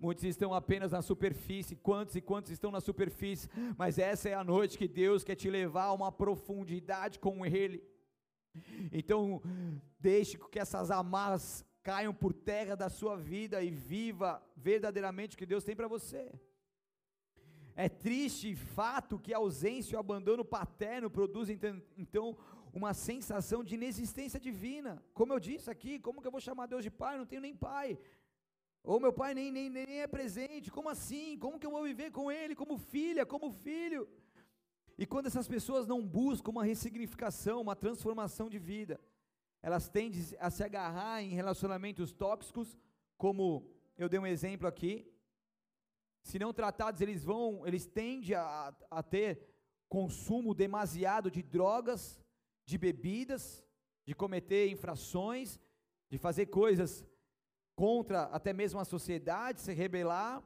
Muitos 0.00 0.22
estão 0.22 0.54
apenas 0.54 0.92
na 0.92 1.02
superfície, 1.02 1.74
quantos 1.74 2.14
e 2.14 2.20
quantos 2.20 2.52
estão 2.52 2.70
na 2.70 2.80
superfície, 2.80 3.48
mas 3.76 3.98
essa 3.98 4.28
é 4.28 4.34
a 4.34 4.44
noite 4.44 4.78
que 4.78 4.86
Deus 4.86 5.24
quer 5.24 5.34
te 5.34 5.50
levar 5.50 5.86
a 5.86 5.92
uma 5.92 6.12
profundidade 6.12 7.18
com 7.18 7.44
Ele. 7.44 7.82
Então, 8.92 9.42
deixe 9.98 10.38
que 10.38 10.58
essas 10.58 10.88
amarras 10.88 11.64
caiam 11.82 12.14
por 12.14 12.32
terra 12.32 12.76
da 12.76 12.88
sua 12.88 13.16
vida 13.16 13.60
e 13.60 13.70
viva 13.70 14.40
verdadeiramente 14.56 15.34
o 15.34 15.38
que 15.38 15.46
Deus 15.46 15.64
tem 15.64 15.74
para 15.74 15.88
você. 15.88 16.30
É 17.74 17.88
triste 17.88 18.54
fato 18.54 19.18
que 19.18 19.32
a 19.32 19.38
ausência 19.38 19.94
e 19.94 19.96
o 19.96 20.00
abandono 20.00 20.44
paterno 20.44 21.08
produzem 21.08 21.54
então, 21.54 21.82
então 21.96 22.36
uma 22.72 22.92
sensação 22.94 23.62
de 23.64 23.74
inexistência 23.74 24.38
divina. 24.38 25.02
Como 25.14 25.32
eu 25.32 25.40
disse 25.40 25.70
aqui, 25.70 25.98
como 25.98 26.20
que 26.20 26.26
eu 26.26 26.30
vou 26.30 26.40
chamar 26.40 26.66
Deus 26.66 26.82
de 26.82 26.90
pai? 26.90 27.14
Eu 27.14 27.18
não 27.20 27.26
tenho 27.26 27.42
nem 27.42 27.54
pai. 27.54 27.98
Ou 28.82 29.00
meu 29.00 29.12
pai 29.12 29.34
nem, 29.34 29.50
nem, 29.50 29.68
nem 29.68 30.00
é 30.00 30.06
presente. 30.06 30.70
Como 30.70 30.88
assim? 30.88 31.38
Como 31.38 31.58
que 31.58 31.66
eu 31.66 31.70
vou 31.70 31.82
viver 31.82 32.10
com 32.10 32.30
ele? 32.30 32.54
Como 32.54 32.78
filha, 32.78 33.26
como 33.26 33.50
filho? 33.50 34.08
E 34.96 35.06
quando 35.06 35.26
essas 35.26 35.46
pessoas 35.46 35.86
não 35.86 36.04
buscam 36.04 36.50
uma 36.50 36.64
ressignificação, 36.64 37.60
uma 37.60 37.76
transformação 37.76 38.48
de 38.48 38.58
vida, 38.58 39.00
elas 39.62 39.88
tendem 39.88 40.20
a 40.40 40.50
se 40.50 40.62
agarrar 40.64 41.22
em 41.22 41.30
relacionamentos 41.30 42.12
tóxicos, 42.12 42.76
como 43.16 43.66
eu 43.96 44.08
dei 44.08 44.18
um 44.18 44.26
exemplo 44.26 44.66
aqui. 44.66 45.06
Se 46.22 46.38
não 46.38 46.52
tratados, 46.52 47.00
eles 47.00 47.24
vão, 47.24 47.66
eles 47.66 47.86
tendem 47.86 48.34
a, 48.34 48.74
a 48.90 49.02
ter 49.02 49.40
consumo 49.88 50.54
demasiado 50.54 51.30
de 51.30 51.42
drogas, 51.42 52.20
de 52.68 52.76
bebidas, 52.76 53.64
de 54.04 54.14
cometer 54.14 54.68
infrações, 54.68 55.58
de 56.10 56.18
fazer 56.18 56.46
coisas 56.46 57.02
contra 57.74 58.24
até 58.24 58.52
mesmo 58.52 58.78
a 58.78 58.84
sociedade, 58.84 59.62
se 59.62 59.72
rebelar. 59.72 60.42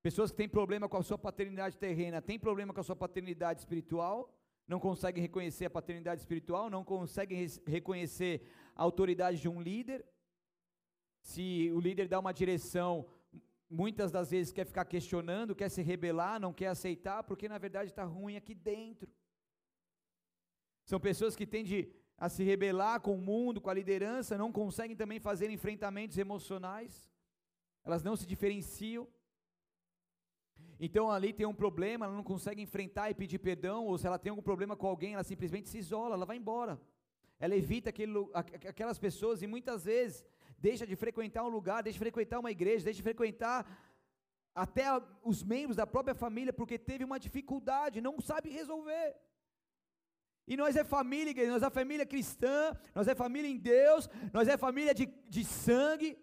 Pessoas 0.00 0.30
que 0.30 0.36
têm 0.36 0.48
problema 0.48 0.88
com 0.88 0.96
a 0.96 1.02
sua 1.02 1.18
paternidade 1.18 1.76
terrena, 1.76 2.22
têm 2.22 2.38
problema 2.38 2.72
com 2.72 2.80
a 2.80 2.84
sua 2.84 2.94
paternidade 2.94 3.58
espiritual, 3.58 4.32
não 4.64 4.78
conseguem 4.78 5.20
reconhecer 5.20 5.64
a 5.64 5.70
paternidade 5.70 6.20
espiritual, 6.20 6.70
não 6.70 6.84
conseguem 6.84 7.44
reconhecer 7.66 8.46
a 8.76 8.84
autoridade 8.84 9.40
de 9.40 9.48
um 9.48 9.60
líder. 9.60 10.06
Se 11.20 11.68
o 11.74 11.80
líder 11.80 12.06
dá 12.06 12.20
uma 12.20 12.32
direção, 12.32 13.08
muitas 13.68 14.12
das 14.12 14.30
vezes 14.30 14.52
quer 14.52 14.66
ficar 14.66 14.84
questionando, 14.84 15.56
quer 15.56 15.68
se 15.68 15.82
rebelar, 15.82 16.38
não 16.38 16.52
quer 16.52 16.68
aceitar, 16.68 17.24
porque 17.24 17.48
na 17.48 17.58
verdade 17.58 17.90
está 17.90 18.04
ruim 18.04 18.36
aqui 18.36 18.54
dentro. 18.54 19.10
São 20.90 20.98
pessoas 20.98 21.36
que 21.36 21.46
tendem 21.46 21.88
a 22.18 22.28
se 22.28 22.42
rebelar 22.42 23.00
com 23.00 23.14
o 23.14 23.22
mundo, 23.30 23.60
com 23.60 23.70
a 23.70 23.74
liderança, 23.80 24.36
não 24.36 24.50
conseguem 24.50 24.96
também 24.96 25.20
fazer 25.20 25.48
enfrentamentos 25.48 26.18
emocionais, 26.18 27.08
elas 27.84 28.02
não 28.02 28.16
se 28.16 28.26
diferenciam. 28.26 29.06
Então 30.80 31.08
ali 31.08 31.32
tem 31.32 31.46
um 31.46 31.54
problema, 31.54 32.06
ela 32.06 32.16
não 32.16 32.24
consegue 32.24 32.60
enfrentar 32.60 33.08
e 33.08 33.14
pedir 33.14 33.38
perdão, 33.38 33.86
ou 33.86 33.96
se 33.98 34.04
ela 34.08 34.18
tem 34.18 34.30
algum 34.30 34.42
problema 34.42 34.74
com 34.74 34.88
alguém, 34.88 35.14
ela 35.14 35.22
simplesmente 35.22 35.68
se 35.68 35.78
isola, 35.78 36.16
ela 36.16 36.26
vai 36.26 36.36
embora. 36.38 36.74
Ela 37.38 37.54
evita 37.54 37.90
aquele, 37.90 38.18
aquelas 38.34 38.98
pessoas 38.98 39.42
e 39.42 39.46
muitas 39.46 39.84
vezes 39.84 40.26
deixa 40.58 40.84
de 40.84 40.96
frequentar 40.96 41.44
um 41.44 41.54
lugar, 41.58 41.84
deixa 41.84 42.00
de 42.00 42.04
frequentar 42.06 42.40
uma 42.40 42.50
igreja, 42.50 42.86
deixa 42.86 42.96
de 42.96 43.08
frequentar 43.10 43.64
até 44.52 44.86
os 45.22 45.44
membros 45.44 45.76
da 45.76 45.86
própria 45.86 46.16
família, 46.16 46.52
porque 46.52 46.76
teve 46.76 47.04
uma 47.04 47.20
dificuldade, 47.20 48.00
não 48.00 48.20
sabe 48.20 48.50
resolver. 48.50 49.29
E 50.50 50.56
nós 50.56 50.74
é 50.74 50.82
família, 50.82 51.30
igreja, 51.30 51.52
nós 51.52 51.62
é 51.62 51.70
família 51.70 52.04
cristã, 52.04 52.76
nós 52.92 53.06
é 53.06 53.14
família 53.14 53.48
em 53.48 53.56
Deus, 53.56 54.10
nós 54.32 54.48
é 54.48 54.56
família 54.56 54.92
de, 54.92 55.06
de 55.28 55.44
sangue. 55.44 56.18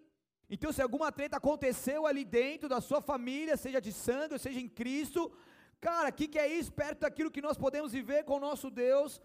Então, 0.50 0.70
se 0.70 0.82
alguma 0.82 1.10
treta 1.10 1.38
aconteceu 1.38 2.06
ali 2.06 2.26
dentro 2.26 2.68
da 2.68 2.78
sua 2.78 3.00
família, 3.00 3.56
seja 3.56 3.80
de 3.80 3.90
sangue, 3.90 4.38
seja 4.38 4.60
em 4.60 4.68
Cristo, 4.68 5.32
cara, 5.80 6.10
o 6.10 6.12
que, 6.12 6.28
que 6.28 6.38
é 6.38 6.46
isso 6.46 6.70
perto 6.70 7.00
daquilo 7.00 7.30
que 7.30 7.40
nós 7.40 7.56
podemos 7.56 7.90
viver 7.92 8.24
com 8.24 8.34
o 8.36 8.44
nosso 8.48 8.70
Deus? 8.70 9.18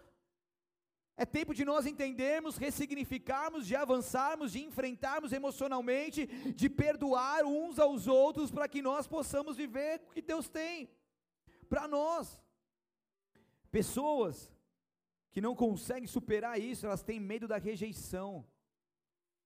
É 1.18 1.26
tempo 1.26 1.52
de 1.52 1.66
nós 1.66 1.84
entendermos, 1.84 2.56
ressignificarmos, 2.56 3.66
de 3.66 3.76
avançarmos, 3.76 4.52
de 4.52 4.64
enfrentarmos 4.64 5.34
emocionalmente, 5.34 6.26
de 6.62 6.70
perdoar 6.70 7.44
uns 7.44 7.78
aos 7.78 8.06
outros, 8.06 8.50
para 8.50 8.66
que 8.66 8.80
nós 8.80 9.06
possamos 9.06 9.58
viver 9.58 10.00
o 10.08 10.14
que 10.14 10.22
Deus 10.22 10.48
tem 10.48 10.88
para 11.68 11.86
nós. 11.86 12.42
Pessoas 13.70 14.53
que 15.34 15.40
não 15.40 15.56
conseguem 15.56 16.06
superar 16.06 16.60
isso, 16.60 16.86
elas 16.86 17.02
têm 17.02 17.18
medo 17.18 17.48
da 17.48 17.58
rejeição. 17.58 18.46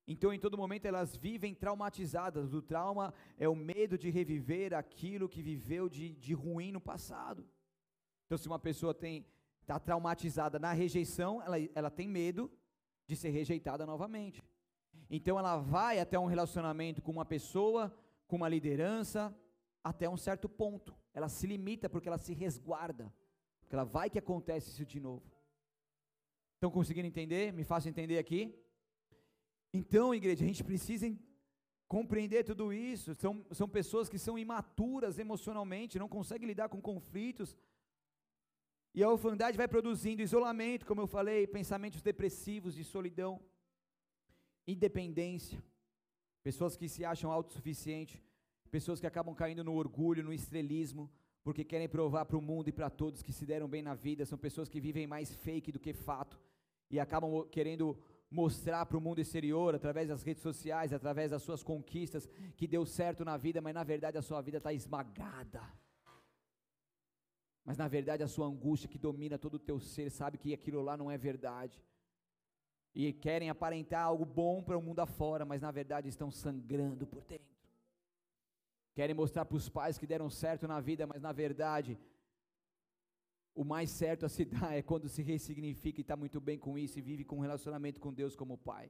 Então, 0.06 0.30
em 0.34 0.38
todo 0.38 0.58
momento, 0.58 0.84
elas 0.84 1.16
vivem 1.16 1.54
traumatizadas. 1.54 2.52
O 2.52 2.60
trauma 2.60 3.14
é 3.38 3.48
o 3.48 3.56
medo 3.56 3.96
de 3.96 4.10
reviver 4.10 4.74
aquilo 4.74 5.30
que 5.30 5.40
viveu 5.40 5.88
de, 5.88 6.14
de 6.16 6.34
ruim 6.34 6.72
no 6.72 6.80
passado. 6.80 7.48
Então, 8.26 8.36
se 8.36 8.46
uma 8.46 8.58
pessoa 8.58 8.94
está 9.62 9.80
traumatizada 9.80 10.58
na 10.58 10.74
rejeição, 10.74 11.42
ela, 11.42 11.56
ela 11.74 11.90
tem 11.90 12.06
medo 12.06 12.52
de 13.06 13.16
ser 13.16 13.30
rejeitada 13.30 13.86
novamente. 13.86 14.44
Então, 15.08 15.38
ela 15.38 15.56
vai 15.56 16.00
até 16.00 16.18
um 16.18 16.26
relacionamento 16.26 17.00
com 17.00 17.12
uma 17.12 17.24
pessoa, 17.24 17.96
com 18.26 18.36
uma 18.36 18.48
liderança, 18.50 19.34
até 19.82 20.06
um 20.06 20.18
certo 20.18 20.50
ponto. 20.50 20.94
Ela 21.14 21.30
se 21.30 21.46
limita 21.46 21.88
porque 21.88 22.08
ela 22.08 22.18
se 22.18 22.34
resguarda. 22.34 23.10
Porque 23.60 23.74
ela 23.74 23.86
vai 23.86 24.10
que 24.10 24.18
acontece 24.18 24.68
isso 24.68 24.84
de 24.84 25.00
novo. 25.00 25.37
Estão 26.58 26.72
conseguindo 26.72 27.06
entender? 27.06 27.52
Me 27.52 27.62
façam 27.62 27.88
entender 27.88 28.18
aqui? 28.18 28.52
Então, 29.72 30.12
igreja, 30.12 30.42
a 30.44 30.48
gente 30.48 30.64
precisa 30.64 31.06
compreender 31.86 32.42
tudo 32.42 32.72
isso. 32.72 33.14
São, 33.14 33.46
são 33.52 33.68
pessoas 33.68 34.08
que 34.08 34.18
são 34.18 34.36
imaturas 34.36 35.20
emocionalmente, 35.20 36.00
não 36.00 36.08
conseguem 36.08 36.48
lidar 36.48 36.68
com 36.68 36.80
conflitos. 36.80 37.56
E 38.92 39.04
a 39.04 39.08
orfandade 39.08 39.56
vai 39.56 39.68
produzindo 39.68 40.20
isolamento, 40.20 40.84
como 40.84 41.00
eu 41.00 41.06
falei, 41.06 41.46
pensamentos 41.46 42.02
depressivos, 42.02 42.74
de 42.74 42.82
solidão, 42.82 43.40
independência, 44.66 45.62
pessoas 46.42 46.76
que 46.76 46.88
se 46.88 47.04
acham 47.04 47.30
autossuficientes, 47.30 48.20
pessoas 48.68 48.98
que 48.98 49.06
acabam 49.06 49.32
caindo 49.32 49.62
no 49.62 49.74
orgulho, 49.74 50.24
no 50.24 50.32
estrelismo, 50.32 51.08
porque 51.44 51.62
querem 51.62 51.88
provar 51.88 52.24
para 52.24 52.36
o 52.36 52.42
mundo 52.42 52.66
e 52.66 52.72
para 52.72 52.90
todos 52.90 53.22
que 53.22 53.32
se 53.32 53.46
deram 53.46 53.68
bem 53.68 53.80
na 53.80 53.94
vida, 53.94 54.26
são 54.26 54.36
pessoas 54.36 54.68
que 54.68 54.80
vivem 54.80 55.06
mais 55.06 55.32
fake 55.32 55.70
do 55.70 55.78
que 55.78 55.92
fato 55.92 56.47
e 56.90 56.98
acabam 56.98 57.46
querendo 57.50 57.98
mostrar 58.30 58.84
para 58.86 58.98
o 58.98 59.00
mundo 59.00 59.20
exterior, 59.20 59.74
através 59.74 60.08
das 60.08 60.22
redes 60.22 60.42
sociais, 60.42 60.92
através 60.92 61.30
das 61.30 61.42
suas 61.42 61.62
conquistas, 61.62 62.28
que 62.56 62.66
deu 62.66 62.84
certo 62.84 63.24
na 63.24 63.36
vida, 63.36 63.60
mas 63.60 63.74
na 63.74 63.84
verdade 63.84 64.18
a 64.18 64.22
sua 64.22 64.40
vida 64.42 64.58
está 64.58 64.72
esmagada. 64.72 65.62
Mas 67.64 67.76
na 67.76 67.88
verdade 67.88 68.22
a 68.22 68.28
sua 68.28 68.46
angústia 68.46 68.88
que 68.88 68.98
domina 68.98 69.38
todo 69.38 69.54
o 69.54 69.58
teu 69.58 69.78
ser, 69.78 70.10
sabe 70.10 70.38
que 70.38 70.54
aquilo 70.54 70.82
lá 70.82 70.96
não 70.96 71.10
é 71.10 71.18
verdade. 71.18 71.82
E 72.94 73.12
querem 73.12 73.50
aparentar 73.50 74.04
algo 74.04 74.24
bom 74.24 74.62
para 74.62 74.76
o 74.76 74.82
mundo 74.82 75.00
afora, 75.00 75.44
mas 75.44 75.62
na 75.62 75.70
verdade 75.70 76.08
estão 76.08 76.30
sangrando 76.30 77.06
por 77.06 77.24
dentro. 77.24 77.46
Querem 78.94 79.14
mostrar 79.14 79.44
para 79.44 79.56
os 79.56 79.68
pais 79.68 79.96
que 79.96 80.06
deram 80.06 80.28
certo 80.28 80.66
na 80.66 80.80
vida, 80.80 81.06
mas 81.06 81.22
na 81.22 81.30
verdade 81.30 81.98
o 83.60 83.64
mais 83.64 83.90
certo 83.90 84.24
a 84.24 84.28
se 84.28 84.44
dar 84.44 84.72
é 84.72 84.82
quando 84.82 85.08
se 85.08 85.20
ressignifica 85.20 85.98
e 85.98 86.02
está 86.02 86.16
muito 86.16 86.40
bem 86.40 86.56
com 86.56 86.78
isso 86.78 86.96
e 86.96 87.02
vive 87.02 87.24
com 87.24 87.38
um 87.38 87.40
relacionamento 87.40 87.98
com 87.98 88.14
Deus 88.14 88.36
como 88.36 88.56
Pai. 88.56 88.88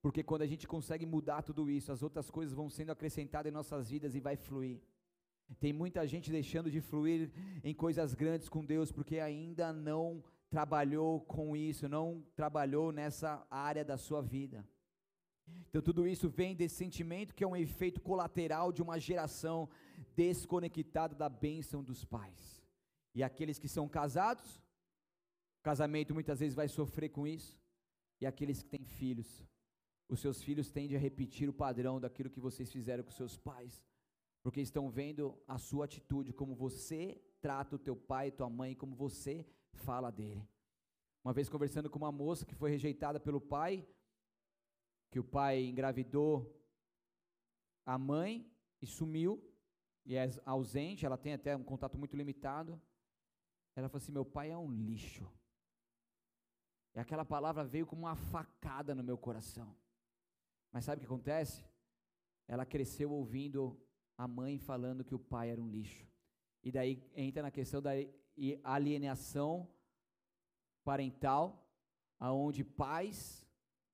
Porque 0.00 0.22
quando 0.22 0.40
a 0.40 0.46
gente 0.46 0.66
consegue 0.66 1.04
mudar 1.04 1.42
tudo 1.42 1.70
isso, 1.70 1.92
as 1.92 2.02
outras 2.02 2.30
coisas 2.30 2.54
vão 2.54 2.70
sendo 2.70 2.92
acrescentadas 2.92 3.50
em 3.50 3.54
nossas 3.54 3.90
vidas 3.90 4.14
e 4.14 4.20
vai 4.20 4.34
fluir. 4.34 4.80
Tem 5.60 5.74
muita 5.74 6.06
gente 6.06 6.30
deixando 6.30 6.70
de 6.70 6.80
fluir 6.80 7.30
em 7.62 7.74
coisas 7.74 8.14
grandes 8.14 8.48
com 8.48 8.64
Deus 8.64 8.90
porque 8.90 9.18
ainda 9.18 9.74
não 9.74 10.24
trabalhou 10.48 11.20
com 11.20 11.54
isso, 11.54 11.86
não 11.90 12.24
trabalhou 12.34 12.92
nessa 12.92 13.46
área 13.50 13.84
da 13.84 13.98
sua 13.98 14.22
vida. 14.22 14.66
Então 15.68 15.82
tudo 15.82 16.08
isso 16.08 16.30
vem 16.30 16.56
desse 16.56 16.76
sentimento 16.76 17.34
que 17.34 17.44
é 17.44 17.46
um 17.46 17.56
efeito 17.56 18.00
colateral 18.00 18.72
de 18.72 18.80
uma 18.80 18.98
geração 18.98 19.68
desconectada 20.16 21.14
da 21.14 21.28
bênção 21.28 21.84
dos 21.84 22.06
pais. 22.06 22.55
E 23.16 23.22
aqueles 23.22 23.58
que 23.58 23.66
são 23.66 23.88
casados, 23.88 24.62
casamento 25.62 26.12
muitas 26.12 26.38
vezes 26.40 26.54
vai 26.54 26.68
sofrer 26.68 27.08
com 27.08 27.26
isso. 27.26 27.58
E 28.20 28.26
aqueles 28.26 28.62
que 28.62 28.68
têm 28.68 28.84
filhos, 28.84 29.28
os 30.06 30.20
seus 30.20 30.42
filhos 30.42 30.70
tendem 30.70 30.98
a 30.98 31.00
repetir 31.00 31.48
o 31.48 31.58
padrão 31.64 31.98
daquilo 31.98 32.28
que 32.28 32.38
vocês 32.38 32.70
fizeram 32.70 33.02
com 33.02 33.10
seus 33.10 33.38
pais, 33.38 33.82
porque 34.42 34.60
estão 34.60 34.90
vendo 34.90 35.24
a 35.48 35.56
sua 35.56 35.86
atitude, 35.86 36.34
como 36.34 36.54
você 36.54 37.18
trata 37.40 37.76
o 37.76 37.78
teu 37.78 37.96
pai 37.96 38.28
e 38.28 38.32
tua 38.32 38.50
mãe, 38.50 38.74
como 38.74 38.94
você 38.94 39.46
fala 39.72 40.10
dele. 40.10 40.46
Uma 41.24 41.32
vez 41.32 41.48
conversando 41.48 41.88
com 41.88 41.98
uma 41.98 42.12
moça 42.12 42.44
que 42.44 42.54
foi 42.54 42.70
rejeitada 42.70 43.18
pelo 43.18 43.40
pai, 43.40 43.72
que 45.10 45.18
o 45.18 45.24
pai 45.24 45.64
engravidou 45.64 46.54
a 47.86 47.96
mãe 47.96 48.46
e 48.82 48.86
sumiu, 48.86 49.42
e 50.04 50.16
é 50.16 50.28
ausente, 50.44 51.06
ela 51.06 51.16
tem 51.16 51.32
até 51.32 51.56
um 51.56 51.64
contato 51.64 51.96
muito 51.96 52.14
limitado. 52.14 52.78
Ela 53.76 53.88
falou 53.88 54.02
assim: 54.02 54.12
Meu 54.12 54.24
pai 54.24 54.50
é 54.50 54.56
um 54.56 54.70
lixo. 54.70 55.30
E 56.94 56.98
aquela 56.98 57.24
palavra 57.24 57.62
veio 57.62 57.86
como 57.86 58.02
uma 58.02 58.16
facada 58.16 58.94
no 58.94 59.04
meu 59.04 59.18
coração. 59.18 59.76
Mas 60.72 60.84
sabe 60.86 60.96
o 60.96 61.00
que 61.00 61.06
acontece? 61.06 61.62
Ela 62.48 62.64
cresceu 62.64 63.12
ouvindo 63.12 63.78
a 64.16 64.26
mãe 64.26 64.58
falando 64.58 65.04
que 65.04 65.14
o 65.14 65.18
pai 65.18 65.50
era 65.50 65.60
um 65.60 65.68
lixo. 65.68 66.08
E 66.62 66.72
daí 66.72 67.02
entra 67.14 67.42
na 67.42 67.50
questão 67.50 67.82
da 67.82 67.90
alienação 68.64 69.68
parental, 70.82 71.68
aonde 72.18 72.64
pais, 72.64 73.46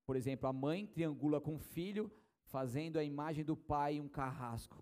por 0.05 0.15
exemplo, 0.15 0.47
a 0.47 0.53
mãe 0.53 0.87
triangula 0.87 1.41
com 1.41 1.55
o 1.55 1.59
filho, 1.59 2.11
fazendo 2.45 2.97
a 2.97 3.03
imagem 3.03 3.43
do 3.43 3.57
pai 3.57 3.99
um 3.99 4.07
carrasco. 4.07 4.81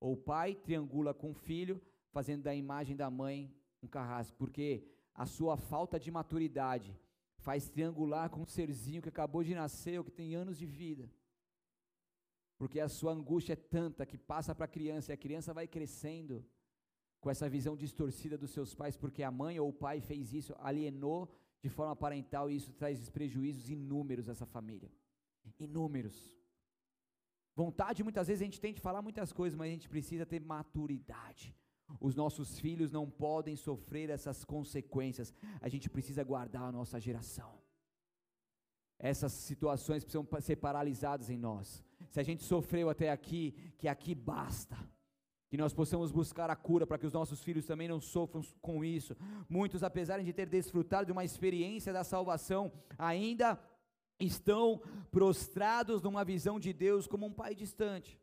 Ou 0.00 0.14
o 0.14 0.16
pai 0.16 0.54
triangula 0.54 1.14
com 1.14 1.30
o 1.30 1.34
filho, 1.34 1.80
fazendo 2.10 2.42
da 2.42 2.54
imagem 2.54 2.96
da 2.96 3.10
mãe 3.10 3.54
um 3.82 3.88
carrasco, 3.88 4.36
porque 4.36 4.84
a 5.14 5.26
sua 5.26 5.56
falta 5.56 5.98
de 5.98 6.10
maturidade 6.10 6.98
faz 7.38 7.68
triangular 7.68 8.28
com 8.30 8.40
um 8.40 8.46
serzinho 8.46 9.02
que 9.02 9.08
acabou 9.08 9.42
de 9.42 9.54
nascer 9.54 9.98
ou 9.98 10.04
que 10.04 10.10
tem 10.10 10.34
anos 10.34 10.58
de 10.58 10.66
vida. 10.66 11.10
Porque 12.58 12.78
a 12.78 12.88
sua 12.88 13.12
angústia 13.12 13.54
é 13.54 13.56
tanta 13.56 14.04
que 14.04 14.18
passa 14.18 14.54
para 14.54 14.66
a 14.66 14.68
criança 14.68 15.10
e 15.10 15.14
a 15.14 15.16
criança 15.16 15.54
vai 15.54 15.66
crescendo 15.66 16.44
com 17.18 17.30
essa 17.30 17.48
visão 17.48 17.76
distorcida 17.76 18.36
dos 18.36 18.50
seus 18.50 18.74
pais, 18.74 18.96
porque 18.96 19.22
a 19.22 19.30
mãe 19.30 19.58
ou 19.58 19.68
o 19.68 19.72
pai 19.72 20.00
fez 20.00 20.32
isso, 20.32 20.54
alienou 20.58 21.30
de 21.62 21.68
forma 21.68 21.94
parental 21.94 22.50
e 22.50 22.56
isso 22.56 22.72
traz 22.72 23.08
prejuízos 23.08 23.68
inúmeros 23.70 24.28
a 24.28 24.32
essa 24.32 24.46
família. 24.46 24.90
Inúmeros. 25.58 26.36
Vontade, 27.54 28.02
muitas 28.02 28.28
vezes 28.28 28.42
a 28.42 28.44
gente 28.44 28.60
tem 28.60 28.72
de 28.72 28.80
falar 28.80 29.02
muitas 29.02 29.32
coisas, 29.32 29.56
mas 29.56 29.68
a 29.68 29.72
gente 29.72 29.88
precisa 29.88 30.24
ter 30.24 30.40
maturidade 30.40 31.54
os 32.00 32.14
nossos 32.14 32.58
filhos 32.58 32.92
não 32.92 33.08
podem 33.08 33.56
sofrer 33.56 34.10
essas 34.10 34.44
consequências. 34.44 35.34
A 35.60 35.68
gente 35.68 35.88
precisa 35.88 36.22
guardar 36.22 36.62
a 36.62 36.72
nossa 36.72 37.00
geração. 37.00 37.58
Essas 38.98 39.32
situações 39.32 40.04
precisam 40.04 40.28
ser 40.40 40.56
paralisadas 40.56 41.30
em 41.30 41.38
nós. 41.38 41.82
Se 42.10 42.20
a 42.20 42.22
gente 42.22 42.44
sofreu 42.44 42.90
até 42.90 43.10
aqui, 43.10 43.54
que 43.78 43.88
aqui 43.88 44.14
basta. 44.14 44.76
Que 45.48 45.56
nós 45.56 45.72
possamos 45.72 46.12
buscar 46.12 46.50
a 46.50 46.54
cura 46.54 46.86
para 46.86 46.98
que 46.98 47.06
os 47.06 47.12
nossos 47.12 47.42
filhos 47.42 47.66
também 47.66 47.88
não 47.88 48.00
sofram 48.00 48.42
com 48.60 48.84
isso. 48.84 49.16
Muitos, 49.48 49.82
apesar 49.82 50.22
de 50.22 50.32
ter 50.32 50.46
desfrutado 50.46 51.06
de 51.06 51.12
uma 51.12 51.24
experiência 51.24 51.92
da 51.92 52.04
salvação, 52.04 52.70
ainda 52.98 53.58
estão 54.18 54.80
prostrados 55.10 56.02
numa 56.02 56.24
visão 56.24 56.60
de 56.60 56.72
Deus 56.72 57.06
como 57.06 57.26
um 57.26 57.32
pai 57.32 57.54
distante. 57.54 58.20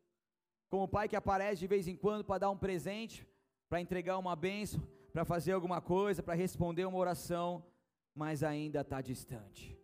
Como 0.69 0.83
um 0.83 0.87
pai 0.87 1.09
que 1.09 1.15
aparece 1.15 1.59
de 1.59 1.67
vez 1.67 1.87
em 1.87 1.95
quando 1.95 2.23
para 2.23 2.39
dar 2.39 2.49
um 2.49 2.57
presente, 2.57 3.27
para 3.69 3.81
entregar 3.81 4.17
uma 4.17 4.35
benção, 4.35 4.81
para 5.11 5.25
fazer 5.25 5.51
alguma 5.51 5.81
coisa, 5.81 6.23
para 6.23 6.33
responder 6.33 6.85
uma 6.85 6.97
oração, 6.97 7.65
mas 8.13 8.43
ainda 8.43 8.81
está 8.81 9.01
distante. 9.01 9.77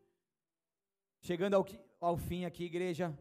Chegando 1.19 1.55
ao, 1.55 1.65
ao 1.99 2.17
fim 2.17 2.45
aqui, 2.45 2.65
igreja, 2.65 3.17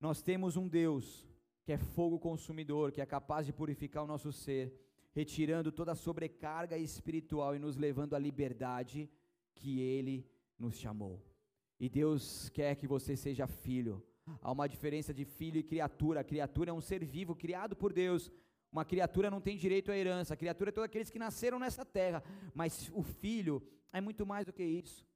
nós 0.00 0.22
temos 0.22 0.56
um 0.56 0.68
Deus 0.68 1.28
que 1.64 1.72
é 1.72 1.78
fogo 1.78 2.18
consumidor, 2.18 2.92
que 2.92 3.00
é 3.00 3.06
capaz 3.06 3.46
de 3.46 3.52
purificar 3.52 4.04
o 4.04 4.06
nosso 4.06 4.30
ser, 4.30 4.72
retirando 5.12 5.72
toda 5.72 5.92
a 5.92 5.94
sobrecarga 5.96 6.76
espiritual 6.76 7.56
e 7.56 7.58
nos 7.58 7.76
levando 7.76 8.14
à 8.14 8.18
liberdade 8.18 9.10
que 9.54 9.80
Ele 9.80 10.28
nos 10.58 10.76
chamou. 10.76 11.22
E 11.80 11.88
Deus 11.88 12.48
quer 12.50 12.76
que 12.76 12.86
você 12.86 13.16
seja 13.16 13.46
filho. 13.46 14.04
Há 14.40 14.52
uma 14.52 14.68
diferença 14.68 15.12
de 15.12 15.24
filho 15.24 15.58
e 15.58 15.62
criatura. 15.62 16.20
A 16.20 16.24
criatura 16.24 16.70
é 16.70 16.72
um 16.72 16.80
ser 16.80 17.04
vivo 17.04 17.34
criado 17.34 17.74
por 17.76 17.92
Deus, 17.92 18.30
uma 18.74 18.84
criatura 18.84 19.30
não 19.30 19.40
tem 19.40 19.56
direito 19.56 19.92
à 19.92 19.96
herança, 19.96 20.34
a 20.34 20.36
criatura 20.36 20.70
é 20.70 20.72
todos 20.72 20.86
aqueles 20.86 21.08
que 21.08 21.18
nasceram 21.18 21.60
nessa 21.60 21.84
terra, 21.84 22.24
mas 22.52 22.90
o 22.92 23.04
filho 23.04 23.62
é 23.92 24.00
muito 24.00 24.26
mais 24.26 24.44
do 24.44 24.52
que 24.52 24.64
isso. 24.64 25.06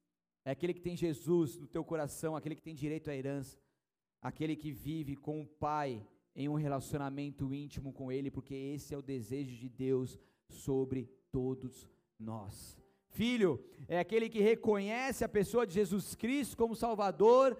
É 0.45 0.51
aquele 0.51 0.73
que 0.73 0.79
tem 0.79 0.95
Jesus 0.95 1.57
no 1.57 1.67
teu 1.67 1.83
coração, 1.83 2.37
aquele 2.37 2.55
que 2.55 2.61
tem 2.61 2.73
direito 2.73 3.11
à 3.11 3.15
herança. 3.15 3.59
aquele 4.21 4.55
que 4.55 4.71
vive 4.71 5.15
com 5.15 5.41
o 5.41 5.45
Pai 5.45 6.05
em 6.35 6.47
um 6.47 6.55
relacionamento 6.55 7.53
íntimo 7.53 7.91
com 7.91 8.11
Ele, 8.11 8.31
porque 8.31 8.53
esse 8.53 8.93
é 8.93 8.97
o 8.97 9.01
desejo 9.01 9.55
de 9.57 9.67
Deus 9.67 10.17
sobre 10.47 11.09
todos 11.31 11.87
nós. 12.17 12.77
Filho 13.09 13.63
é 13.87 13.99
aquele 13.99 14.29
que 14.29 14.39
reconhece 14.39 15.23
a 15.23 15.29
pessoa 15.29 15.65
de 15.65 15.73
Jesus 15.73 16.15
Cristo 16.15 16.55
como 16.55 16.75
Salvador 16.75 17.57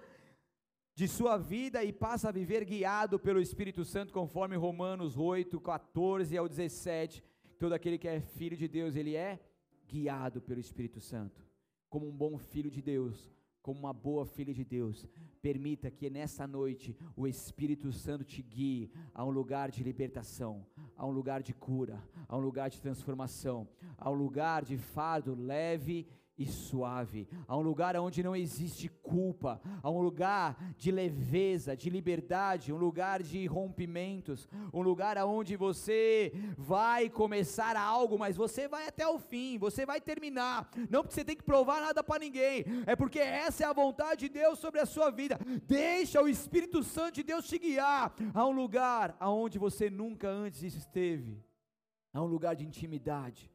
de 1.00 1.08
sua 1.08 1.38
vida 1.38 1.82
e 1.82 1.94
passa 1.94 2.28
a 2.28 2.30
viver 2.30 2.62
guiado 2.62 3.18
pelo 3.18 3.40
Espírito 3.40 3.86
Santo, 3.86 4.12
conforme 4.12 4.54
Romanos 4.54 5.16
8, 5.16 5.58
14 5.58 6.36
ao 6.36 6.46
17. 6.46 7.24
Todo 7.58 7.72
aquele 7.72 7.96
que 7.96 8.06
é 8.06 8.20
filho 8.20 8.54
de 8.54 8.68
Deus, 8.68 8.94
ele 8.94 9.16
é 9.16 9.40
guiado 9.88 10.42
pelo 10.42 10.60
Espírito 10.60 11.00
Santo, 11.00 11.42
como 11.88 12.06
um 12.06 12.14
bom 12.14 12.36
filho 12.36 12.70
de 12.70 12.82
Deus 12.82 13.32
como 13.62 13.78
uma 13.78 13.92
boa 13.92 14.24
filha 14.24 14.54
de 14.54 14.64
Deus, 14.64 15.06
permita 15.42 15.90
que 15.90 16.08
nessa 16.08 16.46
noite 16.46 16.96
o 17.14 17.26
Espírito 17.26 17.92
Santo 17.92 18.24
te 18.24 18.42
guie 18.42 18.90
a 19.14 19.24
um 19.24 19.30
lugar 19.30 19.70
de 19.70 19.84
libertação, 19.84 20.66
a 20.96 21.06
um 21.06 21.10
lugar 21.10 21.42
de 21.42 21.52
cura, 21.52 22.02
a 22.26 22.36
um 22.36 22.40
lugar 22.40 22.70
de 22.70 22.80
transformação, 22.80 23.68
a 23.98 24.10
um 24.10 24.14
lugar 24.14 24.64
de 24.64 24.78
fardo 24.78 25.34
leve 25.34 26.06
e 26.40 26.46
suave, 26.46 27.28
a 27.46 27.54
um 27.54 27.60
lugar 27.60 27.94
onde 27.96 28.22
não 28.22 28.34
existe 28.34 28.88
culpa, 28.88 29.60
a 29.82 29.90
um 29.90 30.00
lugar 30.00 30.56
de 30.74 30.90
leveza, 30.90 31.76
de 31.76 31.90
liberdade, 31.90 32.72
um 32.72 32.78
lugar 32.78 33.22
de 33.22 33.44
rompimentos, 33.44 34.48
um 34.72 34.80
lugar 34.80 35.18
onde 35.18 35.54
você 35.54 36.32
vai 36.56 37.10
começar 37.10 37.76
algo, 37.76 38.18
mas 38.18 38.38
você 38.38 38.66
vai 38.66 38.88
até 38.88 39.06
o 39.06 39.18
fim, 39.18 39.58
você 39.58 39.84
vai 39.84 40.00
terminar, 40.00 40.70
não 40.88 41.02
porque 41.02 41.14
você 41.14 41.24
tem 41.26 41.36
que 41.36 41.42
provar 41.42 41.82
nada 41.82 42.02
para 42.02 42.20
ninguém, 42.20 42.64
é 42.86 42.96
porque 42.96 43.18
essa 43.18 43.64
é 43.64 43.66
a 43.66 43.74
vontade 43.74 44.20
de 44.20 44.30
Deus 44.30 44.58
sobre 44.58 44.80
a 44.80 44.86
sua 44.86 45.10
vida. 45.10 45.38
Deixa 45.66 46.22
o 46.22 46.28
Espírito 46.28 46.82
Santo 46.82 47.16
de 47.16 47.22
Deus 47.22 47.46
te 47.46 47.58
guiar. 47.58 48.14
A 48.32 48.46
um 48.46 48.52
lugar 48.52 49.14
aonde 49.20 49.58
você 49.58 49.90
nunca 49.90 50.26
antes 50.26 50.62
esteve, 50.62 51.44
a 52.14 52.22
um 52.22 52.26
lugar 52.26 52.56
de 52.56 52.64
intimidade 52.64 53.50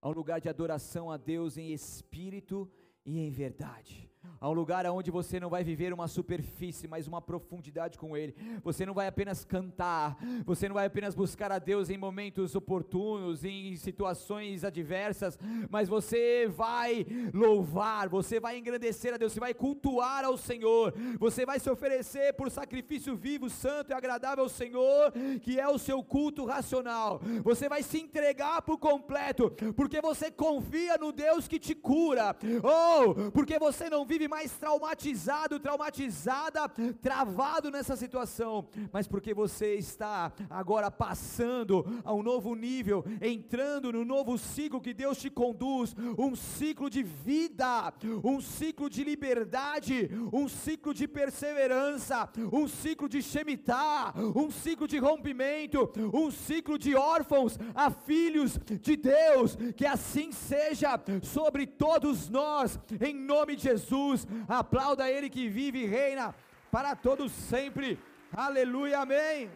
a 0.00 0.08
um 0.08 0.12
lugar 0.12 0.40
de 0.40 0.48
adoração 0.48 1.10
a 1.10 1.16
Deus 1.16 1.56
em 1.56 1.72
espírito 1.72 2.70
e 3.04 3.18
em 3.18 3.30
verdade 3.30 4.09
a 4.40 4.48
um 4.48 4.52
lugar 4.52 4.86
onde 4.86 5.10
você 5.10 5.38
não 5.38 5.50
vai 5.50 5.62
viver 5.62 5.92
uma 5.92 6.08
superfície, 6.08 6.88
mas 6.88 7.06
uma 7.06 7.20
profundidade 7.20 7.98
com 7.98 8.16
Ele. 8.16 8.34
Você 8.62 8.86
não 8.86 8.94
vai 8.94 9.06
apenas 9.06 9.44
cantar, 9.44 10.16
você 10.44 10.68
não 10.68 10.74
vai 10.74 10.86
apenas 10.86 11.14
buscar 11.14 11.52
a 11.52 11.58
Deus 11.58 11.90
em 11.90 11.98
momentos 11.98 12.54
oportunos, 12.54 13.44
em 13.44 13.76
situações 13.76 14.64
adversas, 14.64 15.38
mas 15.68 15.88
você 15.88 16.48
vai 16.48 17.06
louvar, 17.34 18.08
você 18.08 18.40
vai 18.40 18.58
engrandecer 18.58 19.14
a 19.14 19.16
Deus, 19.16 19.32
você 19.32 19.40
vai 19.40 19.54
cultuar 19.54 20.24
ao 20.24 20.36
Senhor, 20.36 20.94
você 21.18 21.44
vai 21.44 21.58
se 21.58 21.70
oferecer 21.70 22.32
por 22.34 22.50
sacrifício 22.50 23.14
vivo, 23.16 23.50
santo 23.50 23.90
e 23.90 23.94
agradável 23.94 24.44
ao 24.44 24.48
Senhor, 24.48 25.12
que 25.42 25.60
é 25.60 25.68
o 25.68 25.78
seu 25.78 26.02
culto 26.02 26.44
racional. 26.44 27.20
Você 27.44 27.68
vai 27.68 27.82
se 27.82 28.00
entregar 28.00 28.62
por 28.62 28.78
completo, 28.78 29.50
porque 29.76 30.00
você 30.00 30.30
confia 30.30 30.96
no 30.96 31.12
Deus 31.12 31.46
que 31.46 31.58
te 31.58 31.74
cura, 31.74 32.36
ou 32.62 33.10
oh, 33.10 33.30
porque 33.30 33.58
você 33.58 33.90
não 33.90 34.06
vive 34.10 34.26
mais 34.26 34.50
traumatizado, 34.56 35.60
traumatizada, 35.60 36.68
travado 37.00 37.70
nessa 37.70 37.94
situação, 37.94 38.66
mas 38.92 39.06
porque 39.06 39.32
você 39.32 39.76
está 39.76 40.32
agora 40.50 40.90
passando 40.90 41.86
a 42.04 42.12
um 42.12 42.20
novo 42.20 42.56
nível, 42.56 43.04
entrando 43.22 43.92
no 43.92 44.04
novo 44.04 44.36
ciclo 44.36 44.80
que 44.80 44.92
Deus 44.92 45.16
te 45.16 45.30
conduz, 45.30 45.94
um 46.18 46.34
ciclo 46.34 46.90
de 46.90 47.04
vida, 47.04 47.94
um 48.24 48.40
ciclo 48.40 48.90
de 48.90 49.04
liberdade, 49.04 50.10
um 50.32 50.48
ciclo 50.48 50.92
de 50.92 51.06
perseverança, 51.06 52.28
um 52.52 52.66
ciclo 52.66 53.08
de 53.08 53.22
Shemitah, 53.22 54.12
um 54.34 54.50
ciclo 54.50 54.88
de 54.88 54.98
rompimento, 54.98 55.88
um 56.12 56.32
ciclo 56.32 56.76
de 56.76 56.96
órfãos 56.96 57.56
a 57.76 57.92
filhos 57.92 58.58
de 58.80 58.96
Deus, 58.96 59.56
que 59.76 59.86
assim 59.86 60.32
seja 60.32 61.00
sobre 61.22 61.64
todos 61.64 62.28
nós, 62.28 62.76
em 63.00 63.14
nome 63.14 63.54
de 63.54 63.62
Jesus. 63.62 63.99
Jesus. 64.00 64.26
Aplauda 64.48 65.10
Ele 65.10 65.28
que 65.28 65.48
vive 65.48 65.80
e 65.80 65.86
reina 65.86 66.34
para 66.70 66.96
todos 66.96 67.30
sempre. 67.32 67.98
Aleluia, 68.32 69.00
amém. 69.00 69.50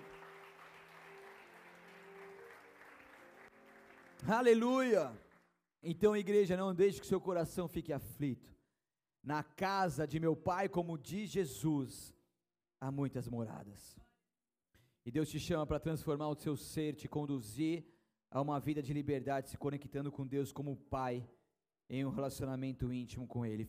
Aleluia. 4.26 5.12
Então, 5.82 6.16
igreja, 6.16 6.56
não 6.56 6.74
deixe 6.74 7.00
que 7.00 7.06
seu 7.06 7.20
coração 7.20 7.68
fique 7.68 7.92
aflito. 7.92 8.54
Na 9.22 9.42
casa 9.42 10.06
de 10.06 10.18
meu 10.20 10.36
Pai, 10.36 10.68
como 10.68 10.98
diz 10.98 11.30
Jesus, 11.30 12.14
há 12.80 12.90
muitas 12.90 13.28
moradas. 13.28 13.98
E 15.04 15.10
Deus 15.10 15.28
te 15.28 15.38
chama 15.38 15.66
para 15.66 15.80
transformar 15.80 16.28
o 16.28 16.34
seu 16.34 16.56
ser, 16.56 16.94
te 16.94 17.08
conduzir 17.08 17.84
a 18.30 18.40
uma 18.40 18.58
vida 18.58 18.82
de 18.82 18.92
liberdade, 18.92 19.50
se 19.50 19.58
conectando 19.58 20.10
com 20.10 20.26
Deus 20.26 20.52
como 20.52 20.76
Pai, 20.76 21.26
em 21.88 22.04
um 22.04 22.10
relacionamento 22.10 22.92
íntimo 22.92 23.26
com 23.26 23.44
Ele. 23.44 23.62